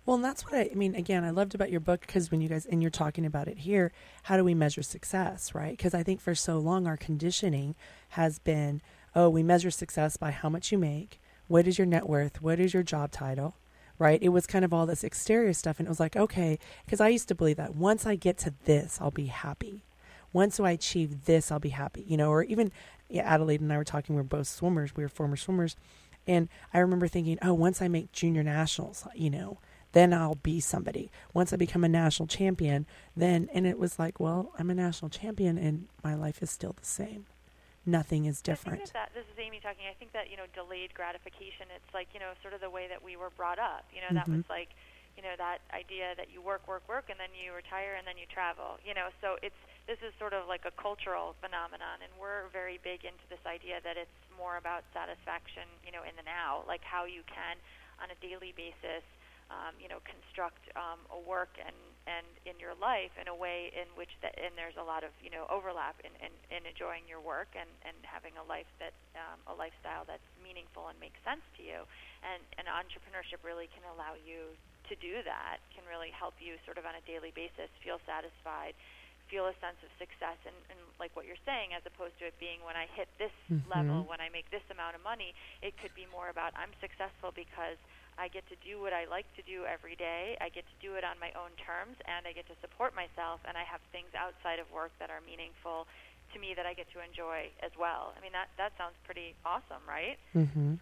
Well, 0.04 0.16
and 0.16 0.24
that's 0.24 0.44
what 0.44 0.54
I, 0.54 0.70
I 0.72 0.74
mean. 0.74 0.94
Again, 0.94 1.22
I 1.22 1.30
loved 1.30 1.54
about 1.54 1.70
your 1.70 1.80
book 1.80 2.00
because 2.00 2.30
when 2.30 2.40
you 2.40 2.48
guys 2.48 2.66
and 2.66 2.82
you're 2.82 2.90
talking 2.90 3.24
about 3.24 3.46
it 3.46 3.58
here, 3.58 3.92
how 4.24 4.36
do 4.36 4.44
we 4.44 4.54
measure 4.54 4.82
success, 4.82 5.54
right? 5.54 5.76
Because 5.76 5.94
I 5.94 6.02
think 6.02 6.20
for 6.20 6.34
so 6.34 6.58
long 6.58 6.86
our 6.86 6.96
conditioning 6.96 7.76
has 8.10 8.38
been, 8.40 8.82
oh, 9.14 9.28
we 9.28 9.42
measure 9.42 9.70
success 9.70 10.16
by 10.16 10.32
how 10.32 10.48
much 10.48 10.72
you 10.72 10.78
make, 10.78 11.20
what 11.46 11.68
is 11.68 11.78
your 11.78 11.86
net 11.86 12.08
worth, 12.08 12.42
what 12.42 12.58
is 12.58 12.74
your 12.74 12.82
job 12.82 13.12
title, 13.12 13.54
right? 14.02 14.20
It 14.20 14.30
was 14.30 14.48
kind 14.48 14.64
of 14.64 14.74
all 14.74 14.84
this 14.84 15.04
exterior 15.04 15.52
stuff. 15.52 15.78
And 15.78 15.86
it 15.86 15.88
was 15.88 16.00
like, 16.00 16.16
okay, 16.16 16.58
because 16.84 17.00
I 17.00 17.08
used 17.08 17.28
to 17.28 17.36
believe 17.36 17.56
that 17.56 17.76
once 17.76 18.04
I 18.04 18.16
get 18.16 18.36
to 18.38 18.52
this, 18.64 18.98
I'll 19.00 19.12
be 19.12 19.26
happy. 19.26 19.84
Once 20.32 20.58
I 20.58 20.72
achieve 20.72 21.26
this, 21.26 21.52
I'll 21.52 21.60
be 21.60 21.68
happy, 21.68 22.04
you 22.08 22.16
know, 22.16 22.28
or 22.28 22.42
even 22.42 22.72
yeah, 23.08 23.22
Adelaide 23.22 23.60
and 23.60 23.72
I 23.72 23.76
were 23.76 23.84
talking, 23.84 24.16
we 24.16 24.20
are 24.20 24.24
both 24.24 24.48
swimmers, 24.48 24.96
we 24.96 25.04
were 25.04 25.08
former 25.08 25.36
swimmers. 25.36 25.76
And 26.26 26.48
I 26.74 26.80
remember 26.80 27.06
thinking, 27.06 27.38
oh, 27.42 27.54
once 27.54 27.80
I 27.80 27.86
make 27.86 28.10
junior 28.10 28.42
nationals, 28.42 29.06
you 29.14 29.30
know, 29.30 29.58
then 29.92 30.12
I'll 30.12 30.36
be 30.36 30.58
somebody. 30.58 31.12
Once 31.32 31.52
I 31.52 31.56
become 31.56 31.84
a 31.84 31.88
national 31.88 32.26
champion, 32.26 32.86
then, 33.16 33.48
and 33.54 33.66
it 33.66 33.78
was 33.78 34.00
like, 34.00 34.18
well, 34.18 34.50
I'm 34.58 34.70
a 34.70 34.74
national 34.74 35.10
champion 35.10 35.58
and 35.58 35.86
my 36.02 36.14
life 36.14 36.42
is 36.42 36.50
still 36.50 36.72
the 36.72 36.86
same 36.86 37.26
nothing 37.86 38.26
is 38.26 38.40
different. 38.40 38.92
That, 38.92 39.10
this 39.14 39.26
is 39.26 39.36
Amy 39.38 39.60
talking. 39.60 39.86
I 39.88 39.94
think 39.94 40.12
that 40.12 40.30
you 40.30 40.36
know 40.36 40.46
delayed 40.54 40.94
gratification. 40.94 41.70
It's 41.74 41.92
like 41.94 42.08
you 42.14 42.20
know 42.20 42.32
sort 42.42 42.54
of 42.54 42.60
the 42.60 42.70
way 42.70 42.86
that 42.88 43.02
we 43.02 43.16
were 43.16 43.30
brought 43.34 43.58
up. 43.58 43.84
You 43.92 44.00
know 44.00 44.12
mm-hmm. 44.12 44.22
that 44.22 44.28
was 44.28 44.46
like 44.48 44.70
you 45.16 45.22
know 45.22 45.34
that 45.36 45.60
idea 45.74 46.14
that 46.16 46.32
you 46.32 46.40
work, 46.40 46.66
work, 46.66 46.86
work, 46.88 47.10
and 47.10 47.18
then 47.18 47.30
you 47.34 47.52
retire 47.52 47.98
and 47.98 48.06
then 48.06 48.16
you 48.16 48.26
travel. 48.30 48.78
You 48.82 48.94
know, 48.94 49.10
so 49.20 49.36
it's 49.42 49.58
this 49.86 49.98
is 50.00 50.14
sort 50.18 50.32
of 50.32 50.46
like 50.46 50.62
a 50.62 50.74
cultural 50.78 51.34
phenomenon, 51.42 52.00
and 52.02 52.10
we're 52.16 52.46
very 52.54 52.78
big 52.80 53.02
into 53.02 53.26
this 53.28 53.42
idea 53.44 53.82
that 53.82 53.98
it's 53.98 54.18
more 54.34 54.56
about 54.56 54.86
satisfaction. 54.94 55.66
You 55.82 55.92
know, 55.92 56.06
in 56.06 56.14
the 56.14 56.26
now, 56.26 56.62
like 56.70 56.86
how 56.86 57.04
you 57.04 57.26
can 57.26 57.58
on 57.98 58.10
a 58.10 58.18
daily 58.18 58.54
basis 58.54 59.06
um, 59.52 59.76
you 59.76 59.88
know, 59.88 60.00
construct 60.08 60.64
um, 60.72 61.04
a 61.12 61.20
work 61.20 61.52
and, 61.60 61.76
and 62.06 62.26
in 62.42 62.58
your 62.58 62.74
life 62.82 63.14
in 63.14 63.30
a 63.30 63.36
way 63.36 63.70
in 63.70 63.86
which 63.94 64.10
that 64.22 64.34
and 64.34 64.58
there's 64.58 64.74
a 64.74 64.82
lot 64.82 65.06
of 65.06 65.14
you 65.22 65.30
know 65.30 65.46
overlap 65.46 65.94
in, 66.02 66.10
in, 66.18 66.32
in 66.50 66.66
enjoying 66.66 67.06
your 67.06 67.22
work 67.22 67.54
and, 67.54 67.68
and 67.86 67.94
having 68.02 68.34
a 68.38 68.44
life 68.46 68.68
that 68.82 68.94
um, 69.14 69.38
a 69.46 69.54
lifestyle 69.54 70.02
that's 70.02 70.26
meaningful 70.42 70.90
and 70.90 70.98
makes 70.98 71.18
sense 71.22 71.44
to 71.54 71.62
you. 71.62 71.86
And, 72.22 72.42
and 72.58 72.70
entrepreneurship 72.70 73.42
really 73.42 73.66
can 73.74 73.82
allow 73.90 74.14
you 74.14 74.54
to 74.90 74.94
do 74.98 75.22
that. 75.26 75.62
Can 75.74 75.86
really 75.86 76.10
help 76.14 76.38
you 76.38 76.58
sort 76.66 76.78
of 76.78 76.86
on 76.86 76.94
a 76.98 77.02
daily 77.06 77.34
basis 77.34 77.70
feel 77.82 78.02
satisfied 78.06 78.74
feel 79.32 79.48
a 79.48 79.56
sense 79.64 79.80
of 79.80 79.88
success 79.96 80.36
and, 80.44 80.52
and 80.68 80.76
like 81.00 81.08
what 81.16 81.24
you're 81.24 81.40
saying 81.48 81.72
as 81.72 81.80
opposed 81.88 82.12
to 82.20 82.28
it 82.28 82.36
being 82.36 82.60
when 82.68 82.76
I 82.76 82.84
hit 82.92 83.08
this 83.16 83.32
mm-hmm. 83.48 83.64
level, 83.72 84.04
when 84.04 84.20
I 84.20 84.28
make 84.28 84.44
this 84.52 84.60
amount 84.68 84.92
of 84.92 85.00
money, 85.00 85.32
it 85.64 85.72
could 85.80 85.96
be 85.96 86.04
more 86.12 86.28
about 86.28 86.52
I'm 86.52 86.76
successful 86.84 87.32
because 87.32 87.80
I 88.18 88.28
get 88.28 88.44
to 88.52 88.56
do 88.60 88.80
what 88.80 88.92
I 88.92 89.08
like 89.08 89.26
to 89.36 89.42
do 89.42 89.64
every 89.64 89.96
day. 89.96 90.36
I 90.40 90.48
get 90.48 90.64
to 90.68 90.76
do 90.84 90.94
it 90.94 91.04
on 91.04 91.16
my 91.18 91.32
own 91.32 91.52
terms, 91.58 91.96
and 92.04 92.28
I 92.28 92.32
get 92.32 92.46
to 92.52 92.56
support 92.60 92.92
myself. 92.92 93.40
And 93.48 93.56
I 93.56 93.64
have 93.64 93.80
things 93.90 94.12
outside 94.12 94.60
of 94.60 94.68
work 94.70 94.92
that 95.00 95.08
are 95.08 95.24
meaningful 95.24 95.88
to 96.32 96.36
me 96.40 96.54
that 96.56 96.64
I 96.64 96.72
get 96.72 96.88
to 96.92 97.00
enjoy 97.00 97.52
as 97.60 97.72
well. 97.76 98.12
I 98.16 98.20
mean, 98.20 98.32
that 98.32 98.48
that 98.56 98.72
sounds 98.76 98.96
pretty 99.04 99.36
awesome, 99.44 99.84
right? 99.88 100.16
Mm-hmm. 100.36 100.80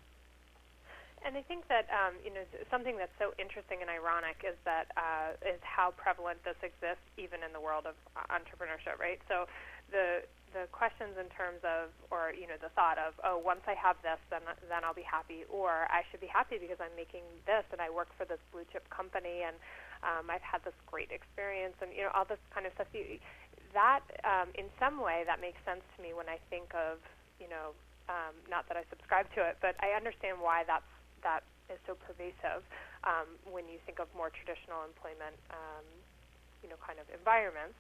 And 1.21 1.37
I 1.37 1.45
think 1.45 1.69
that 1.69 1.85
um, 1.93 2.17
you 2.25 2.33
know 2.33 2.47
something 2.71 2.97
that's 2.97 3.15
so 3.21 3.37
interesting 3.37 3.85
and 3.85 3.91
ironic 3.91 4.41
is 4.41 4.57
that 4.65 4.89
uh, 4.97 5.37
is 5.45 5.61
how 5.61 5.93
prevalent 5.93 6.41
this 6.49 6.57
exists 6.65 7.05
even 7.21 7.45
in 7.45 7.53
the 7.53 7.61
world 7.61 7.85
of 7.85 7.95
entrepreneurship, 8.33 8.97
right? 8.97 9.21
So 9.29 9.45
the 9.93 10.25
the 10.53 10.67
questions 10.75 11.15
in 11.19 11.31
terms 11.31 11.63
of, 11.63 11.95
or 12.11 12.35
you 12.35 12.47
know, 12.47 12.59
the 12.59 12.71
thought 12.75 12.99
of, 12.99 13.15
oh, 13.23 13.39
once 13.39 13.63
I 13.67 13.75
have 13.79 13.97
this, 14.03 14.19
then 14.31 14.43
then 14.69 14.83
I'll 14.83 14.97
be 14.97 15.07
happy, 15.07 15.47
or 15.49 15.87
I 15.91 16.03
should 16.11 16.21
be 16.21 16.31
happy 16.31 16.59
because 16.59 16.79
I'm 16.83 16.95
making 16.95 17.23
this 17.47 17.65
and 17.71 17.81
I 17.81 17.91
work 17.91 18.09
for 18.19 18.27
this 18.27 18.41
blue 18.51 18.67
chip 18.73 18.89
company 18.91 19.47
and 19.47 19.57
um, 20.03 20.33
I've 20.33 20.45
had 20.45 20.65
this 20.65 20.77
great 20.89 21.13
experience 21.13 21.77
and 21.81 21.91
you 21.95 22.03
know 22.05 22.13
all 22.15 22.25
this 22.25 22.43
kind 22.55 22.67
of 22.67 22.73
stuff. 22.75 22.89
That 23.71 24.03
um, 24.27 24.51
in 24.59 24.67
some 24.83 24.99
way 24.99 25.23
that 25.31 25.39
makes 25.39 25.63
sense 25.63 25.87
to 25.95 25.99
me 26.03 26.11
when 26.11 26.27
I 26.27 26.43
think 26.51 26.75
of 26.75 26.99
you 27.41 27.49
know, 27.49 27.73
um, 28.13 28.37
not 28.53 28.69
that 28.69 28.77
I 28.77 28.85
subscribe 28.93 29.27
to 29.35 29.41
it, 29.49 29.57
but 29.65 29.75
I 29.81 29.97
understand 29.97 30.39
why 30.39 30.69
that's 30.69 30.87
that 31.25 31.43
is 31.73 31.81
so 31.89 31.97
pervasive 31.97 32.61
um, 33.05 33.41
when 33.49 33.65
you 33.67 33.81
think 33.89 33.99
of 33.99 34.09
more 34.13 34.29
traditional 34.29 34.85
employment, 34.85 35.37
um, 35.51 35.85
you 36.61 36.69
know, 36.69 36.77
kind 36.85 37.01
of 37.01 37.09
environments. 37.09 37.77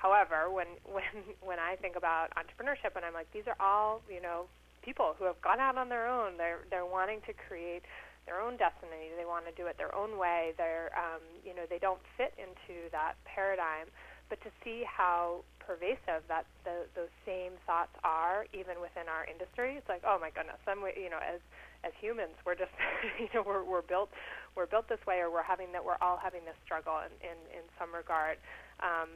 However, 0.00 0.48
when 0.48 0.80
when 0.88 1.36
when 1.44 1.58
I 1.60 1.76
think 1.76 1.96
about 1.96 2.32
entrepreneurship, 2.34 2.96
and 2.96 3.04
I'm 3.04 3.14
like, 3.14 3.30
these 3.32 3.46
are 3.46 3.56
all 3.60 4.00
you 4.08 4.20
know 4.20 4.48
people 4.82 5.14
who 5.18 5.24
have 5.28 5.40
gone 5.42 5.60
out 5.60 5.76
on 5.76 5.88
their 5.88 6.08
own. 6.08 6.36
They're 6.36 6.64
they're 6.70 6.88
wanting 6.88 7.20
to 7.28 7.32
create 7.36 7.84
their 8.26 8.40
own 8.40 8.56
destiny. 8.56 9.12
They 9.16 9.28
want 9.28 9.44
to 9.44 9.52
do 9.52 9.68
it 9.68 9.76
their 9.76 9.94
own 9.94 10.16
way. 10.16 10.52
They're 10.56 10.90
um, 10.96 11.20
you 11.44 11.54
know 11.54 11.68
they 11.68 11.78
don't 11.78 12.00
fit 12.16 12.32
into 12.40 12.88
that 12.92 13.14
paradigm. 13.24 13.92
But 14.30 14.40
to 14.46 14.50
see 14.62 14.86
how 14.86 15.42
pervasive 15.58 16.22
that 16.30 16.46
the, 16.62 16.86
those 16.94 17.10
same 17.26 17.58
thoughts 17.66 17.90
are, 18.06 18.46
even 18.54 18.78
within 18.78 19.10
our 19.10 19.26
industry, 19.26 19.74
it's 19.74 19.88
like, 19.88 20.06
oh 20.06 20.22
my 20.22 20.30
goodness, 20.30 20.62
I'm 20.70 20.78
you 20.96 21.10
know 21.10 21.20
as 21.20 21.42
as 21.84 21.92
humans, 22.00 22.38
we're 22.46 22.56
just 22.56 22.72
you 23.20 23.28
know 23.34 23.42
we're 23.44 23.64
we're 23.64 23.84
built 23.84 24.08
we're 24.56 24.70
built 24.70 24.88
this 24.88 25.02
way, 25.04 25.20
or 25.20 25.28
we're 25.28 25.44
having 25.44 25.72
that 25.76 25.84
we're 25.84 26.00
all 26.00 26.16
having 26.16 26.46
this 26.48 26.56
struggle 26.64 26.96
in 27.04 27.12
in, 27.20 27.36
in 27.52 27.64
some 27.76 27.92
regard. 27.92 28.38
Um, 28.80 29.10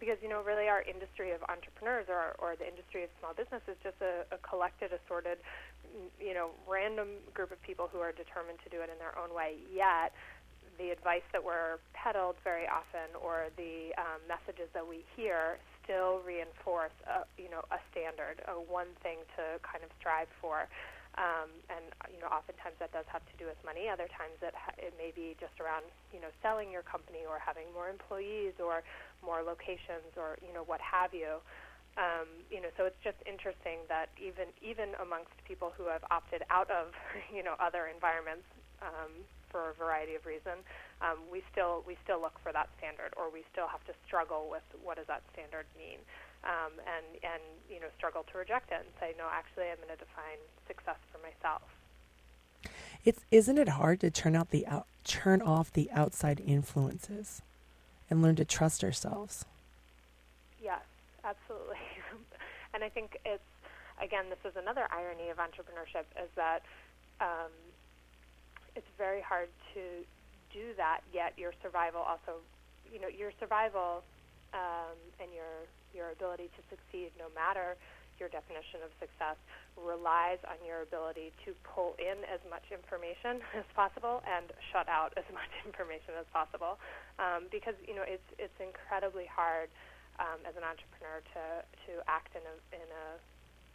because 0.00 0.16
you 0.24 0.28
know 0.28 0.42
really 0.42 0.66
our 0.66 0.82
industry 0.82 1.30
of 1.30 1.44
entrepreneurs 1.46 2.08
or 2.08 2.34
or 2.40 2.56
the 2.56 2.66
industry 2.66 3.04
of 3.04 3.10
small 3.20 3.36
business 3.36 3.60
is 3.68 3.76
just 3.84 4.00
a, 4.00 4.24
a 4.34 4.38
collected, 4.40 4.90
assorted, 4.96 5.38
you 6.18 6.32
know, 6.32 6.50
random 6.64 7.20
group 7.36 7.52
of 7.52 7.60
people 7.62 7.86
who 7.92 8.00
are 8.00 8.10
determined 8.10 8.58
to 8.64 8.72
do 8.72 8.80
it 8.80 8.88
in 8.88 8.98
their 8.98 9.14
own 9.14 9.30
way. 9.36 9.60
Yet 9.68 10.16
the 10.80 10.90
advice 10.90 11.26
that 11.36 11.44
we're 11.44 11.76
peddled 11.92 12.40
very 12.42 12.64
often 12.64 13.12
or 13.20 13.52
the 13.60 13.92
um, 14.00 14.24
messages 14.24 14.72
that 14.72 14.80
we 14.80 15.04
hear 15.12 15.60
still 15.84 16.24
reinforce 16.24 16.96
a, 17.04 17.28
you 17.36 17.52
know 17.52 17.60
a 17.68 17.78
standard, 17.92 18.40
a 18.48 18.56
one 18.56 18.88
thing 19.04 19.20
to 19.36 19.60
kind 19.60 19.84
of 19.84 19.92
strive 20.00 20.32
for. 20.40 20.66
Um, 21.18 21.50
and 21.66 21.90
you 22.06 22.22
know, 22.22 22.30
oftentimes 22.30 22.78
that 22.78 22.94
does 22.94 23.06
have 23.10 23.26
to 23.26 23.34
do 23.34 23.50
with 23.50 23.58
money. 23.66 23.90
Other 23.90 24.06
times 24.14 24.38
it 24.46 24.54
ha- 24.54 24.78
it 24.78 24.94
may 24.94 25.10
be 25.10 25.34
just 25.42 25.58
around 25.58 25.90
you 26.14 26.22
know 26.22 26.30
selling 26.38 26.70
your 26.70 26.86
company 26.86 27.26
or 27.26 27.42
having 27.42 27.66
more 27.74 27.90
employees 27.90 28.54
or 28.62 28.86
more 29.18 29.42
locations 29.42 30.14
or 30.14 30.38
you 30.38 30.54
know 30.54 30.62
what 30.62 30.78
have 30.78 31.10
you. 31.10 31.42
Um, 31.98 32.46
you 32.46 32.62
know, 32.62 32.70
so 32.78 32.86
it's 32.86 33.02
just 33.02 33.18
interesting 33.26 33.82
that 33.90 34.14
even 34.22 34.54
even 34.62 34.94
amongst 35.02 35.34
people 35.42 35.74
who 35.74 35.90
have 35.90 36.06
opted 36.14 36.46
out 36.46 36.70
of 36.70 36.94
you 37.34 37.42
know 37.42 37.58
other 37.58 37.90
environments 37.90 38.46
um, 38.78 39.26
for 39.50 39.74
a 39.74 39.76
variety 39.76 40.14
of 40.14 40.22
reasons, 40.22 40.62
um, 41.02 41.26
we 41.26 41.42
still 41.50 41.82
we 41.82 41.98
still 42.06 42.22
look 42.22 42.38
for 42.38 42.54
that 42.54 42.70
standard, 42.78 43.10
or 43.18 43.34
we 43.34 43.42
still 43.50 43.66
have 43.66 43.82
to 43.90 43.94
struggle 44.06 44.46
with 44.46 44.64
what 44.78 44.94
does 44.94 45.10
that 45.10 45.26
standard 45.34 45.66
mean 45.74 45.98
um, 46.44 46.72
and 46.86 47.06
and 47.22 47.42
you 47.68 47.80
know 47.80 47.88
struggle 47.96 48.24
to 48.32 48.38
reject 48.38 48.70
it 48.72 48.80
and 48.80 48.88
say 48.98 49.14
no 49.18 49.26
actually 49.30 49.68
I'm 49.70 49.76
going 49.76 49.88
to 49.88 49.96
define 49.96 50.40
success 50.66 50.98
for 51.12 51.18
myself. 51.18 51.62
It's 53.04 53.20
isn't 53.30 53.58
it 53.58 53.68
hard 53.68 54.00
to 54.00 54.10
turn 54.10 54.36
out 54.36 54.50
the 54.50 54.66
out, 54.66 54.86
turn 55.04 55.42
off 55.42 55.72
the 55.72 55.90
outside 55.92 56.40
influences 56.40 57.42
and 58.08 58.22
learn 58.22 58.36
to 58.36 58.44
trust 58.44 58.82
ourselves? 58.84 59.44
Yes, 60.62 60.82
absolutely. 61.24 61.80
and 62.74 62.84
I 62.84 62.88
think 62.88 63.18
it's 63.24 63.42
again 64.02 64.24
this 64.28 64.50
is 64.50 64.56
another 64.56 64.86
irony 64.90 65.28
of 65.30 65.38
entrepreneurship 65.38 66.04
is 66.22 66.28
that 66.36 66.62
um, 67.20 67.52
it's 68.74 68.88
very 68.96 69.20
hard 69.20 69.48
to 69.74 69.80
do 70.52 70.74
that 70.76 71.00
yet 71.12 71.32
your 71.36 71.52
survival 71.62 72.00
also 72.00 72.40
you 72.92 73.00
know 73.00 73.08
your 73.08 73.30
survival 73.38 74.02
um, 74.52 74.96
and 75.20 75.30
your 75.32 75.68
your 75.94 76.10
ability 76.14 76.48
to 76.54 76.60
succeed, 76.70 77.10
no 77.18 77.30
matter 77.32 77.76
your 78.20 78.28
definition 78.28 78.84
of 78.84 78.92
success, 79.00 79.40
relies 79.80 80.36
on 80.44 80.60
your 80.60 80.84
ability 80.84 81.32
to 81.48 81.56
pull 81.64 81.96
in 81.96 82.20
as 82.28 82.38
much 82.52 82.62
information 82.68 83.40
as 83.60 83.64
possible 83.72 84.20
and 84.28 84.52
shut 84.70 84.86
out 84.92 85.16
as 85.16 85.24
much 85.38 85.50
information 85.64 86.14
as 86.20 86.28
possible. 86.28 86.76
Um, 87.16 87.48
because 87.48 87.74
you 87.88 87.96
know 87.96 88.04
it's 88.04 88.26
it's 88.36 88.54
incredibly 88.60 89.24
hard 89.24 89.72
um, 90.20 90.44
as 90.44 90.52
an 90.54 90.62
entrepreneur 90.62 91.24
to 91.32 91.44
to 91.88 91.92
act 92.06 92.36
in 92.36 92.44
a 92.44 92.54
in 92.76 92.88
a 92.92 93.06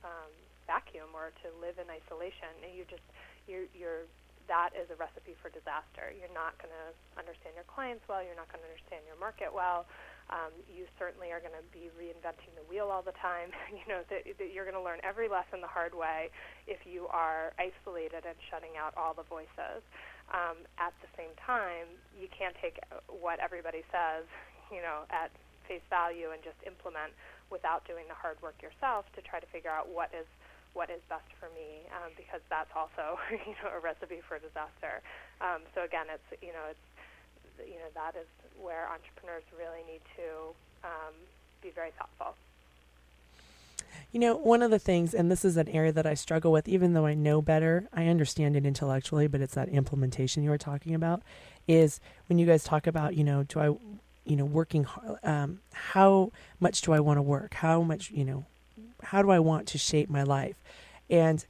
um, 0.05 0.31
vacuum 0.69 1.09
or 1.17 1.33
to 1.41 1.47
live 1.57 1.81
in 1.81 1.89
isolation. 1.89 2.53
You 2.69 2.85
just 2.85 3.05
you're 3.49 3.65
you're 3.73 4.05
that 4.45 4.77
is 4.77 4.85
a 4.93 4.97
recipe 5.01 5.33
for 5.41 5.49
disaster. 5.49 6.13
You're 6.13 6.33
not 6.33 6.53
going 6.61 6.69
to 6.69 6.87
understand 7.17 7.57
your 7.57 7.65
clients 7.65 8.05
well. 8.05 8.21
You're 8.21 8.37
not 8.37 8.45
going 8.53 8.61
to 8.61 8.69
understand 8.69 9.01
your 9.09 9.17
market 9.17 9.49
well. 9.49 9.89
Um, 10.33 10.49
you 10.65 10.89
certainly 10.97 11.29
are 11.29 11.37
going 11.37 11.53
to 11.53 11.65
be 11.69 11.93
reinventing 11.93 12.49
the 12.57 12.65
wheel 12.65 12.89
all 12.89 13.05
the 13.05 13.13
time. 13.21 13.53
you 13.77 13.85
know 13.85 14.01
that, 14.09 14.25
that 14.25 14.49
you're 14.49 14.65
going 14.65 14.77
to 14.77 14.81
learn 14.81 14.97
every 15.05 15.29
lesson 15.29 15.61
the 15.61 15.69
hard 15.69 15.93
way 15.93 16.33
if 16.65 16.81
you 16.85 17.05
are 17.13 17.53
isolated 17.61 18.25
and 18.25 18.37
shutting 18.49 18.73
out 18.73 18.97
all 18.97 19.13
the 19.13 19.27
voices. 19.29 19.85
Um, 20.33 20.65
at 20.81 20.97
the 21.05 21.09
same 21.13 21.29
time, 21.37 21.85
you 22.17 22.25
can't 22.33 22.57
take 22.57 22.81
what 23.05 23.37
everybody 23.37 23.85
says, 23.93 24.25
you 24.73 24.81
know, 24.81 25.05
at 25.13 25.29
face 25.69 25.85
value 25.93 26.33
and 26.33 26.41
just 26.41 26.57
implement 26.65 27.13
without 27.53 27.85
doing 27.85 28.09
the 28.09 28.17
hard 28.17 28.41
work 28.41 28.57
yourself 28.61 29.05
to 29.13 29.21
try 29.21 29.37
to 29.37 29.49
figure 29.53 29.69
out 29.69 29.89
what 29.89 30.09
is 30.13 30.25
what 30.75 30.91
is 30.91 30.99
best 31.07 31.31
for 31.39 31.47
me, 31.55 31.87
um, 31.95 32.11
because 32.19 32.43
that's 32.51 32.69
also 32.75 33.15
you 33.47 33.55
know 33.63 33.71
a 33.71 33.79
recipe 33.79 34.19
for 34.27 34.37
disaster. 34.37 34.99
Um, 35.39 35.63
so 35.71 35.87
again, 35.87 36.11
it's 36.11 36.29
you 36.43 36.51
know 36.51 36.67
it's 36.67 36.87
you 37.59 37.75
know 37.75 37.91
that 37.93 38.15
is 38.15 38.27
where 38.61 38.87
entrepreneurs 38.87 39.43
really 39.57 39.83
need 39.91 40.01
to 40.15 40.53
um, 40.83 41.13
be 41.61 41.69
very 41.69 41.91
thoughtful. 41.97 42.35
You 44.11 44.19
know, 44.19 44.35
one 44.35 44.61
of 44.61 44.71
the 44.71 44.79
things, 44.79 45.13
and 45.13 45.29
this 45.29 45.43
is 45.43 45.57
an 45.57 45.67
area 45.67 45.91
that 45.91 46.05
I 46.05 46.13
struggle 46.13 46.51
with, 46.51 46.67
even 46.67 46.93
though 46.93 47.05
I 47.05 47.13
know 47.13 47.41
better, 47.41 47.87
I 47.93 48.07
understand 48.07 48.55
it 48.55 48.65
intellectually, 48.65 49.27
but 49.27 49.41
it's 49.41 49.55
that 49.55 49.69
implementation 49.69 50.41
you 50.41 50.49
were 50.49 50.57
talking 50.57 50.95
about, 50.95 51.21
is 51.67 51.99
when 52.27 52.39
you 52.39 52.45
guys 52.45 52.63
talk 52.63 52.87
about, 52.87 53.15
you 53.15 53.23
know, 53.23 53.43
do 53.43 53.59
I, 53.59 53.65
you 54.25 54.35
know, 54.37 54.45
working, 54.45 54.87
um, 55.23 55.59
how 55.73 56.31
much 56.59 56.81
do 56.81 56.93
I 56.93 56.99
want 56.99 57.17
to 57.17 57.21
work? 57.21 57.55
How 57.55 57.81
much, 57.81 58.11
you 58.11 58.23
know, 58.23 58.45
how 59.03 59.21
do 59.21 59.31
I 59.31 59.39
want 59.39 59.67
to 59.67 59.77
shape 59.77 60.09
my 60.09 60.23
life? 60.23 60.55
And 61.09 61.45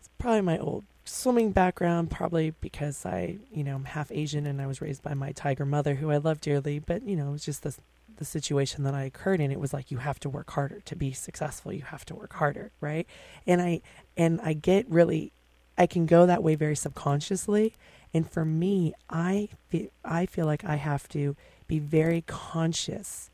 it's 0.00 0.08
probably 0.18 0.42
my 0.42 0.58
old 0.58 0.84
swimming 1.04 1.52
background, 1.52 2.10
probably 2.10 2.52
because 2.60 3.04
I, 3.04 3.38
you 3.52 3.64
know, 3.64 3.76
I'm 3.76 3.84
half 3.84 4.12
Asian 4.12 4.46
and 4.46 4.60
I 4.60 4.66
was 4.66 4.80
raised 4.80 5.02
by 5.02 5.14
my 5.14 5.32
tiger 5.32 5.66
mother, 5.66 5.96
who 5.96 6.10
I 6.10 6.18
love 6.18 6.40
dearly. 6.40 6.78
But 6.78 7.02
you 7.06 7.16
know, 7.16 7.28
it 7.28 7.32
was 7.32 7.44
just 7.44 7.62
the 7.62 7.76
the 8.20 8.24
situation 8.24 8.84
that 8.84 8.94
I 8.94 9.04
occurred 9.04 9.40
in. 9.40 9.50
It 9.50 9.58
was 9.58 9.72
like 9.72 9.90
you 9.90 9.98
have 9.98 10.20
to 10.20 10.28
work 10.28 10.50
harder 10.50 10.80
to 10.84 10.94
be 10.94 11.12
successful. 11.12 11.72
You 11.72 11.82
have 11.82 12.04
to 12.04 12.14
work 12.14 12.34
harder, 12.34 12.70
right? 12.80 13.06
And 13.46 13.60
I 13.60 13.80
and 14.16 14.40
I 14.42 14.52
get 14.52 14.88
really, 14.88 15.32
I 15.76 15.86
can 15.86 16.06
go 16.06 16.26
that 16.26 16.42
way 16.42 16.54
very 16.54 16.76
subconsciously. 16.76 17.74
And 18.12 18.30
for 18.30 18.44
me, 18.44 18.92
I 19.08 19.48
feel, 19.68 19.88
I 20.04 20.26
feel 20.26 20.46
like 20.46 20.64
I 20.64 20.76
have 20.76 21.08
to 21.10 21.34
be 21.66 21.78
very 21.78 22.22
conscious 22.26 23.30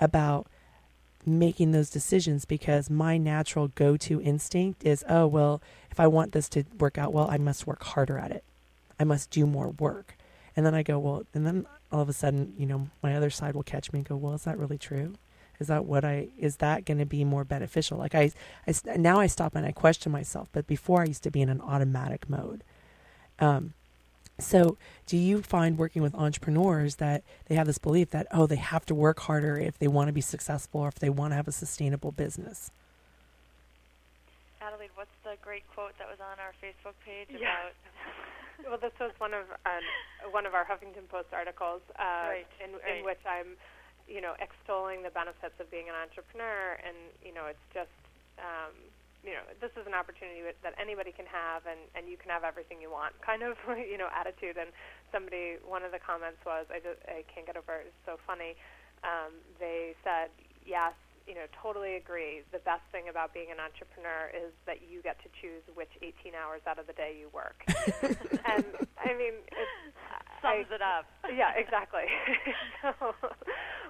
about 0.00 0.46
making 1.26 1.72
those 1.72 1.90
decisions 1.90 2.44
because 2.44 2.88
my 2.88 3.18
natural 3.18 3.68
go 3.68 3.96
to 3.96 4.20
instinct 4.22 4.84
is, 4.84 5.04
oh, 5.08 5.26
well, 5.26 5.60
if 5.90 5.98
I 5.98 6.06
want 6.06 6.32
this 6.32 6.48
to 6.50 6.64
work 6.78 6.98
out 6.98 7.12
well, 7.12 7.28
I 7.30 7.38
must 7.38 7.66
work 7.66 7.82
harder 7.82 8.18
at 8.18 8.30
it. 8.30 8.44
I 8.98 9.04
must 9.04 9.30
do 9.30 9.46
more 9.46 9.70
work. 9.70 10.16
And 10.56 10.64
then 10.64 10.74
I 10.74 10.82
go, 10.82 10.98
well, 10.98 11.24
and 11.34 11.46
then 11.46 11.66
all 11.92 12.00
of 12.00 12.08
a 12.08 12.12
sudden, 12.12 12.54
you 12.56 12.66
know, 12.66 12.88
my 13.02 13.14
other 13.14 13.30
side 13.30 13.54
will 13.54 13.62
catch 13.62 13.92
me 13.92 13.98
and 13.98 14.08
go, 14.08 14.16
well, 14.16 14.34
is 14.34 14.44
that 14.44 14.58
really 14.58 14.78
true? 14.78 15.14
Is 15.58 15.68
that 15.68 15.84
what 15.84 16.04
I, 16.04 16.28
is 16.38 16.56
that 16.56 16.84
going 16.84 16.98
to 16.98 17.06
be 17.06 17.24
more 17.24 17.44
beneficial? 17.44 17.98
Like 17.98 18.14
I, 18.14 18.30
I, 18.66 18.96
now 18.96 19.18
I 19.18 19.26
stop 19.26 19.54
and 19.54 19.66
I 19.66 19.72
question 19.72 20.12
myself, 20.12 20.48
but 20.52 20.66
before 20.66 21.02
I 21.02 21.06
used 21.06 21.22
to 21.24 21.30
be 21.30 21.42
in 21.42 21.48
an 21.48 21.60
automatic 21.60 22.28
mode. 22.28 22.62
Um, 23.38 23.74
so, 24.38 24.76
do 25.06 25.16
you 25.16 25.40
find 25.40 25.78
working 25.78 26.02
with 26.02 26.14
entrepreneurs 26.14 26.96
that 26.96 27.24
they 27.46 27.54
have 27.54 27.66
this 27.66 27.78
belief 27.78 28.10
that, 28.10 28.26
oh, 28.30 28.46
they 28.46 28.56
have 28.56 28.84
to 28.86 28.94
work 28.94 29.20
harder 29.20 29.56
if 29.56 29.78
they 29.78 29.88
want 29.88 30.08
to 30.08 30.12
be 30.12 30.20
successful 30.20 30.82
or 30.82 30.88
if 30.88 30.96
they 30.96 31.08
want 31.08 31.32
to 31.32 31.36
have 31.36 31.48
a 31.48 31.52
sustainable 31.52 32.12
business? 32.12 32.70
Adelaide, 34.60 34.90
what's 34.94 35.16
the 35.24 35.36
great 35.40 35.64
quote 35.72 35.96
that 35.98 36.06
was 36.08 36.20
on 36.20 36.36
our 36.36 36.52
Facebook 36.60 36.92
page 37.04 37.28
yeah. 37.32 37.38
about? 37.38 37.72
well, 38.68 38.78
this 38.78 38.92
was 39.00 39.12
one 39.16 39.32
of 39.32 39.48
um, 39.64 40.32
one 40.32 40.44
of 40.44 40.52
our 40.52 40.66
Huffington 40.66 41.08
Post 41.08 41.32
articles, 41.32 41.80
uh, 41.98 42.02
right, 42.28 42.46
in, 42.60 42.72
right. 42.72 42.98
in 42.98 43.04
which 43.04 43.20
I'm, 43.24 43.56
you 44.06 44.20
know, 44.20 44.34
extolling 44.38 45.02
the 45.02 45.10
benefits 45.10 45.54
of 45.60 45.70
being 45.70 45.88
an 45.88 45.94
entrepreneur, 45.96 46.76
and 46.84 46.96
you 47.24 47.32
know, 47.32 47.46
it's 47.46 47.66
just. 47.72 47.88
Um, 48.36 48.74
you 49.26 49.34
know, 49.34 49.42
this 49.58 49.74
is 49.74 49.84
an 49.90 49.92
opportunity 49.92 50.46
that 50.46 50.74
anybody 50.78 51.10
can 51.10 51.26
have, 51.26 51.66
and 51.66 51.82
and 51.98 52.06
you 52.06 52.16
can 52.16 52.30
have 52.30 52.46
everything 52.46 52.78
you 52.78 52.88
want, 52.88 53.18
kind 53.20 53.42
of, 53.42 53.58
you 53.76 53.98
know, 53.98 54.06
attitude. 54.14 54.56
And 54.56 54.70
somebody, 55.10 55.58
one 55.66 55.82
of 55.82 55.90
the 55.90 56.00
comments 56.00 56.38
was, 56.46 56.70
I 56.70 56.78
just 56.78 57.02
I 57.10 57.26
can't 57.26 57.44
get 57.44 57.58
over 57.58 57.82
it. 57.82 57.90
It's 57.90 58.04
so 58.06 58.16
funny. 58.22 58.54
Um, 59.02 59.42
they 59.58 59.98
said, 60.06 60.30
yes, 60.64 60.94
you 61.26 61.34
know, 61.34 61.50
totally 61.58 61.98
agree. 61.98 62.46
The 62.54 62.62
best 62.62 62.86
thing 62.94 63.10
about 63.10 63.34
being 63.34 63.50
an 63.50 63.58
entrepreneur 63.58 64.30
is 64.30 64.54
that 64.64 64.86
you 64.86 65.02
get 65.02 65.18
to 65.26 65.28
choose 65.42 65.66
which 65.74 65.90
18 65.98 66.38
hours 66.38 66.62
out 66.70 66.78
of 66.78 66.86
the 66.86 66.94
day 66.94 67.18
you 67.18 67.26
work. 67.34 67.66
and 68.46 68.64
I 68.94 69.10
mean, 69.18 69.42
it 69.50 69.68
sums 70.38 70.70
I, 70.70 70.74
it 70.78 70.82
up. 70.82 71.10
Yeah, 71.26 71.50
exactly. 71.58 72.06
so 72.82 72.94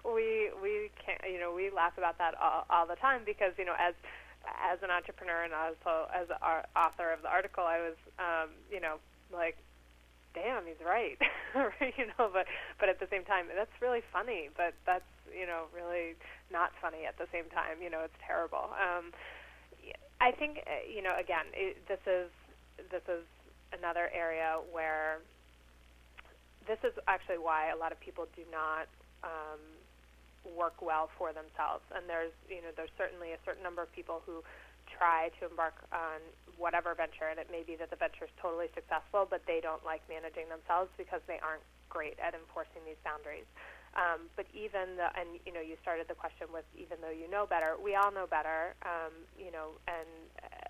we 0.09 0.49
we 0.65 0.91
can't, 0.97 1.21
you 1.29 1.39
know 1.39 1.53
we 1.53 1.69
laugh 1.69 1.93
about 2.01 2.17
that 2.19 2.35
all, 2.41 2.65
all 2.71 2.87
the 2.89 2.97
time 2.97 3.23
because 3.25 3.53
you 3.61 3.65
know 3.65 3.77
as 3.79 3.95
as 4.47 4.79
an 4.83 4.91
entrepreneur 4.91 5.45
and 5.45 5.53
also 5.53 6.09
as 6.15 6.29
our 6.43 6.65
author 6.75 7.13
of 7.13 7.23
the 7.23 7.29
article, 7.29 7.65
I 7.65 7.79
was 7.81 7.99
um, 8.19 8.51
you 8.71 8.81
know 8.81 8.97
like 9.33 9.57
damn, 10.37 10.69
he's 10.69 10.77
right, 10.85 11.17
you 11.97 12.07
know. 12.13 12.29
But 12.31 12.47
but 12.79 12.89
at 12.89 13.01
the 13.01 13.09
same 13.11 13.25
time, 13.25 13.47
that's 13.49 13.73
really 13.81 14.03
funny. 14.13 14.51
But 14.55 14.75
that's 14.85 15.09
you 15.33 15.47
know 15.47 15.67
really 15.75 16.15
not 16.53 16.71
funny 16.81 17.09
at 17.09 17.19
the 17.19 17.27
same 17.33 17.49
time. 17.51 17.81
You 17.83 17.91
know, 17.91 18.05
it's 18.05 18.21
terrible. 18.25 18.71
Um, 18.77 19.11
I 20.21 20.31
think 20.31 20.61
uh, 20.69 20.85
you 20.87 21.03
know 21.03 21.17
again, 21.19 21.47
it, 21.55 21.81
this 21.89 22.05
is 22.07 22.31
this 22.93 23.03
is 23.09 23.25
another 23.73 24.13
area 24.15 24.61
where 24.71 25.19
this 26.69 26.79
is 26.85 26.93
actually 27.09 27.39
why 27.39 27.71
a 27.71 27.77
lot 27.77 27.91
of 27.91 27.99
people 28.01 28.27
do 28.37 28.43
not 28.53 28.87
um, 29.25 29.61
work 30.55 30.79
well 30.83 31.11
for 31.19 31.33
themselves. 31.33 31.83
And 31.91 32.07
there's 32.07 32.35
you 32.47 32.63
know 32.63 32.71
there's 32.77 32.93
certainly 32.95 33.33
a 33.33 33.41
certain 33.45 33.63
number 33.63 33.83
of 33.83 33.91
people 33.91 34.23
who 34.25 34.45
try 34.87 35.35
to 35.43 35.51
embark 35.51 35.75
on 35.91 36.23
whatever 36.57 36.95
venture, 36.95 37.29
and 37.29 37.43
it 37.43 37.51
may 37.51 37.67
be 37.67 37.75
that 37.77 37.91
the 37.91 37.99
venture 37.99 38.25
is 38.25 38.35
totally 38.41 38.71
successful, 38.73 39.27
but 39.29 39.43
they 39.45 39.59
don't 39.59 39.83
like 39.85 40.01
managing 40.07 40.49
themselves 40.49 40.89
because 40.97 41.21
they 41.27 41.43
aren't 41.43 41.65
great 41.91 42.17
at 42.23 42.33
enforcing 42.33 42.81
these 42.87 42.99
boundaries. 43.03 43.47
Um, 43.97 44.29
but 44.37 44.45
even 44.53 45.01
the, 45.01 45.09
and 45.17 45.41
you 45.49 45.53
know, 45.57 45.65
you 45.65 45.81
started 45.81 46.05
the 46.05 46.15
question 46.15 46.53
with 46.53 46.69
even 46.77 47.01
though 47.01 47.13
you 47.13 47.33
know 47.33 47.49
better, 47.49 47.81
we 47.81 47.97
all 47.97 48.13
know 48.13 48.29
better, 48.29 48.77
um, 48.85 49.25
you 49.41 49.49
know, 49.49 49.73
and 49.89 50.09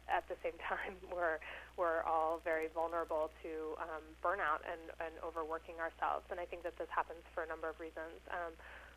at 0.06 0.22
the 0.30 0.38
same 0.46 0.54
time, 0.70 0.94
we're 1.10 1.42
we're 1.74 2.06
all 2.06 2.40
very 2.46 2.70
vulnerable 2.70 3.28
to 3.42 3.76
um, 3.82 4.04
burnout 4.24 4.64
and, 4.64 4.80
and 5.02 5.12
overworking 5.20 5.76
ourselves. 5.76 6.24
And 6.32 6.40
I 6.40 6.46
think 6.46 6.62
that 6.64 6.78
this 6.80 6.88
happens 6.88 7.20
for 7.34 7.44
a 7.44 7.48
number 7.50 7.68
of 7.68 7.76
reasons. 7.76 8.16
Um, 8.32 8.56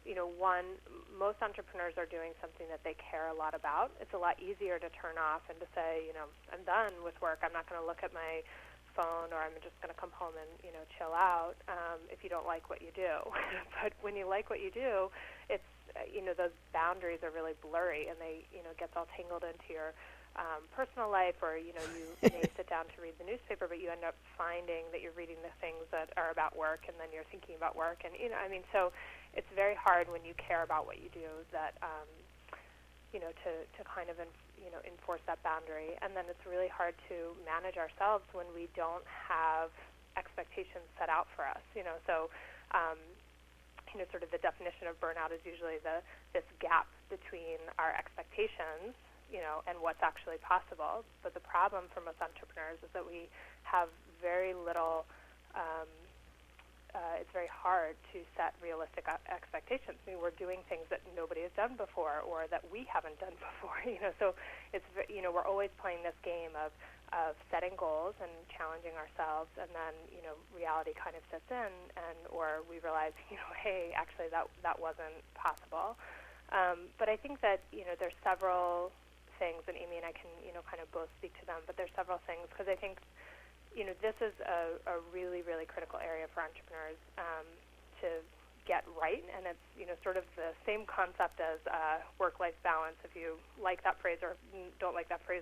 you 0.09 0.17
know, 0.17 0.25
one, 0.25 0.65
most 1.13 1.37
entrepreneurs 1.45 1.93
are 2.01 2.09
doing 2.09 2.33
something 2.41 2.65
that 2.73 2.81
they 2.81 2.97
care 2.97 3.29
a 3.29 3.35
lot 3.37 3.53
about. 3.53 3.93
It's 4.01 4.17
a 4.17 4.17
lot 4.17 4.41
easier 4.41 4.81
to 4.81 4.89
turn 4.89 5.21
off 5.21 5.45
and 5.53 5.61
to 5.61 5.69
say, 5.77 6.01
you 6.09 6.17
know, 6.17 6.25
I'm 6.49 6.65
done 6.65 7.05
with 7.05 7.13
work. 7.21 7.45
I'm 7.45 7.53
not 7.53 7.69
going 7.69 7.77
to 7.77 7.85
look 7.85 8.01
at 8.01 8.09
my 8.09 8.41
phone 8.97 9.29
or 9.29 9.37
I'm 9.37 9.53
just 9.61 9.77
going 9.85 9.93
to 9.93 9.99
come 10.01 10.09
home 10.17 10.33
and 10.33 10.49
you 10.65 10.73
know 10.73 10.81
chill 10.97 11.13
out 11.13 11.53
um, 11.69 12.01
if 12.09 12.25
you 12.25 12.29
don't 12.29 12.49
like 12.49 12.73
what 12.73 12.81
you 12.81 12.89
do. 12.97 13.21
but 13.77 13.93
when 14.01 14.17
you 14.17 14.25
like 14.25 14.49
what 14.49 14.65
you 14.65 14.73
do, 14.73 15.13
it's 15.45 15.69
uh, 15.93 16.09
you 16.09 16.25
know 16.25 16.33
those 16.33 16.53
boundaries 16.73 17.21
are 17.21 17.29
really 17.29 17.53
blurry 17.61 18.09
and 18.09 18.17
they 18.17 18.49
you 18.49 18.65
know 18.65 18.73
gets 18.81 18.97
all 18.97 19.05
tangled 19.13 19.45
into 19.45 19.69
your 19.69 19.93
um, 20.37 20.65
personal 20.73 21.09
life 21.09 21.37
or 21.41 21.57
you 21.57 21.73
know 21.73 21.85
you 21.93 22.05
may 22.33 22.45
sit 22.57 22.69
down 22.69 22.85
to 22.93 22.97
read 23.01 23.13
the 23.17 23.25
newspaper 23.25 23.65
but 23.69 23.81
you 23.81 23.89
end 23.89 24.05
up 24.05 24.15
finding 24.37 24.85
that 24.93 25.01
you're 25.01 25.15
reading 25.17 25.37
the 25.41 25.53
things 25.57 25.81
that 25.89 26.13
are 26.17 26.29
about 26.29 26.53
work 26.53 26.85
and 26.85 26.95
then 27.01 27.09
you're 27.09 27.27
thinking 27.33 27.57
about 27.57 27.73
work 27.73 28.05
and 28.05 28.13
you 28.17 28.29
know 28.29 28.37
I 28.37 28.47
mean 28.47 28.61
so 28.71 28.93
it's 29.33 29.49
very 29.55 29.75
hard 29.77 30.09
when 30.09 30.25
you 30.25 30.33
care 30.37 30.63
about 30.63 30.85
what 30.85 30.97
you 30.97 31.09
do 31.13 31.29
that 31.53 31.77
um, 31.83 32.09
you 33.13 33.19
know 33.19 33.29
to 33.45 33.51
to 33.77 33.81
kind 33.85 34.09
of 34.09 34.17
you 34.57 34.69
know 34.73 34.81
enforce 34.85 35.21
that 35.27 35.41
boundary. 35.43 35.97
And 36.01 36.15
then 36.15 36.25
it's 36.29 36.43
really 36.45 36.69
hard 36.69 36.95
to 37.09 37.37
manage 37.45 37.77
ourselves 37.77 38.25
when 38.33 38.49
we 38.53 38.69
don't 38.73 39.05
have 39.05 39.69
expectations 40.17 40.85
set 40.97 41.09
out 41.09 41.27
for 41.35 41.45
us 41.45 41.63
you 41.77 41.83
know. 41.85 41.97
So 42.09 42.29
um, 42.73 42.97
you 43.93 44.01
know 44.01 44.07
sort 44.09 44.25
of 44.25 44.31
the 44.33 44.41
definition 44.41 44.89
of 44.89 44.97
burnout 44.97 45.33
is 45.33 45.41
usually 45.45 45.81
the 45.81 46.01
this 46.33 46.45
gap 46.61 46.89
between 47.09 47.61
our 47.77 47.93
expectations 47.93 48.93
you 49.29 49.41
know 49.41 49.61
and 49.69 49.77
what's 49.77 50.01
actually 50.01 50.41
possible. 50.41 51.05
But 51.21 51.37
the 51.37 51.45
problem 51.45 51.85
for 51.93 52.01
most 52.01 52.17
entrepreneurs 52.17 52.81
is 52.81 52.89
that 52.97 53.05
we 53.05 53.29
have 53.63 53.89
very 54.21 54.57
little 54.57 55.05
um, 55.55 55.89
uh, 56.95 57.21
it's 57.21 57.29
very 57.29 57.49
hard 57.49 57.93
to 58.13 58.25
set 58.33 58.57
realistic 58.61 59.05
expectations. 59.29 59.97
I 60.01 60.03
mean, 60.09 60.17
we're 60.17 60.33
doing 60.41 60.65
things 60.65 60.89
that 60.89 61.05
nobody 61.13 61.45
has 61.45 61.53
done 61.53 61.77
before 61.77 62.25
or 62.25 62.49
that 62.49 62.65
we 62.73 62.85
haven't 62.89 63.19
done 63.21 63.37
before. 63.45 63.77
You 63.85 64.01
know, 64.01 64.13
so 64.17 64.33
it's 64.73 64.85
you 65.05 65.21
know 65.21 65.29
we're 65.29 65.45
always 65.45 65.69
playing 65.77 66.01
this 66.01 66.17
game 66.25 66.57
of 66.57 66.73
of 67.13 67.33
setting 67.49 67.73
goals 67.77 68.13
and 68.21 68.29
challenging 68.49 68.93
ourselves, 68.97 69.49
and 69.61 69.69
then 69.73 69.93
you 70.09 70.21
know 70.25 70.33
reality 70.49 70.97
kind 70.97 71.13
of 71.13 71.21
sets 71.29 71.45
in, 71.49 71.73
and 71.93 72.17
or 72.33 72.65
we 72.65 72.81
realize 72.81 73.13
you 73.31 73.37
know 73.37 73.51
hey 73.53 73.93
actually 73.93 74.29
that 74.33 74.49
that 74.65 74.77
wasn't 74.81 75.21
possible. 75.37 75.93
Um, 76.49 76.89
but 76.97 77.05
I 77.05 77.17
think 77.17 77.41
that 77.45 77.61
you 77.69 77.85
know 77.85 77.93
there's 78.01 78.17
several 78.25 78.89
things, 79.37 79.61
and 79.69 79.77
Amy 79.77 80.01
and 80.01 80.07
I 80.09 80.13
can 80.17 80.33
you 80.41 80.53
know 80.57 80.65
kind 80.65 80.81
of 80.81 80.89
both 80.89 81.09
speak 81.21 81.37
to 81.37 81.45
them. 81.45 81.61
But 81.69 81.77
there's 81.77 81.93
several 81.93 82.17
things 82.25 82.49
because 82.49 82.65
I 82.65 82.75
think 82.75 82.97
you 83.75 83.85
know, 83.85 83.93
this 84.01 84.17
is 84.21 84.33
a, 84.41 84.77
a 84.89 84.95
really, 85.13 85.41
really 85.45 85.65
critical 85.65 85.99
area 86.01 86.25
for 86.33 86.41
entrepreneurs 86.41 86.99
um, 87.17 87.45
to 88.01 88.21
get 88.69 88.85
right, 88.93 89.25
and 89.33 89.49
it's 89.49 89.65
you 89.73 89.89
know 89.89 89.97
sort 90.05 90.13
of 90.13 90.21
the 90.37 90.53
same 90.61 90.85
concept 90.85 91.41
as 91.41 91.57
uh, 91.65 92.05
work-life 92.21 92.53
balance. 92.61 93.01
If 93.01 93.17
you 93.17 93.41
like 93.57 93.81
that 93.81 93.97
phrase 93.97 94.21
or 94.21 94.37
don't 94.77 94.93
like 94.93 95.09
that 95.09 95.25
phrase, 95.25 95.41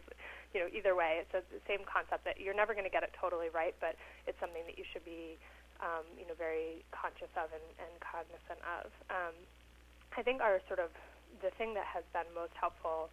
you 0.55 0.63
know 0.63 0.71
either 0.71 0.95
way, 0.95 1.19
it's 1.19 1.35
a, 1.35 1.43
the 1.51 1.59
same 1.67 1.83
concept 1.83 2.23
that 2.23 2.39
you're 2.39 2.55
never 2.55 2.71
going 2.71 2.87
to 2.87 2.93
get 2.93 3.03
it 3.03 3.11
totally 3.19 3.51
right, 3.51 3.75
but 3.83 3.99
it's 4.31 4.39
something 4.39 4.63
that 4.63 4.79
you 4.79 4.87
should 4.95 5.03
be 5.03 5.35
um, 5.83 6.07
you 6.15 6.23
know 6.23 6.39
very 6.39 6.87
conscious 6.95 7.27
of 7.35 7.51
and, 7.51 7.67
and 7.83 7.91
cognizant 7.99 8.63
of. 8.63 8.87
Um, 9.11 9.35
I 10.15 10.23
think 10.23 10.39
our 10.39 10.63
sort 10.71 10.79
of 10.79 10.95
the 11.43 11.51
thing 11.59 11.75
that 11.75 11.85
has 11.85 12.07
been 12.15 12.31
most 12.31 12.55
helpful 12.55 13.11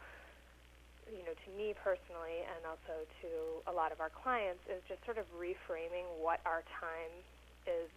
you 1.10 1.24
know, 1.24 1.34
to 1.34 1.48
me 1.56 1.74
personally 1.76 2.44
and 2.44 2.64
also 2.64 3.04
to 3.20 3.28
a 3.68 3.74
lot 3.74 3.92
of 3.92 4.00
our 4.00 4.10
clients 4.10 4.60
is 4.68 4.80
just 4.88 5.04
sort 5.04 5.18
of 5.18 5.24
reframing 5.36 6.08
what 6.20 6.40
our 6.44 6.64
time 6.80 7.12
is 7.66 7.90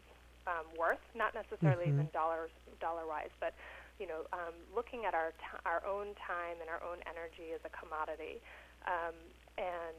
um, 0.48 0.68
worth, 0.80 1.04
not 1.12 1.36
necessarily 1.36 1.92
mm-hmm. 1.92 2.08
even 2.08 2.16
dollars 2.16 2.52
dollar 2.80 3.04
wise, 3.04 3.34
but 3.40 3.52
you 4.00 4.08
know, 4.08 4.30
um, 4.32 4.54
looking 4.72 5.04
at 5.04 5.14
our 5.18 5.34
t- 5.42 5.64
our 5.66 5.82
own 5.84 6.14
time 6.22 6.62
and 6.62 6.70
our 6.70 6.80
own 6.86 7.02
energy 7.10 7.52
as 7.52 7.62
a 7.66 7.72
commodity, 7.74 8.40
um, 8.86 9.18
and 9.58 9.98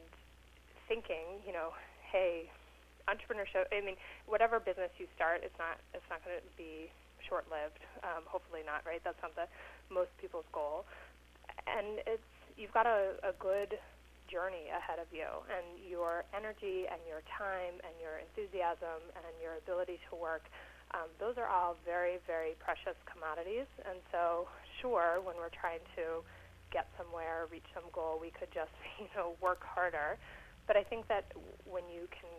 thinking, 0.87 1.43
you 1.45 1.51
know, 1.51 1.75
hey, 2.09 2.47
entrepreneurship. 3.11 3.67
I 3.75 3.83
mean, 3.83 3.99
whatever 4.25 4.57
business 4.57 4.89
you 4.97 5.05
start, 5.13 5.43
it's 5.43 5.55
not 5.59 5.77
it's 5.93 6.05
not 6.09 6.23
going 6.23 6.39
to 6.39 6.47
be 6.55 6.89
short 7.27 7.45
lived. 7.51 7.83
Um, 8.01 8.23
hopefully 8.25 8.63
not, 8.65 8.87
right? 8.87 9.03
That's 9.03 9.19
not 9.21 9.35
the 9.35 9.51
most 9.91 10.09
people's 10.17 10.47
goal, 10.55 10.87
and 11.67 11.99
it's 12.07 12.31
you've 12.59 12.75
got 12.75 12.85
a, 12.85 13.15
a 13.23 13.31
good 13.39 13.79
journey 14.27 14.69
ahead 14.69 14.99
of 14.99 15.07
you, 15.09 15.25
and 15.49 15.65
your 15.81 16.27
energy 16.35 16.85
and 16.85 17.01
your 17.07 17.25
time 17.25 17.79
and 17.81 17.95
your 17.97 18.21
enthusiasm 18.21 19.01
and 19.15 19.33
your 19.41 19.57
ability 19.57 19.97
to 20.11 20.13
work. 20.13 20.45
Um, 20.93 21.09
those 21.17 21.39
are 21.39 21.47
all 21.47 21.79
very, 21.85 22.19
very 22.27 22.53
precious 22.59 22.97
commodities. 23.09 23.65
And 23.87 23.97
so, 24.11 24.45
sure, 24.81 25.23
when 25.23 25.39
we're 25.39 25.53
trying 25.53 25.81
to 25.97 26.21
get 26.69 26.85
somewhere, 26.97 27.49
reach 27.49 27.65
some 27.73 27.87
goal, 27.93 28.19
we 28.21 28.29
could 28.29 28.51
just, 28.53 28.73
you 29.01 29.09
know, 29.15 29.33
work 29.41 29.63
harder. 29.63 30.19
But 30.67 30.77
I 30.77 30.83
think 30.83 31.07
that 31.07 31.31
when 31.65 31.87
you 31.89 32.05
can 32.13 32.29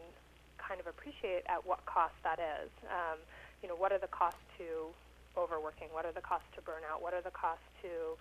kind 0.61 0.79
of 0.79 0.87
appreciate 0.87 1.43
at 1.51 1.65
what 1.67 1.83
cost 1.87 2.15
that 2.23 2.39
is, 2.39 2.71
um, 2.87 3.19
you 3.63 3.69
know, 3.69 3.75
what 3.75 3.91
are 3.91 3.99
the 3.99 4.11
costs 4.15 4.43
to 4.59 4.95
overworking? 5.35 5.91
What 5.91 6.07
are 6.07 6.15
the 6.15 6.23
costs 6.23 6.47
to 6.55 6.63
burnout? 6.63 7.03
What 7.03 7.15
are 7.15 7.23
the 7.23 7.35
costs 7.35 7.67
to 7.83 8.15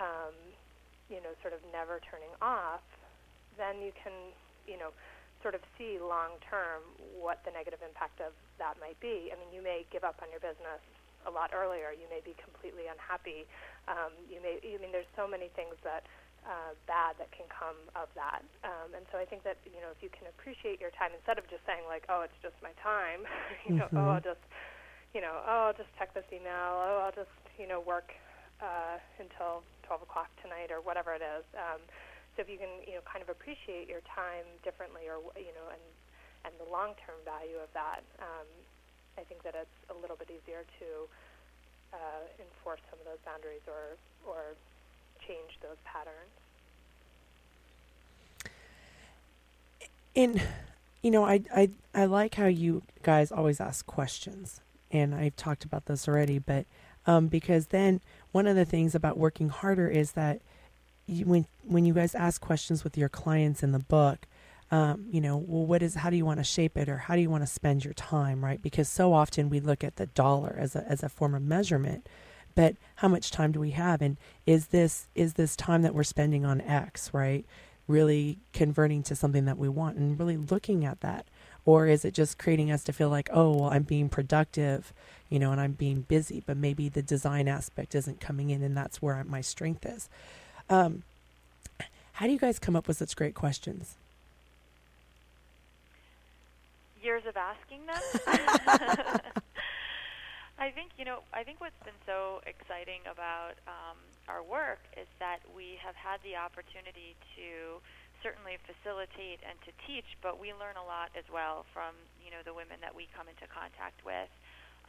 um, 0.00 0.36
you 1.12 1.20
know, 1.20 1.36
sort 1.44 1.52
of 1.52 1.60
never 1.68 2.00
turning 2.08 2.32
off, 2.40 2.80
then 3.60 3.84
you 3.84 3.92
can, 3.92 4.32
you 4.64 4.80
know, 4.80 4.96
sort 5.44 5.52
of 5.52 5.60
see 5.76 6.00
long 6.00 6.40
term 6.48 6.80
what 7.12 7.44
the 7.44 7.52
negative 7.52 7.84
impact 7.84 8.24
of 8.24 8.32
that 8.56 8.80
might 8.80 8.96
be. 9.04 9.28
I 9.28 9.36
mean, 9.36 9.52
you 9.52 9.60
may 9.60 9.84
give 9.92 10.06
up 10.08 10.24
on 10.24 10.32
your 10.32 10.40
business 10.40 10.80
a 11.28 11.30
lot 11.30 11.52
earlier. 11.52 11.92
You 11.92 12.08
may 12.08 12.24
be 12.24 12.32
completely 12.40 12.88
unhappy. 12.88 13.44
Um, 13.86 14.16
you 14.26 14.40
may, 14.40 14.58
I 14.58 14.78
mean, 14.80 14.90
there's 14.94 15.10
so 15.14 15.28
many 15.28 15.52
things 15.52 15.76
that 15.84 16.08
uh, 16.42 16.74
bad 16.90 17.14
that 17.22 17.30
can 17.30 17.46
come 17.50 17.78
of 17.94 18.10
that. 18.18 18.42
Um, 18.66 18.98
and 18.98 19.04
so 19.14 19.18
I 19.18 19.26
think 19.26 19.46
that 19.46 19.58
you 19.66 19.78
know, 19.78 19.94
if 19.94 20.02
you 20.02 20.10
can 20.10 20.26
appreciate 20.30 20.82
your 20.82 20.90
time 20.94 21.14
instead 21.14 21.38
of 21.38 21.46
just 21.46 21.62
saying 21.66 21.86
like, 21.86 22.06
oh, 22.10 22.26
it's 22.26 22.38
just 22.42 22.58
my 22.62 22.74
time, 22.82 23.26
you 23.66 23.78
know, 23.78 23.86
mm-hmm. 23.90 24.02
oh, 24.02 24.18
I'll 24.18 24.24
just, 24.24 24.42
you 25.14 25.22
know, 25.22 25.42
oh, 25.46 25.70
I'll 25.70 25.78
just 25.78 25.90
check 25.98 26.14
this 26.14 26.26
email. 26.34 26.82
Oh, 26.82 27.06
I'll 27.06 27.14
just, 27.14 27.34
you 27.58 27.66
know, 27.70 27.78
work 27.78 28.10
uh, 28.58 28.98
until 29.18 29.62
12 29.92 30.08
o'clock 30.08 30.32
tonight 30.40 30.72
or 30.72 30.80
whatever 30.80 31.12
it 31.12 31.20
is. 31.20 31.44
Um, 31.52 31.76
so 32.32 32.40
if 32.40 32.48
you 32.48 32.56
can, 32.56 32.80
you 32.88 32.96
know, 32.96 33.04
kind 33.04 33.20
of 33.20 33.28
appreciate 33.28 33.92
your 33.92 34.00
time 34.08 34.48
differently, 34.64 35.04
or 35.04 35.20
you 35.36 35.52
know, 35.52 35.68
and 35.68 35.84
and 36.48 36.54
the 36.56 36.64
long-term 36.72 37.20
value 37.28 37.60
of 37.60 37.68
that, 37.76 38.00
um, 38.18 38.48
I 39.18 39.22
think 39.28 39.42
that 39.44 39.52
it's 39.54 39.76
a 39.92 39.96
little 40.00 40.16
bit 40.16 40.32
easier 40.32 40.64
to 40.80 40.88
uh, 41.92 42.24
enforce 42.40 42.80
some 42.88 42.98
of 43.00 43.04
those 43.04 43.20
boundaries 43.20 43.60
or 43.68 44.00
or 44.24 44.56
change 45.28 45.60
those 45.60 45.76
patterns. 45.84 46.32
In, 50.14 50.40
you 51.02 51.10
know, 51.10 51.26
I 51.26 51.42
I 51.54 51.68
I 51.92 52.06
like 52.06 52.36
how 52.36 52.46
you 52.46 52.80
guys 53.02 53.30
always 53.30 53.60
ask 53.60 53.84
questions, 53.84 54.62
and 54.90 55.14
I've 55.14 55.36
talked 55.36 55.66
about 55.66 55.84
this 55.84 56.08
already, 56.08 56.38
but 56.38 56.64
um, 57.06 57.26
because 57.26 57.66
then 57.66 58.00
one 58.32 58.46
of 58.46 58.56
the 58.56 58.64
things 58.64 58.94
about 58.94 59.18
working 59.18 59.48
harder 59.48 59.88
is 59.88 60.12
that 60.12 60.40
you, 61.06 61.24
when 61.26 61.46
when 61.62 61.84
you 61.84 61.94
guys 61.94 62.14
ask 62.14 62.40
questions 62.40 62.84
with 62.84 62.96
your 62.98 63.08
clients 63.08 63.62
in 63.62 63.72
the 63.72 63.78
book, 63.78 64.26
um, 64.70 65.06
you 65.10 65.20
know, 65.20 65.36
well, 65.36 65.66
what 65.66 65.82
is 65.82 65.94
how 65.96 66.10
do 66.10 66.16
you 66.16 66.24
want 66.24 66.40
to 66.40 66.44
shape 66.44 66.76
it, 66.76 66.88
or 66.88 66.96
how 66.96 67.14
do 67.14 67.20
you 67.20 67.30
want 67.30 67.42
to 67.42 67.46
spend 67.46 67.84
your 67.84 67.94
time, 67.94 68.44
right? 68.44 68.60
Because 68.60 68.88
so 68.88 69.12
often 69.12 69.50
we 69.50 69.60
look 69.60 69.84
at 69.84 69.96
the 69.96 70.06
dollar 70.06 70.56
as 70.58 70.74
a 70.74 70.84
as 70.88 71.02
a 71.02 71.08
form 71.08 71.34
of 71.34 71.42
measurement, 71.42 72.08
but 72.54 72.76
how 72.96 73.08
much 73.08 73.30
time 73.30 73.52
do 73.52 73.60
we 73.60 73.70
have, 73.72 74.00
and 74.00 74.16
is 74.46 74.68
this 74.68 75.08
is 75.14 75.34
this 75.34 75.56
time 75.56 75.82
that 75.82 75.94
we're 75.94 76.02
spending 76.04 76.44
on 76.44 76.60
X, 76.60 77.12
right? 77.12 77.44
Really 77.86 78.38
converting 78.52 79.02
to 79.04 79.16
something 79.16 79.44
that 79.44 79.58
we 79.58 79.68
want, 79.68 79.98
and 79.98 80.18
really 80.18 80.38
looking 80.38 80.84
at 80.84 81.00
that, 81.00 81.26
or 81.64 81.86
is 81.86 82.04
it 82.04 82.14
just 82.14 82.38
creating 82.38 82.70
us 82.70 82.82
to 82.84 82.92
feel 82.92 83.08
like, 83.08 83.30
oh, 83.32 83.50
well, 83.52 83.70
I'm 83.70 83.82
being 83.82 84.08
productive, 84.08 84.92
you 85.28 85.38
know, 85.38 85.52
and 85.52 85.60
I'm 85.60 85.72
being 85.72 86.02
busy, 86.02 86.42
but 86.44 86.56
maybe 86.56 86.88
the 86.88 87.02
design 87.02 87.48
aspect 87.48 87.94
isn't 87.94 88.20
coming 88.20 88.50
in, 88.50 88.62
and 88.62 88.76
that's 88.76 89.00
where 89.00 89.22
my 89.24 89.40
strength 89.40 89.86
is. 89.86 90.08
Um, 90.68 91.04
how 92.14 92.26
do 92.26 92.32
you 92.32 92.38
guys 92.38 92.58
come 92.58 92.76
up 92.76 92.88
with 92.88 92.96
such 92.96 93.16
great 93.16 93.34
questions? 93.34 93.94
Years 97.02 97.22
of 97.26 97.36
asking 97.36 97.86
them. 97.86 99.20
I 100.62 100.70
think 100.70 100.90
you 100.96 101.04
know. 101.04 101.26
I 101.34 101.42
think 101.42 101.60
what's 101.60 101.82
been 101.82 101.98
so 102.06 102.40
exciting 102.46 103.00
about 103.10 103.58
um, 103.66 103.98
our 104.28 104.44
work 104.44 104.78
is 104.94 105.08
that 105.18 105.40
we 105.56 105.76
have 105.82 105.96
had 105.96 106.22
the 106.22 106.36
opportunity 106.36 107.16
to 107.34 107.82
certainly 108.22 108.56
facilitate 108.64 109.42
and 109.42 109.58
to 109.66 109.70
teach, 109.84 110.06
but 110.22 110.38
we 110.38 110.54
learn 110.54 110.78
a 110.78 110.86
lot 110.86 111.10
as 111.18 111.26
well 111.28 111.66
from 111.74 111.94
you 112.22 112.30
know 112.30 112.40
the 112.46 112.54
women 112.54 112.78
that 112.80 112.94
we 112.94 113.10
come 113.12 113.26
into 113.26 113.44
contact 113.50 114.00
with. 114.06 114.30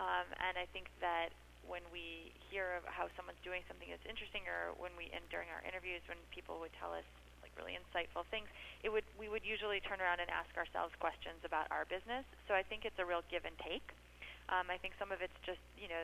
Um, 0.02 0.26
and 0.42 0.58
I 0.58 0.66
think 0.74 0.90
that 1.02 1.34
when 1.66 1.86
we 1.94 2.34
hear 2.50 2.78
of 2.78 2.84
how 2.90 3.10
someone's 3.14 3.42
doing 3.42 3.62
something 3.68 3.90
that's 3.90 4.06
interesting, 4.06 4.46
or 4.46 4.78
when 4.78 4.94
we 4.96 5.10
and 5.12 5.26
during 5.34 5.50
our 5.52 5.62
interviews, 5.66 6.02
when 6.06 6.22
people 6.30 6.62
would 6.62 6.74
tell 6.78 6.94
us 6.94 7.06
like 7.42 7.52
really 7.60 7.76
insightful 7.76 8.24
things, 8.30 8.48
it 8.86 8.90
would 8.94 9.06
we 9.18 9.28
would 9.28 9.44
usually 9.44 9.82
turn 9.84 10.00
around 10.00 10.22
and 10.22 10.30
ask 10.30 10.54
ourselves 10.56 10.94
questions 11.02 11.42
about 11.44 11.68
our 11.74 11.90
business. 11.90 12.24
So 12.48 12.54
I 12.54 12.64
think 12.64 12.86
it's 12.86 12.98
a 13.02 13.06
real 13.06 13.26
give 13.28 13.44
and 13.44 13.58
take. 13.60 13.86
Um, 14.52 14.68
I 14.68 14.78
think 14.78 14.94
some 15.00 15.12
of 15.12 15.24
it's 15.24 15.36
just 15.48 15.62
you 15.80 15.90
know 15.90 16.04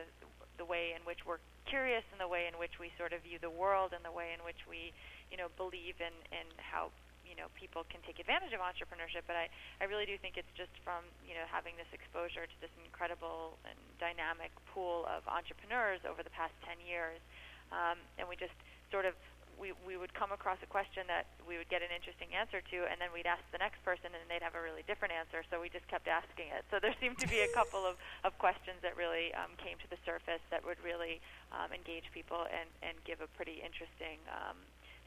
the 0.58 0.66
way 0.66 0.92
in 0.92 1.00
which 1.08 1.24
we're 1.24 1.40
curious 1.64 2.04
and 2.12 2.20
the 2.20 2.28
way 2.28 2.44
in 2.44 2.56
which 2.60 2.76
we 2.76 2.92
sort 3.00 3.16
of 3.16 3.24
view 3.24 3.40
the 3.40 3.52
world 3.52 3.96
and 3.96 4.04
the 4.04 4.12
way 4.12 4.36
in 4.36 4.40
which 4.44 4.60
we 4.68 4.92
you 5.30 5.36
know 5.36 5.48
believe 5.56 5.96
in 6.00 6.12
in 6.32 6.46
how 6.60 6.92
you 7.30 7.38
know 7.38 7.46
people 7.54 7.86
can 7.86 8.02
take 8.02 8.18
advantage 8.18 8.50
of 8.50 8.58
entrepreneurship 8.58 9.22
but 9.30 9.38
I, 9.38 9.46
I 9.78 9.86
really 9.86 10.04
do 10.04 10.18
think 10.18 10.34
it's 10.34 10.50
just 10.58 10.74
from 10.82 11.06
you 11.22 11.38
know 11.38 11.46
having 11.46 11.78
this 11.78 11.88
exposure 11.94 12.50
to 12.50 12.56
this 12.58 12.74
incredible 12.82 13.54
and 13.62 13.78
dynamic 14.02 14.50
pool 14.74 15.06
of 15.06 15.22
entrepreneurs 15.30 16.02
over 16.02 16.26
the 16.26 16.34
past 16.34 16.52
10 16.66 16.82
years 16.82 17.22
um, 17.70 18.02
and 18.18 18.26
we 18.26 18.34
just 18.34 18.58
sort 18.90 19.06
of 19.06 19.14
we, 19.60 19.76
we 19.84 20.00
would 20.00 20.16
come 20.16 20.32
across 20.32 20.56
a 20.64 20.70
question 20.72 21.04
that 21.12 21.28
we 21.44 21.60
would 21.60 21.68
get 21.68 21.84
an 21.84 21.92
interesting 21.92 22.32
answer 22.32 22.64
to, 22.72 22.88
and 22.88 22.96
then 22.96 23.12
we'd 23.12 23.28
ask 23.28 23.44
the 23.52 23.60
next 23.60 23.84
person, 23.84 24.08
and 24.08 24.24
they'd 24.32 24.40
have 24.40 24.56
a 24.56 24.64
really 24.64 24.80
different 24.88 25.12
answer. 25.12 25.44
So 25.52 25.60
we 25.60 25.68
just 25.68 25.84
kept 25.92 26.08
asking 26.08 26.48
it. 26.48 26.64
So 26.72 26.80
there 26.80 26.96
seemed 26.96 27.20
to 27.20 27.28
be 27.28 27.44
a 27.44 27.52
couple 27.52 27.84
of, 27.84 28.00
of 28.24 28.32
questions 28.40 28.80
that 28.80 28.96
really 28.96 29.36
um, 29.36 29.52
came 29.60 29.76
to 29.84 29.88
the 29.92 30.00
surface 30.08 30.40
that 30.48 30.64
would 30.64 30.80
really 30.80 31.20
um, 31.52 31.76
engage 31.76 32.08
people 32.16 32.48
and, 32.48 32.72
and 32.80 32.96
give 33.04 33.20
a 33.20 33.28
pretty 33.36 33.60
interesting 33.60 34.16
um, 34.32 34.56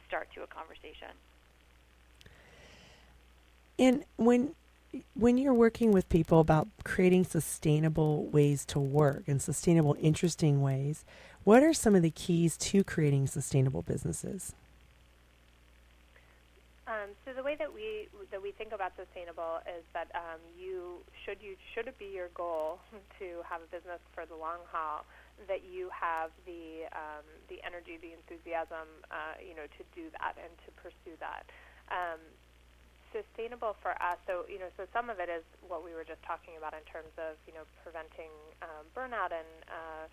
start 0.05 0.30
to 0.38 0.45
a 0.45 0.49
conversation. 0.53 1.17
And 3.80 4.03
when 4.17 4.55
when 5.15 5.38
you're 5.39 5.53
working 5.53 5.91
with 5.91 6.07
people 6.09 6.39
about 6.39 6.67
creating 6.84 7.24
sustainable 7.24 8.26
ways 8.26 8.63
to 8.65 8.80
work 8.80 9.24
and 9.26 9.41
sustainable, 9.41 9.97
interesting 9.99 10.61
ways, 10.61 11.03
what 11.43 11.63
are 11.63 11.74
some 11.74 11.95
of 11.95 12.03
the 12.03 12.11
keys 12.11 12.55
to 12.57 12.84
creating 12.84 13.28
sustainable 13.28 13.82
businesses? 13.82 14.53
Um, 16.86 17.15
so 17.26 17.34
the 17.34 17.41
way 17.41 17.55
that 17.55 17.74
we 17.74 18.09
that 18.30 18.41
we 18.41 18.51
think 18.51 18.71
about 18.71 18.91
sustainable 18.95 19.63
is 19.65 19.84
that 19.93 20.11
um, 20.13 20.39
you 20.59 20.99
should 21.26 21.38
you 21.41 21.55
should 21.74 21.88
it 21.88 21.97
be 21.97 22.11
your 22.13 22.30
goal 22.36 22.80
to 23.19 23.41
have 23.49 23.61
a 23.63 23.69
business 23.74 23.99
for 24.13 24.26
the 24.26 24.36
long 24.36 24.59
haul 24.69 25.05
that 25.47 25.63
you 25.65 25.89
have 25.89 26.30
the 26.45 26.86
um, 26.93 27.26
the 27.49 27.63
energy, 27.65 27.97
the 27.97 28.13
enthusiasm, 28.13 28.86
uh, 29.09 29.39
you 29.41 29.55
know, 29.55 29.65
to 29.65 29.82
do 29.95 30.11
that 30.19 30.38
and 30.38 30.51
to 30.67 30.69
pursue 30.78 31.17
that. 31.19 31.47
Um, 31.89 32.19
sustainable 33.14 33.78
for 33.80 33.93
us, 34.01 34.18
so 34.26 34.43
you 34.49 34.57
know, 34.57 34.74
so 34.76 34.89
some 34.91 35.14
of 35.14 35.22
it 35.22 35.30
is 35.30 35.45
what 35.70 35.86
we 35.86 35.93
were 35.93 36.03
just 36.03 36.22
talking 36.26 36.57
about 36.57 36.74
in 36.74 36.84
terms 36.89 37.14
of 37.22 37.38
you 37.45 37.53
know 37.53 37.64
preventing 37.86 38.34
um, 38.66 38.84
burnout 38.97 39.30
and 39.30 39.47
uh, 39.70 40.09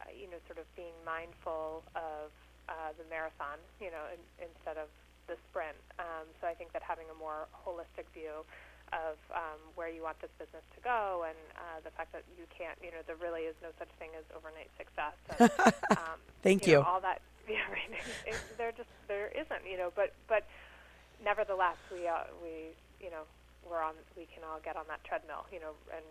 uh, 0.00 0.14
you 0.14 0.30
know, 0.30 0.38
sort 0.46 0.58
of 0.62 0.66
being 0.78 0.94
mindful 1.02 1.82
of 1.98 2.30
uh, 2.70 2.94
the 2.94 3.06
marathon, 3.10 3.58
you 3.82 3.90
know, 3.90 4.06
in, 4.14 4.20
instead 4.38 4.78
of 4.78 4.86
the 5.26 5.34
sprint. 5.50 5.76
Um, 5.98 6.30
so 6.40 6.46
I 6.46 6.54
think 6.54 6.72
that 6.72 6.82
having 6.86 7.10
a 7.10 7.16
more 7.18 7.50
holistic 7.66 8.06
view 8.14 8.46
of 8.94 9.20
um, 9.34 9.60
where 9.74 9.90
you 9.90 10.00
want 10.00 10.16
this 10.22 10.32
business 10.40 10.64
to 10.72 10.80
go 10.80 11.28
and 11.28 11.36
uh, 11.58 11.82
the 11.84 11.92
fact 11.92 12.14
that 12.14 12.24
you 12.38 12.48
can't, 12.48 12.78
you 12.80 12.88
know, 12.88 13.02
there 13.04 13.20
really 13.20 13.44
is 13.44 13.58
no 13.60 13.68
such 13.76 13.90
thing 13.98 14.08
as 14.16 14.24
overnight 14.32 14.70
success. 14.78 15.18
And, 15.36 15.50
um, 15.98 16.18
Thank 16.40 16.64
you. 16.64 16.78
you. 16.78 16.80
Know, 16.80 16.88
all 16.88 17.02
that, 17.02 17.20
yeah, 17.50 17.66
right. 17.68 17.90
it, 18.26 18.38
there 18.56 18.72
just 18.72 18.88
there 19.10 19.28
isn't, 19.34 19.66
you 19.68 19.76
know, 19.76 19.92
but 19.92 20.14
but 20.30 20.46
nevertheless, 21.22 21.78
we 21.90 22.06
uh, 22.08 22.30
we 22.42 22.74
you 23.02 23.10
know 23.10 23.26
we're 23.66 23.82
on 23.82 23.94
we 24.16 24.26
can 24.30 24.42
all 24.46 24.62
get 24.62 24.76
on 24.78 24.86
that 24.88 25.02
treadmill, 25.04 25.44
you 25.52 25.60
know, 25.60 25.74
and 25.90 26.04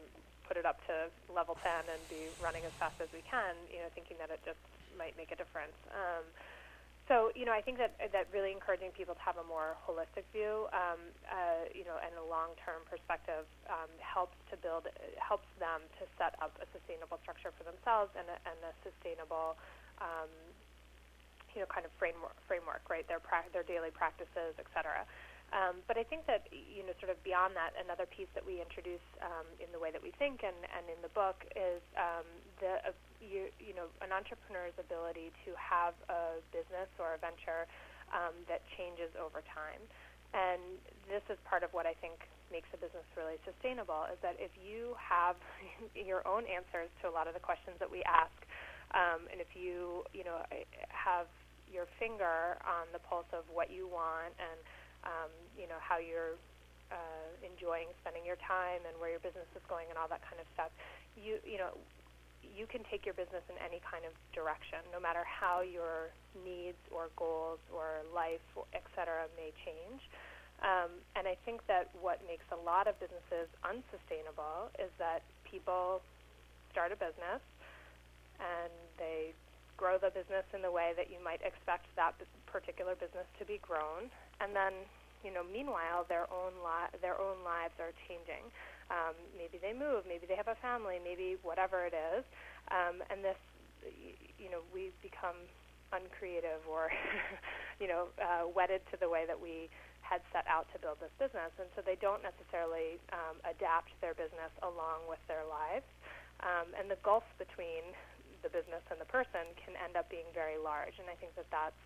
put 0.48 0.56
it 0.56 0.64
up 0.64 0.80
to 0.88 1.12
level 1.28 1.60
10 1.60 1.92
and 1.92 2.00
be 2.08 2.32
running 2.40 2.64
as 2.64 2.72
fast 2.80 2.96
as 3.04 3.12
we 3.12 3.20
can, 3.28 3.60
you 3.68 3.84
know, 3.84 3.92
thinking 3.92 4.16
that 4.16 4.32
it 4.32 4.40
just 4.48 4.64
might 4.96 5.12
make 5.20 5.36
a 5.36 5.38
difference. 5.38 5.76
Um, 5.92 6.24
so, 7.08 7.32
you 7.40 7.48
know, 7.48 7.56
I 7.56 7.64
think 7.64 7.80
that 7.80 7.96
that 8.00 8.28
really 8.36 8.52
encouraging 8.52 8.92
people 8.92 9.16
to 9.16 9.24
have 9.24 9.40
a 9.40 9.48
more 9.48 9.80
holistic 9.88 10.28
view, 10.36 10.68
um, 10.76 11.00
uh, 11.24 11.64
you 11.72 11.88
know, 11.88 11.96
and 12.04 12.12
a 12.20 12.26
long-term 12.28 12.84
perspective 12.84 13.48
um, 13.72 13.88
helps 14.04 14.36
to 14.52 14.60
build, 14.60 14.92
helps 15.16 15.48
them 15.56 15.88
to 16.00 16.04
set 16.20 16.36
up 16.44 16.60
a 16.60 16.68
sustainable 16.76 17.16
structure 17.24 17.56
for 17.56 17.64
themselves 17.64 18.12
and 18.20 18.28
a, 18.28 18.38
and 18.44 18.60
a 18.60 18.76
sustainable, 18.84 19.56
um, 20.04 20.28
you 21.56 21.62
know, 21.64 21.70
kind 21.70 21.86
of 21.86 21.92
framework, 22.00 22.36
framework, 22.48 22.84
right? 22.90 23.08
Their 23.08 23.20
pra- 23.22 23.48
their 23.54 23.64
daily 23.64 23.92
practices, 23.92 24.56
et 24.60 24.68
cetera. 24.74 25.08
Um, 25.56 25.80
but 25.88 25.96
I 25.96 26.04
think 26.04 26.28
that 26.28 26.44
you 26.52 26.84
know, 26.84 26.92
sort 27.00 27.08
of 27.08 27.20
beyond 27.24 27.56
that, 27.56 27.72
another 27.80 28.04
piece 28.04 28.28
that 28.36 28.44
we 28.44 28.60
introduce 28.60 29.04
um, 29.24 29.48
in 29.64 29.72
the 29.72 29.80
way 29.80 29.96
that 29.96 30.04
we 30.04 30.12
think 30.20 30.44
and, 30.44 30.58
and 30.76 30.92
in 30.92 31.00
the 31.00 31.14
book 31.16 31.40
is 31.56 31.80
um, 31.96 32.28
the 32.60 32.84
uh, 32.84 32.96
you, 33.24 33.48
you 33.56 33.72
know 33.72 33.88
an 34.04 34.12
entrepreneur's 34.12 34.76
ability 34.76 35.32
to 35.48 35.56
have 35.56 35.96
a 36.12 36.44
business 36.52 36.92
or 37.00 37.16
a 37.16 37.20
venture 37.20 37.64
um, 38.12 38.36
that 38.52 38.60
changes 38.76 39.08
over 39.16 39.40
time. 39.48 39.80
And 40.36 40.76
this 41.08 41.24
is 41.32 41.40
part 41.48 41.64
of 41.64 41.72
what 41.72 41.88
I 41.88 41.96
think 42.04 42.20
makes 42.52 42.68
a 42.76 42.80
business 42.80 43.04
really 43.16 43.40
sustainable 43.44 44.08
is 44.12 44.20
that 44.24 44.36
if 44.40 44.52
you 44.60 44.96
have 45.00 45.36
your 45.96 46.24
own 46.28 46.44
answers 46.48 46.92
to 47.04 47.08
a 47.08 47.14
lot 47.14 47.28
of 47.28 47.36
the 47.36 47.44
questions 47.44 47.76
that 47.80 47.88
we 47.88 48.04
ask, 48.04 48.36
um, 48.94 49.28
and 49.32 49.42
if 49.42 49.52
you 49.56 50.04
you 50.14 50.24
know 50.24 50.40
have 50.88 51.28
your 51.68 51.86
finger 52.00 52.56
on 52.64 52.88
the 52.94 53.00
pulse 53.00 53.28
of 53.36 53.44
what 53.52 53.68
you 53.68 53.88
want 53.88 54.32
and 54.40 54.60
um, 55.08 55.32
you 55.56 55.68
know, 55.72 55.78
how 55.80 56.00
you're 56.02 56.36
uh, 56.92 57.30
enjoying 57.44 57.92
spending 58.02 58.24
your 58.28 58.40
time 58.44 58.84
and 58.88 58.96
where 59.00 59.12
your 59.12 59.24
business 59.24 59.48
is 59.56 59.64
going 59.68 59.88
and 59.92 60.00
all 60.00 60.08
that 60.12 60.24
kind 60.24 60.40
of 60.40 60.48
stuff. 60.56 60.72
You, 61.16 61.40
you 61.44 61.60
know, 61.60 61.76
you 62.44 62.66
can 62.66 62.82
take 62.88 63.04
your 63.04 63.14
business 63.14 63.44
in 63.52 63.60
any 63.60 63.84
kind 63.84 64.08
of 64.08 64.16
direction, 64.32 64.80
no 64.92 65.00
matter 65.00 65.22
how 65.28 65.62
your 65.62 66.16
needs 66.42 66.80
or 66.90 67.12
goals 67.20 67.60
or 67.70 68.04
life, 68.16 68.44
et 68.72 68.86
cetera, 68.96 69.28
may 69.36 69.52
change. 69.68 70.02
Um, 70.64 70.90
and 71.14 71.30
I 71.30 71.38
think 71.46 71.62
that 71.70 71.94
what 72.02 72.24
makes 72.26 72.48
a 72.50 72.58
lot 72.58 72.90
of 72.90 72.98
businesses 72.98 73.46
unsustainable 73.62 74.74
is 74.82 74.90
that 74.98 75.22
people 75.46 76.02
start 76.74 76.90
a 76.90 76.98
business 76.98 77.44
and 78.40 78.72
they 78.98 79.34
grow 79.78 80.02
the 80.02 80.10
business 80.10 80.44
in 80.54 80.66
the 80.66 80.72
way 80.74 80.94
that 80.98 81.14
you 81.14 81.22
might 81.22 81.42
expect 81.46 81.86
that 81.96 82.18
particular 82.50 82.98
business 82.98 83.30
to 83.38 83.46
be 83.46 83.62
grown, 83.62 84.10
and 84.42 84.56
then 84.58 84.74
you 85.22 85.30
know 85.34 85.46
meanwhile 85.46 86.06
their 86.10 86.26
own 86.34 86.54
li- 86.66 86.94
their 87.02 87.18
own 87.22 87.38
lives 87.46 87.78
are 87.78 87.94
changing. 88.10 88.50
Um, 88.90 89.14
maybe 89.36 89.60
they 89.60 89.76
move, 89.76 90.08
maybe 90.08 90.26
they 90.26 90.40
have 90.40 90.48
a 90.48 90.58
family, 90.64 90.98
maybe 91.04 91.36
whatever 91.44 91.86
it 91.86 91.94
is, 91.94 92.24
um, 92.72 93.04
and 93.12 93.22
this 93.22 93.38
you 94.42 94.50
know 94.50 94.66
we 94.74 94.90
become 95.06 95.38
uncreative 95.94 96.60
or 96.68 96.92
you 97.82 97.88
know 97.88 98.10
uh, 98.20 98.50
wedded 98.50 98.82
to 98.92 98.98
the 98.98 99.08
way 99.08 99.24
that 99.30 99.38
we 99.38 99.70
had 100.02 100.24
set 100.32 100.48
out 100.48 100.66
to 100.72 100.80
build 100.80 100.98
this 101.04 101.12
business, 101.20 101.52
and 101.60 101.68
so 101.76 101.84
they 101.84 102.00
don't 102.00 102.24
necessarily 102.24 102.96
um, 103.12 103.38
adapt 103.44 103.92
their 104.00 104.16
business 104.16 104.52
along 104.64 105.04
with 105.06 105.20
their 105.28 105.44
lives. 105.44 105.86
Um, 106.40 106.72
and 106.80 106.88
the 106.88 107.02
gulf 107.04 107.26
between 107.36 107.84
the 108.48 108.54
business 108.56 108.82
and 108.88 108.96
the 109.04 109.10
person 109.12 109.44
can 109.60 109.76
end 109.76 110.00
up 110.00 110.08
being 110.08 110.28
very 110.32 110.56
large. 110.56 110.96
And 111.04 111.12
I 111.12 111.20
think 111.20 111.36
that 111.36 111.52
that's 111.52 111.78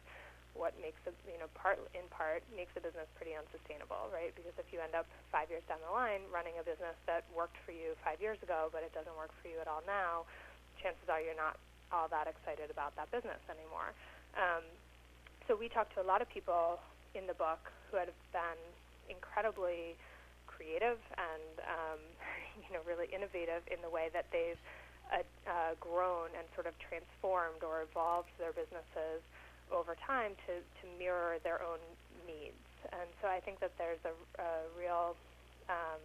what 0.53 0.75
makes 0.83 0.99
a 1.07 1.13
you 1.25 1.39
know 1.39 1.47
part 1.55 1.79
in 1.95 2.03
part 2.11 2.43
makes 2.51 2.75
a 2.75 2.83
business 2.83 3.07
pretty 3.17 3.33
unsustainable, 3.33 4.11
right? 4.13 4.35
Because 4.37 4.53
if 4.61 4.69
you 4.69 4.83
end 4.83 4.93
up 4.93 5.07
five 5.33 5.49
years 5.49 5.63
down 5.65 5.79
the 5.81 5.89
line 5.89 6.27
running 6.29 6.59
a 6.59 6.65
business 6.65 6.93
that 7.09 7.25
worked 7.33 7.57
for 7.65 7.73
you 7.73 7.97
five 8.05 8.21
years 8.21 8.37
ago, 8.45 8.69
but 8.69 8.85
it 8.85 8.93
doesn't 8.93 9.15
work 9.17 9.33
for 9.41 9.49
you 9.49 9.57
at 9.63 9.65
all 9.65 9.81
now, 9.87 10.27
chances 10.77 11.07
are 11.09 11.23
you're 11.23 11.39
not 11.39 11.57
all 11.89 12.11
that 12.11 12.27
excited 12.27 12.69
about 12.71 12.95
that 12.95 13.07
business 13.11 13.39
anymore. 13.51 13.95
Um, 14.35 14.63
so 15.47 15.55
we 15.55 15.67
talked 15.67 15.95
to 15.95 16.03
a 16.03 16.07
lot 16.07 16.21
of 16.21 16.27
people 16.31 16.79
in 17.15 17.27
the 17.27 17.35
book 17.35 17.71
who 17.89 17.99
had 17.99 18.11
been 18.31 18.59
incredibly 19.11 19.99
creative 20.47 20.99
and 21.15 21.53
um, 21.63 21.99
you 22.63 22.71
know 22.75 22.83
really 22.83 23.07
innovative 23.11 23.63
in 23.71 23.79
the 23.79 23.89
way 23.89 24.11
that 24.11 24.27
they've 24.35 24.59
uh, 25.11 25.75
grown 25.79 26.31
and 26.37 26.47
sort 26.55 26.67
of 26.67 26.73
transformed 26.79 27.63
or 27.63 27.83
evolved 27.83 28.31
their 28.39 28.55
businesses 28.55 29.19
over 29.71 29.95
time 30.07 30.35
to, 30.47 30.59
to 30.79 30.83
mirror 30.99 31.39
their 31.43 31.59
own 31.63 31.79
needs. 32.27 32.59
And 32.91 33.07
so 33.21 33.27
I 33.27 33.39
think 33.39 33.59
that 33.59 33.71
there's 33.77 34.01
a, 34.07 34.15
a 34.41 34.51
real, 34.75 35.15
um, 35.69 36.01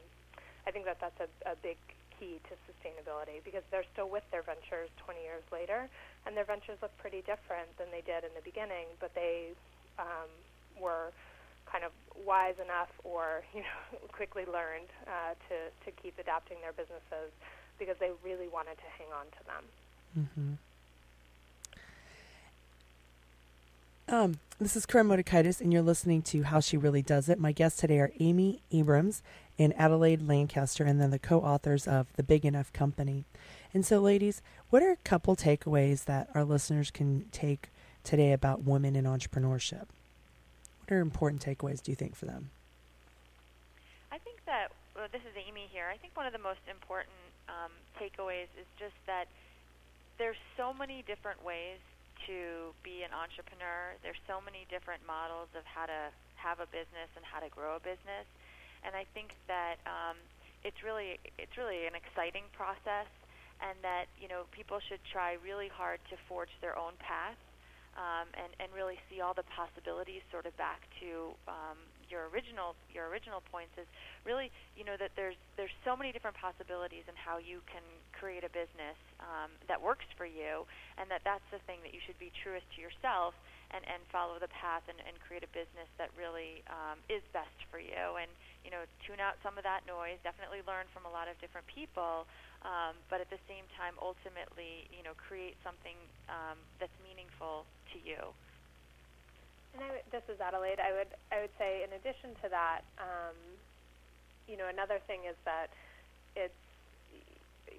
I 0.67 0.71
think 0.71 0.85
that 0.85 0.99
that's 1.01 1.19
a, 1.19 1.31
a 1.51 1.57
big 1.63 1.79
key 2.19 2.41
to 2.49 2.55
sustainability 2.65 3.45
because 3.45 3.63
they're 3.71 3.87
still 3.93 4.09
with 4.09 4.25
their 4.31 4.43
ventures 4.43 4.89
20 5.05 5.21
years 5.21 5.45
later, 5.53 5.89
and 6.25 6.37
their 6.37 6.47
ventures 6.47 6.79
look 6.81 6.95
pretty 6.99 7.23
different 7.27 7.71
than 7.79 7.89
they 7.91 8.03
did 8.03 8.25
in 8.25 8.33
the 8.35 8.45
beginning, 8.45 8.87
but 9.01 9.13
they 9.15 9.53
um, 9.99 10.31
were 10.81 11.13
kind 11.71 11.83
of 11.83 11.91
wise 12.25 12.55
enough 12.63 12.91
or 13.03 13.43
you 13.55 13.61
know 13.61 13.99
quickly 14.15 14.47
learned 14.47 14.89
uh, 15.07 15.35
to 15.51 15.69
to 15.85 15.91
keep 15.99 16.15
adapting 16.19 16.57
their 16.63 16.73
businesses 16.73 17.35
because 17.79 17.97
they 17.99 18.11
really 18.25 18.49
wanted 18.49 18.77
to 18.77 18.85
hang 18.99 19.09
on 19.13 19.27
to 19.27 19.45
them. 19.47 19.65
Mm-hmm. 20.19 20.53
Um, 24.09 24.39
this 24.61 24.77
is 24.77 24.87
Koren 24.87 25.09
Motekaitis, 25.09 25.61
and 25.61 25.73
you're 25.73 25.83
listening 25.83 26.23
to 26.23 26.45
How 26.45 26.61
She 26.61 26.77
Really 26.77 27.03
Does 27.03 27.29
It. 27.29 27.41
My 27.41 27.51
guests 27.51 27.81
today 27.81 27.99
are 27.99 28.13
Amy 28.21 28.61
Abrams 28.71 29.21
and 29.59 29.75
Adelaide 29.77 30.27
Lancaster, 30.27 30.85
and 30.85 31.01
then 31.01 31.11
the 31.11 31.19
co 31.19 31.41
authors 31.41 31.89
of 31.89 32.07
The 32.15 32.23
Big 32.23 32.45
Enough 32.45 32.73
Company. 32.73 33.25
And 33.75 33.85
so, 33.85 33.99
ladies, 33.99 34.43
what 34.71 34.83
are 34.83 34.93
a 34.93 34.97
couple 35.05 35.35
takeaways 35.35 36.05
that 36.05 36.29
our 36.35 36.45
listeners 36.45 36.91
can 36.91 37.27
take 37.33 37.69
today 38.05 38.33
about 38.33 38.63
women 38.63 38.95
in 38.95 39.05
entrepreneurship? 39.05 39.87
What 40.87 40.97
are 40.97 41.01
important 41.01 41.45
takeaways, 41.45 41.83
do 41.83 41.91
you 41.91 41.97
think, 41.97 42.15
for 42.15 42.27
them? 42.27 42.51
I 44.13 44.19
think 44.19 44.39
that, 44.47 44.71
well, 44.95 45.09
this 45.11 45.23
is 45.23 45.35
Amy 45.49 45.69
here. 45.73 45.87
I 45.93 45.97
think 45.97 46.17
one 46.17 46.27
of 46.27 46.33
the 46.33 46.39
most 46.39 46.61
important 46.71 47.11
um, 47.49 47.73
takeaways 47.99 48.51
is 48.59 48.69
just 48.79 48.97
that 49.07 49.27
there's 50.19 50.39
so 50.57 50.73
many 50.73 51.05
different 51.07 51.43
ways 51.45 51.79
to 52.27 52.73
be 52.83 53.05
an 53.05 53.13
entrepreneur. 53.13 53.95
There's 54.03 54.21
so 54.27 54.41
many 54.41 54.67
different 54.73 55.05
models 55.07 55.53
of 55.55 55.63
how 55.69 55.87
to 55.87 56.11
have 56.41 56.59
a 56.61 56.69
business 56.69 57.11
and 57.15 57.25
how 57.25 57.41
to 57.41 57.51
grow 57.53 57.77
a 57.77 57.83
business, 57.83 58.27
and 58.85 58.97
I 58.97 59.05
think 59.13 59.35
that 59.47 59.77
um, 59.85 60.17
it's 60.65 60.81
really 60.83 61.21
it's 61.39 61.55
really 61.57 61.87
an 61.87 61.95
exciting 61.95 62.49
process, 62.57 63.09
and 63.61 63.77
that 63.83 64.09
you 64.19 64.29
know 64.29 64.49
people 64.51 64.81
should 64.89 65.03
try 65.13 65.37
really 65.45 65.69
hard 65.69 66.01
to 66.11 66.17
forge 66.29 66.53
their 66.61 66.77
own 66.79 66.97
path 66.99 67.39
um, 67.97 68.29
and 68.37 68.51
and 68.61 68.69
really 68.73 68.99
see 69.09 69.21
all 69.21 69.35
the 69.35 69.47
possibilities. 69.53 70.23
Sort 70.33 70.47
of 70.47 70.57
back 70.57 70.83
to 71.01 71.33
um, 71.49 71.79
your 72.11 72.29
original 72.31 72.75
your 72.93 73.09
original 73.09 73.43
points 73.51 73.73
is 73.77 73.87
really 74.25 74.51
you 74.75 74.85
know 74.85 74.97
that 74.99 75.13
there's 75.17 75.39
there's 75.57 75.75
so 75.85 75.97
many 75.97 76.11
different 76.11 76.37
possibilities 76.37 77.05
in 77.09 77.15
how 77.17 77.39
you 77.39 77.63
can 77.71 77.83
create 78.15 78.43
a 78.43 78.53
business 78.53 78.97
um, 79.21 79.53
that 79.69 79.79
works 79.81 80.07
for 80.17 80.25
you, 80.27 80.65
and 80.97 81.11
that 81.11 81.23
that's 81.25 81.45
the 81.53 81.61
thing 81.69 81.79
that 81.85 81.93
you 81.93 82.01
should 82.05 82.19
be 82.19 82.33
truest 82.43 82.67
to 82.77 82.79
yourself 82.81 83.37
and 83.75 83.83
and 83.87 84.01
follow 84.15 84.39
the 84.39 84.51
path 84.51 84.87
and, 84.87 84.99
and 85.05 85.19
create 85.23 85.43
a 85.43 85.51
business 85.51 85.89
that 85.99 86.11
really 86.15 86.63
um, 86.71 86.99
is 87.11 87.23
best 87.35 87.57
for 87.71 87.79
you, 87.79 88.19
and 88.19 88.31
you 88.65 88.71
know 88.71 88.83
tune 89.05 89.21
out 89.21 89.39
some 89.43 89.59
of 89.59 89.65
that 89.67 89.85
noise. 89.85 90.19
Definitely 90.23 90.63
learn 90.67 90.87
from 90.95 91.05
a 91.07 91.13
lot 91.13 91.27
of 91.27 91.37
different 91.43 91.67
people, 91.71 92.27
um, 92.63 92.97
but 93.11 93.21
at 93.21 93.31
the 93.31 93.41
same 93.51 93.67
time, 93.75 93.99
ultimately 93.99 94.87
you 94.95 95.03
know 95.03 95.15
create 95.19 95.59
something 95.67 95.97
um, 96.31 96.59
that's 96.79 96.95
meaningful 97.03 97.67
to 97.95 97.99
you. 98.03 98.35
And 99.77 99.85
I, 99.85 100.01
this 100.09 100.25
is 100.33 100.41
Adelaide. 100.41 100.81
I 100.81 100.97
would 100.97 101.13
I 101.29 101.45
would 101.45 101.53
say 101.61 101.85
in 101.85 101.93
addition 101.93 102.33
to 102.41 102.49
that, 102.49 102.81
um, 102.97 103.37
you 104.49 104.57
know, 104.57 104.73
another 104.73 105.05
thing 105.05 105.29
is 105.29 105.37
that 105.45 105.69
it's 106.33 106.57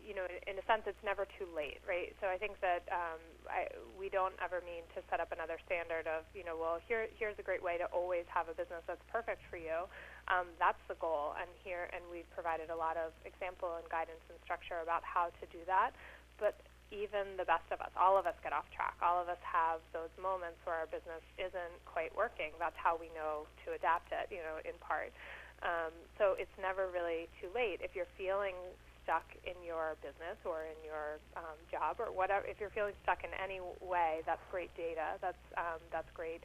you 0.06 0.16
know, 0.16 0.24
in 0.48 0.56
a 0.56 0.64
sense, 0.64 0.88
it's 0.88 1.04
never 1.04 1.28
too 1.36 1.44
late, 1.52 1.84
right? 1.84 2.16
So 2.24 2.32
I 2.32 2.40
think 2.40 2.56
that 2.64 2.88
um, 2.88 3.20
I, 3.52 3.68
we 4.00 4.08
don't 4.08 4.32
ever 4.40 4.64
mean 4.64 4.88
to 4.96 5.04
set 5.12 5.20
up 5.20 5.36
another 5.36 5.60
standard 5.68 6.08
of, 6.08 6.24
you 6.32 6.48
know, 6.48 6.56
well, 6.56 6.80
here 6.88 7.12
here's 7.20 7.36
a 7.36 7.44
great 7.44 7.60
way 7.60 7.76
to 7.76 7.90
always 7.92 8.24
have 8.32 8.48
a 8.48 8.56
business 8.56 8.86
that's 8.88 9.04
perfect 9.12 9.44
for 9.52 9.58
you. 9.60 9.90
Um, 10.32 10.48
that's 10.62 10.80
the 10.88 10.96
goal, 11.02 11.36
and 11.36 11.50
here, 11.60 11.92
and 11.92 12.00
we've 12.08 12.30
provided 12.32 12.70
a 12.72 12.78
lot 12.78 12.96
of 12.96 13.12
example 13.28 13.76
and 13.76 13.84
guidance 13.92 14.22
and 14.32 14.38
structure 14.48 14.80
about 14.80 15.04
how 15.04 15.34
to 15.42 15.46
do 15.52 15.60
that. 15.68 15.92
But 16.40 16.56
even 16.92 17.36
the 17.36 17.48
best 17.48 17.68
of 17.72 17.84
us, 17.84 17.92
all 18.00 18.16
of 18.16 18.24
us 18.24 18.36
get 18.40 18.56
off 18.56 18.68
track. 18.72 18.96
All 19.04 19.20
of 19.20 19.28
us 19.28 19.40
have 19.44 19.84
those 19.92 20.12
moments 20.16 20.60
where 20.64 20.80
our 20.80 20.90
business 20.90 21.24
isn't 21.36 21.76
quite 21.84 22.16
working. 22.16 22.56
That's 22.56 22.78
how 22.80 22.96
we 22.96 23.12
know 23.12 23.44
to 23.68 23.76
adapt 23.76 24.16
it, 24.16 24.32
you 24.32 24.40
know, 24.40 24.64
in 24.64 24.76
part. 24.80 25.12
Um, 25.66 25.92
so 26.16 26.38
it's 26.38 26.54
never 26.56 26.88
really 26.88 27.28
too 27.42 27.50
late. 27.52 27.82
If 27.84 27.98
you're 27.98 28.10
feeling 28.16 28.56
stuck 29.04 29.26
in 29.48 29.58
your 29.64 29.96
business 30.04 30.38
or 30.44 30.68
in 30.68 30.80
your 30.84 31.20
um, 31.36 31.58
job 31.72 32.00
or 32.00 32.12
whatever, 32.14 32.46
if 32.46 32.62
you're 32.62 32.74
feeling 32.76 32.96
stuck 33.04 33.24
in 33.24 33.32
any 33.36 33.60
way, 33.80 34.22
that's 34.24 34.44
great 34.52 34.72
data. 34.78 35.18
That's 35.20 35.44
um, 35.58 35.82
that's 35.92 36.10
great. 36.14 36.44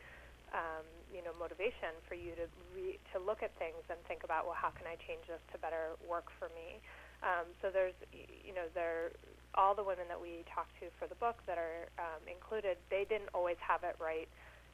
Um, 0.53 0.85
you 1.09 1.25
know, 1.25 1.33
motivation 1.37 1.97
for 2.09 2.13
you 2.13 2.37
to 2.37 2.47
re- 2.73 3.01
to 3.13 3.21
look 3.21 3.41
at 3.45 3.53
things 3.57 3.83
and 3.89 3.97
think 4.05 4.21
about, 4.25 4.45
well, 4.45 4.57
how 4.57 4.73
can 4.73 4.85
I 4.85 4.97
change 5.05 5.25
this 5.29 5.41
to 5.53 5.57
better 5.61 5.97
work 6.05 6.29
for 6.41 6.49
me? 6.53 6.81
Um, 7.23 7.47
so 7.63 7.71
there's, 7.71 7.97
you 8.13 8.53
know, 8.53 8.67
there 8.75 9.15
all 9.55 9.75
the 9.75 9.85
women 9.85 10.09
that 10.09 10.21
we 10.21 10.45
talked 10.53 10.73
to 10.81 10.87
for 10.99 11.07
the 11.07 11.15
book 11.17 11.39
that 11.47 11.59
are 11.59 11.89
um, 11.99 12.23
included, 12.27 12.77
they 12.91 13.05
didn't 13.09 13.29
always 13.35 13.57
have 13.61 13.85
it 13.85 13.97
right 14.01 14.29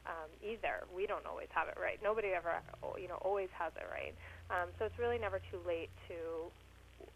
um, 0.07 0.31
either. 0.43 0.85
We 0.95 1.07
don't 1.07 1.27
always 1.27 1.49
have 1.51 1.69
it 1.69 1.77
right. 1.81 1.99
Nobody 2.03 2.29
ever, 2.29 2.63
you 3.01 3.09
know, 3.09 3.19
always 3.23 3.49
has 3.59 3.73
it 3.77 3.87
right. 3.91 4.15
Um, 4.51 4.69
so 4.79 4.85
it's 4.87 4.99
really 4.99 5.19
never 5.19 5.41
too 5.51 5.59
late 5.67 5.91
to 6.09 6.15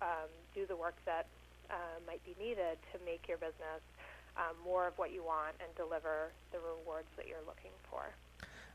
um, 0.02 0.28
do 0.54 0.66
the 0.66 0.76
work 0.76 0.96
that 1.06 1.26
uh, 1.70 1.98
might 2.06 2.22
be 2.24 2.34
needed 2.42 2.78
to 2.92 2.98
make 3.04 3.26
your 3.28 3.38
business 3.38 3.80
um, 4.36 4.56
more 4.64 4.86
of 4.86 4.98
what 4.98 5.12
you 5.12 5.22
want 5.22 5.54
and 5.60 5.74
deliver 5.76 6.32
the 6.52 6.58
rewards 6.58 7.08
that 7.16 7.28
you're 7.28 7.44
looking 7.46 7.72
for. 7.90 8.02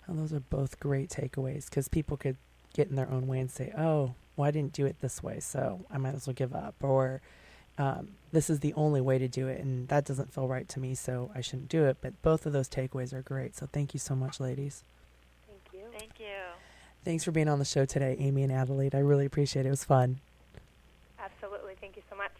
And 0.07 0.19
those 0.19 0.33
are 0.33 0.39
both 0.39 0.79
great 0.79 1.09
takeaways 1.09 1.69
because 1.69 1.87
people 1.87 2.17
could 2.17 2.37
get 2.73 2.89
in 2.89 2.95
their 2.95 3.09
own 3.09 3.27
way 3.27 3.39
and 3.39 3.51
say, 3.51 3.73
"Oh, 3.77 4.13
well, 4.35 4.47
I 4.47 4.51
didn't 4.51 4.73
do 4.73 4.85
it 4.85 5.01
this 5.01 5.21
way, 5.21 5.39
so 5.39 5.85
I 5.91 5.97
might 5.97 6.15
as 6.15 6.27
well 6.27 6.33
give 6.33 6.55
up," 6.55 6.75
or 6.81 7.21
um, 7.77 8.09
this 8.31 8.49
is 8.49 8.59
the 8.59 8.73
only 8.73 9.01
way 9.01 9.17
to 9.17 9.27
do 9.27 9.47
it, 9.47 9.61
and 9.61 9.87
that 9.87 10.05
doesn't 10.05 10.33
feel 10.33 10.47
right 10.47 10.67
to 10.69 10.79
me, 10.79 10.95
so 10.95 11.31
I 11.33 11.41
shouldn't 11.41 11.69
do 11.69 11.85
it. 11.85 11.97
But 12.01 12.21
both 12.21 12.45
of 12.45 12.53
those 12.53 12.67
takeaways 12.67 13.13
are 13.13 13.21
great. 13.21 13.55
So 13.55 13.67
thank 13.71 13.93
you 13.93 13.99
so 13.99 14.15
much, 14.15 14.39
ladies. 14.39 14.83
Thank 15.47 15.61
you. 15.73 15.89
Thank 15.97 16.19
you. 16.19 16.35
Thanks 17.05 17.23
for 17.23 17.31
being 17.31 17.47
on 17.47 17.59
the 17.59 17.65
show 17.65 17.85
today, 17.85 18.17
Amy 18.19 18.43
and 18.43 18.51
Adelaide. 18.51 18.93
I 18.93 18.99
really 18.99 19.25
appreciate 19.25 19.65
it. 19.65 19.69
It 19.69 19.71
was 19.71 19.83
fun. 19.83 20.19
Absolutely. 21.19 21.75
Thank 21.79 21.95
you 21.95 22.03
so 22.09 22.15
much. 22.17 22.31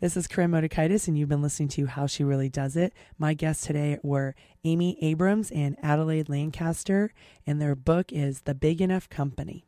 This 0.00 0.16
is 0.16 0.28
Koren 0.28 0.50
Motekaitis, 0.50 1.08
and 1.08 1.18
you've 1.18 1.28
been 1.28 1.42
listening 1.42 1.68
to 1.70 1.86
How 1.86 2.06
She 2.06 2.24
Really 2.24 2.48
Does 2.48 2.76
It. 2.76 2.92
My 3.18 3.32
guests 3.32 3.66
today 3.66 3.98
were 4.02 4.34
Amy 4.64 4.98
Abrams 5.00 5.50
and 5.50 5.76
Adelaide 5.82 6.28
Lancaster, 6.28 7.12
and 7.46 7.60
their 7.60 7.74
book 7.74 8.12
is 8.12 8.42
The 8.42 8.54
Big 8.54 8.80
Enough 8.80 9.08
Company. 9.08 9.64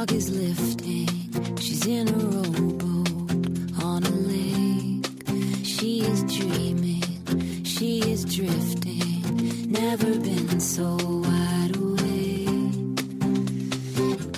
Fog 0.00 0.12
is 0.12 0.30
lifting. 0.30 1.08
She's 1.58 1.86
in 1.86 2.08
a 2.08 2.12
rowboat 2.12 3.82
on 3.84 4.02
a 4.02 4.16
lake. 4.32 5.06
She 5.62 6.00
is 6.00 6.22
dreaming, 6.24 7.64
she 7.64 8.00
is 8.10 8.24
drifting. 8.24 9.70
Never 9.70 10.18
been 10.18 10.58
so 10.58 10.96
wide 11.26 11.76
awake. 11.76 12.94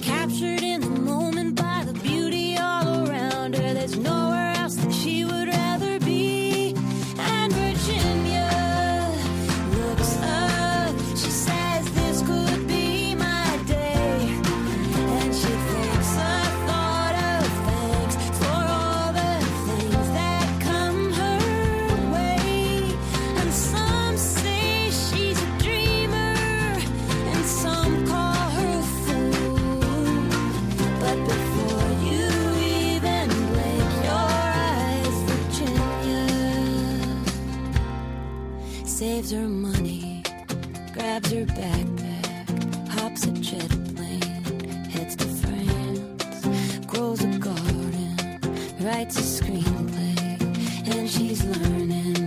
Captured 0.02 0.62
saves 39.02 39.32
her 39.32 39.48
money, 39.48 40.22
grabs 40.92 41.32
her 41.32 41.44
backpack, 41.58 42.88
hops 42.88 43.24
a 43.24 43.32
jet 43.32 43.68
plane, 43.96 44.44
heads 44.94 45.16
to 45.16 45.24
France, 45.42 46.86
grows 46.86 47.20
a 47.24 47.36
garden, 47.38 48.38
writes 48.80 49.18
a 49.18 49.42
screenplay, 49.42 50.40
and 50.94 51.10
she's 51.10 51.44
learning. 51.44 52.21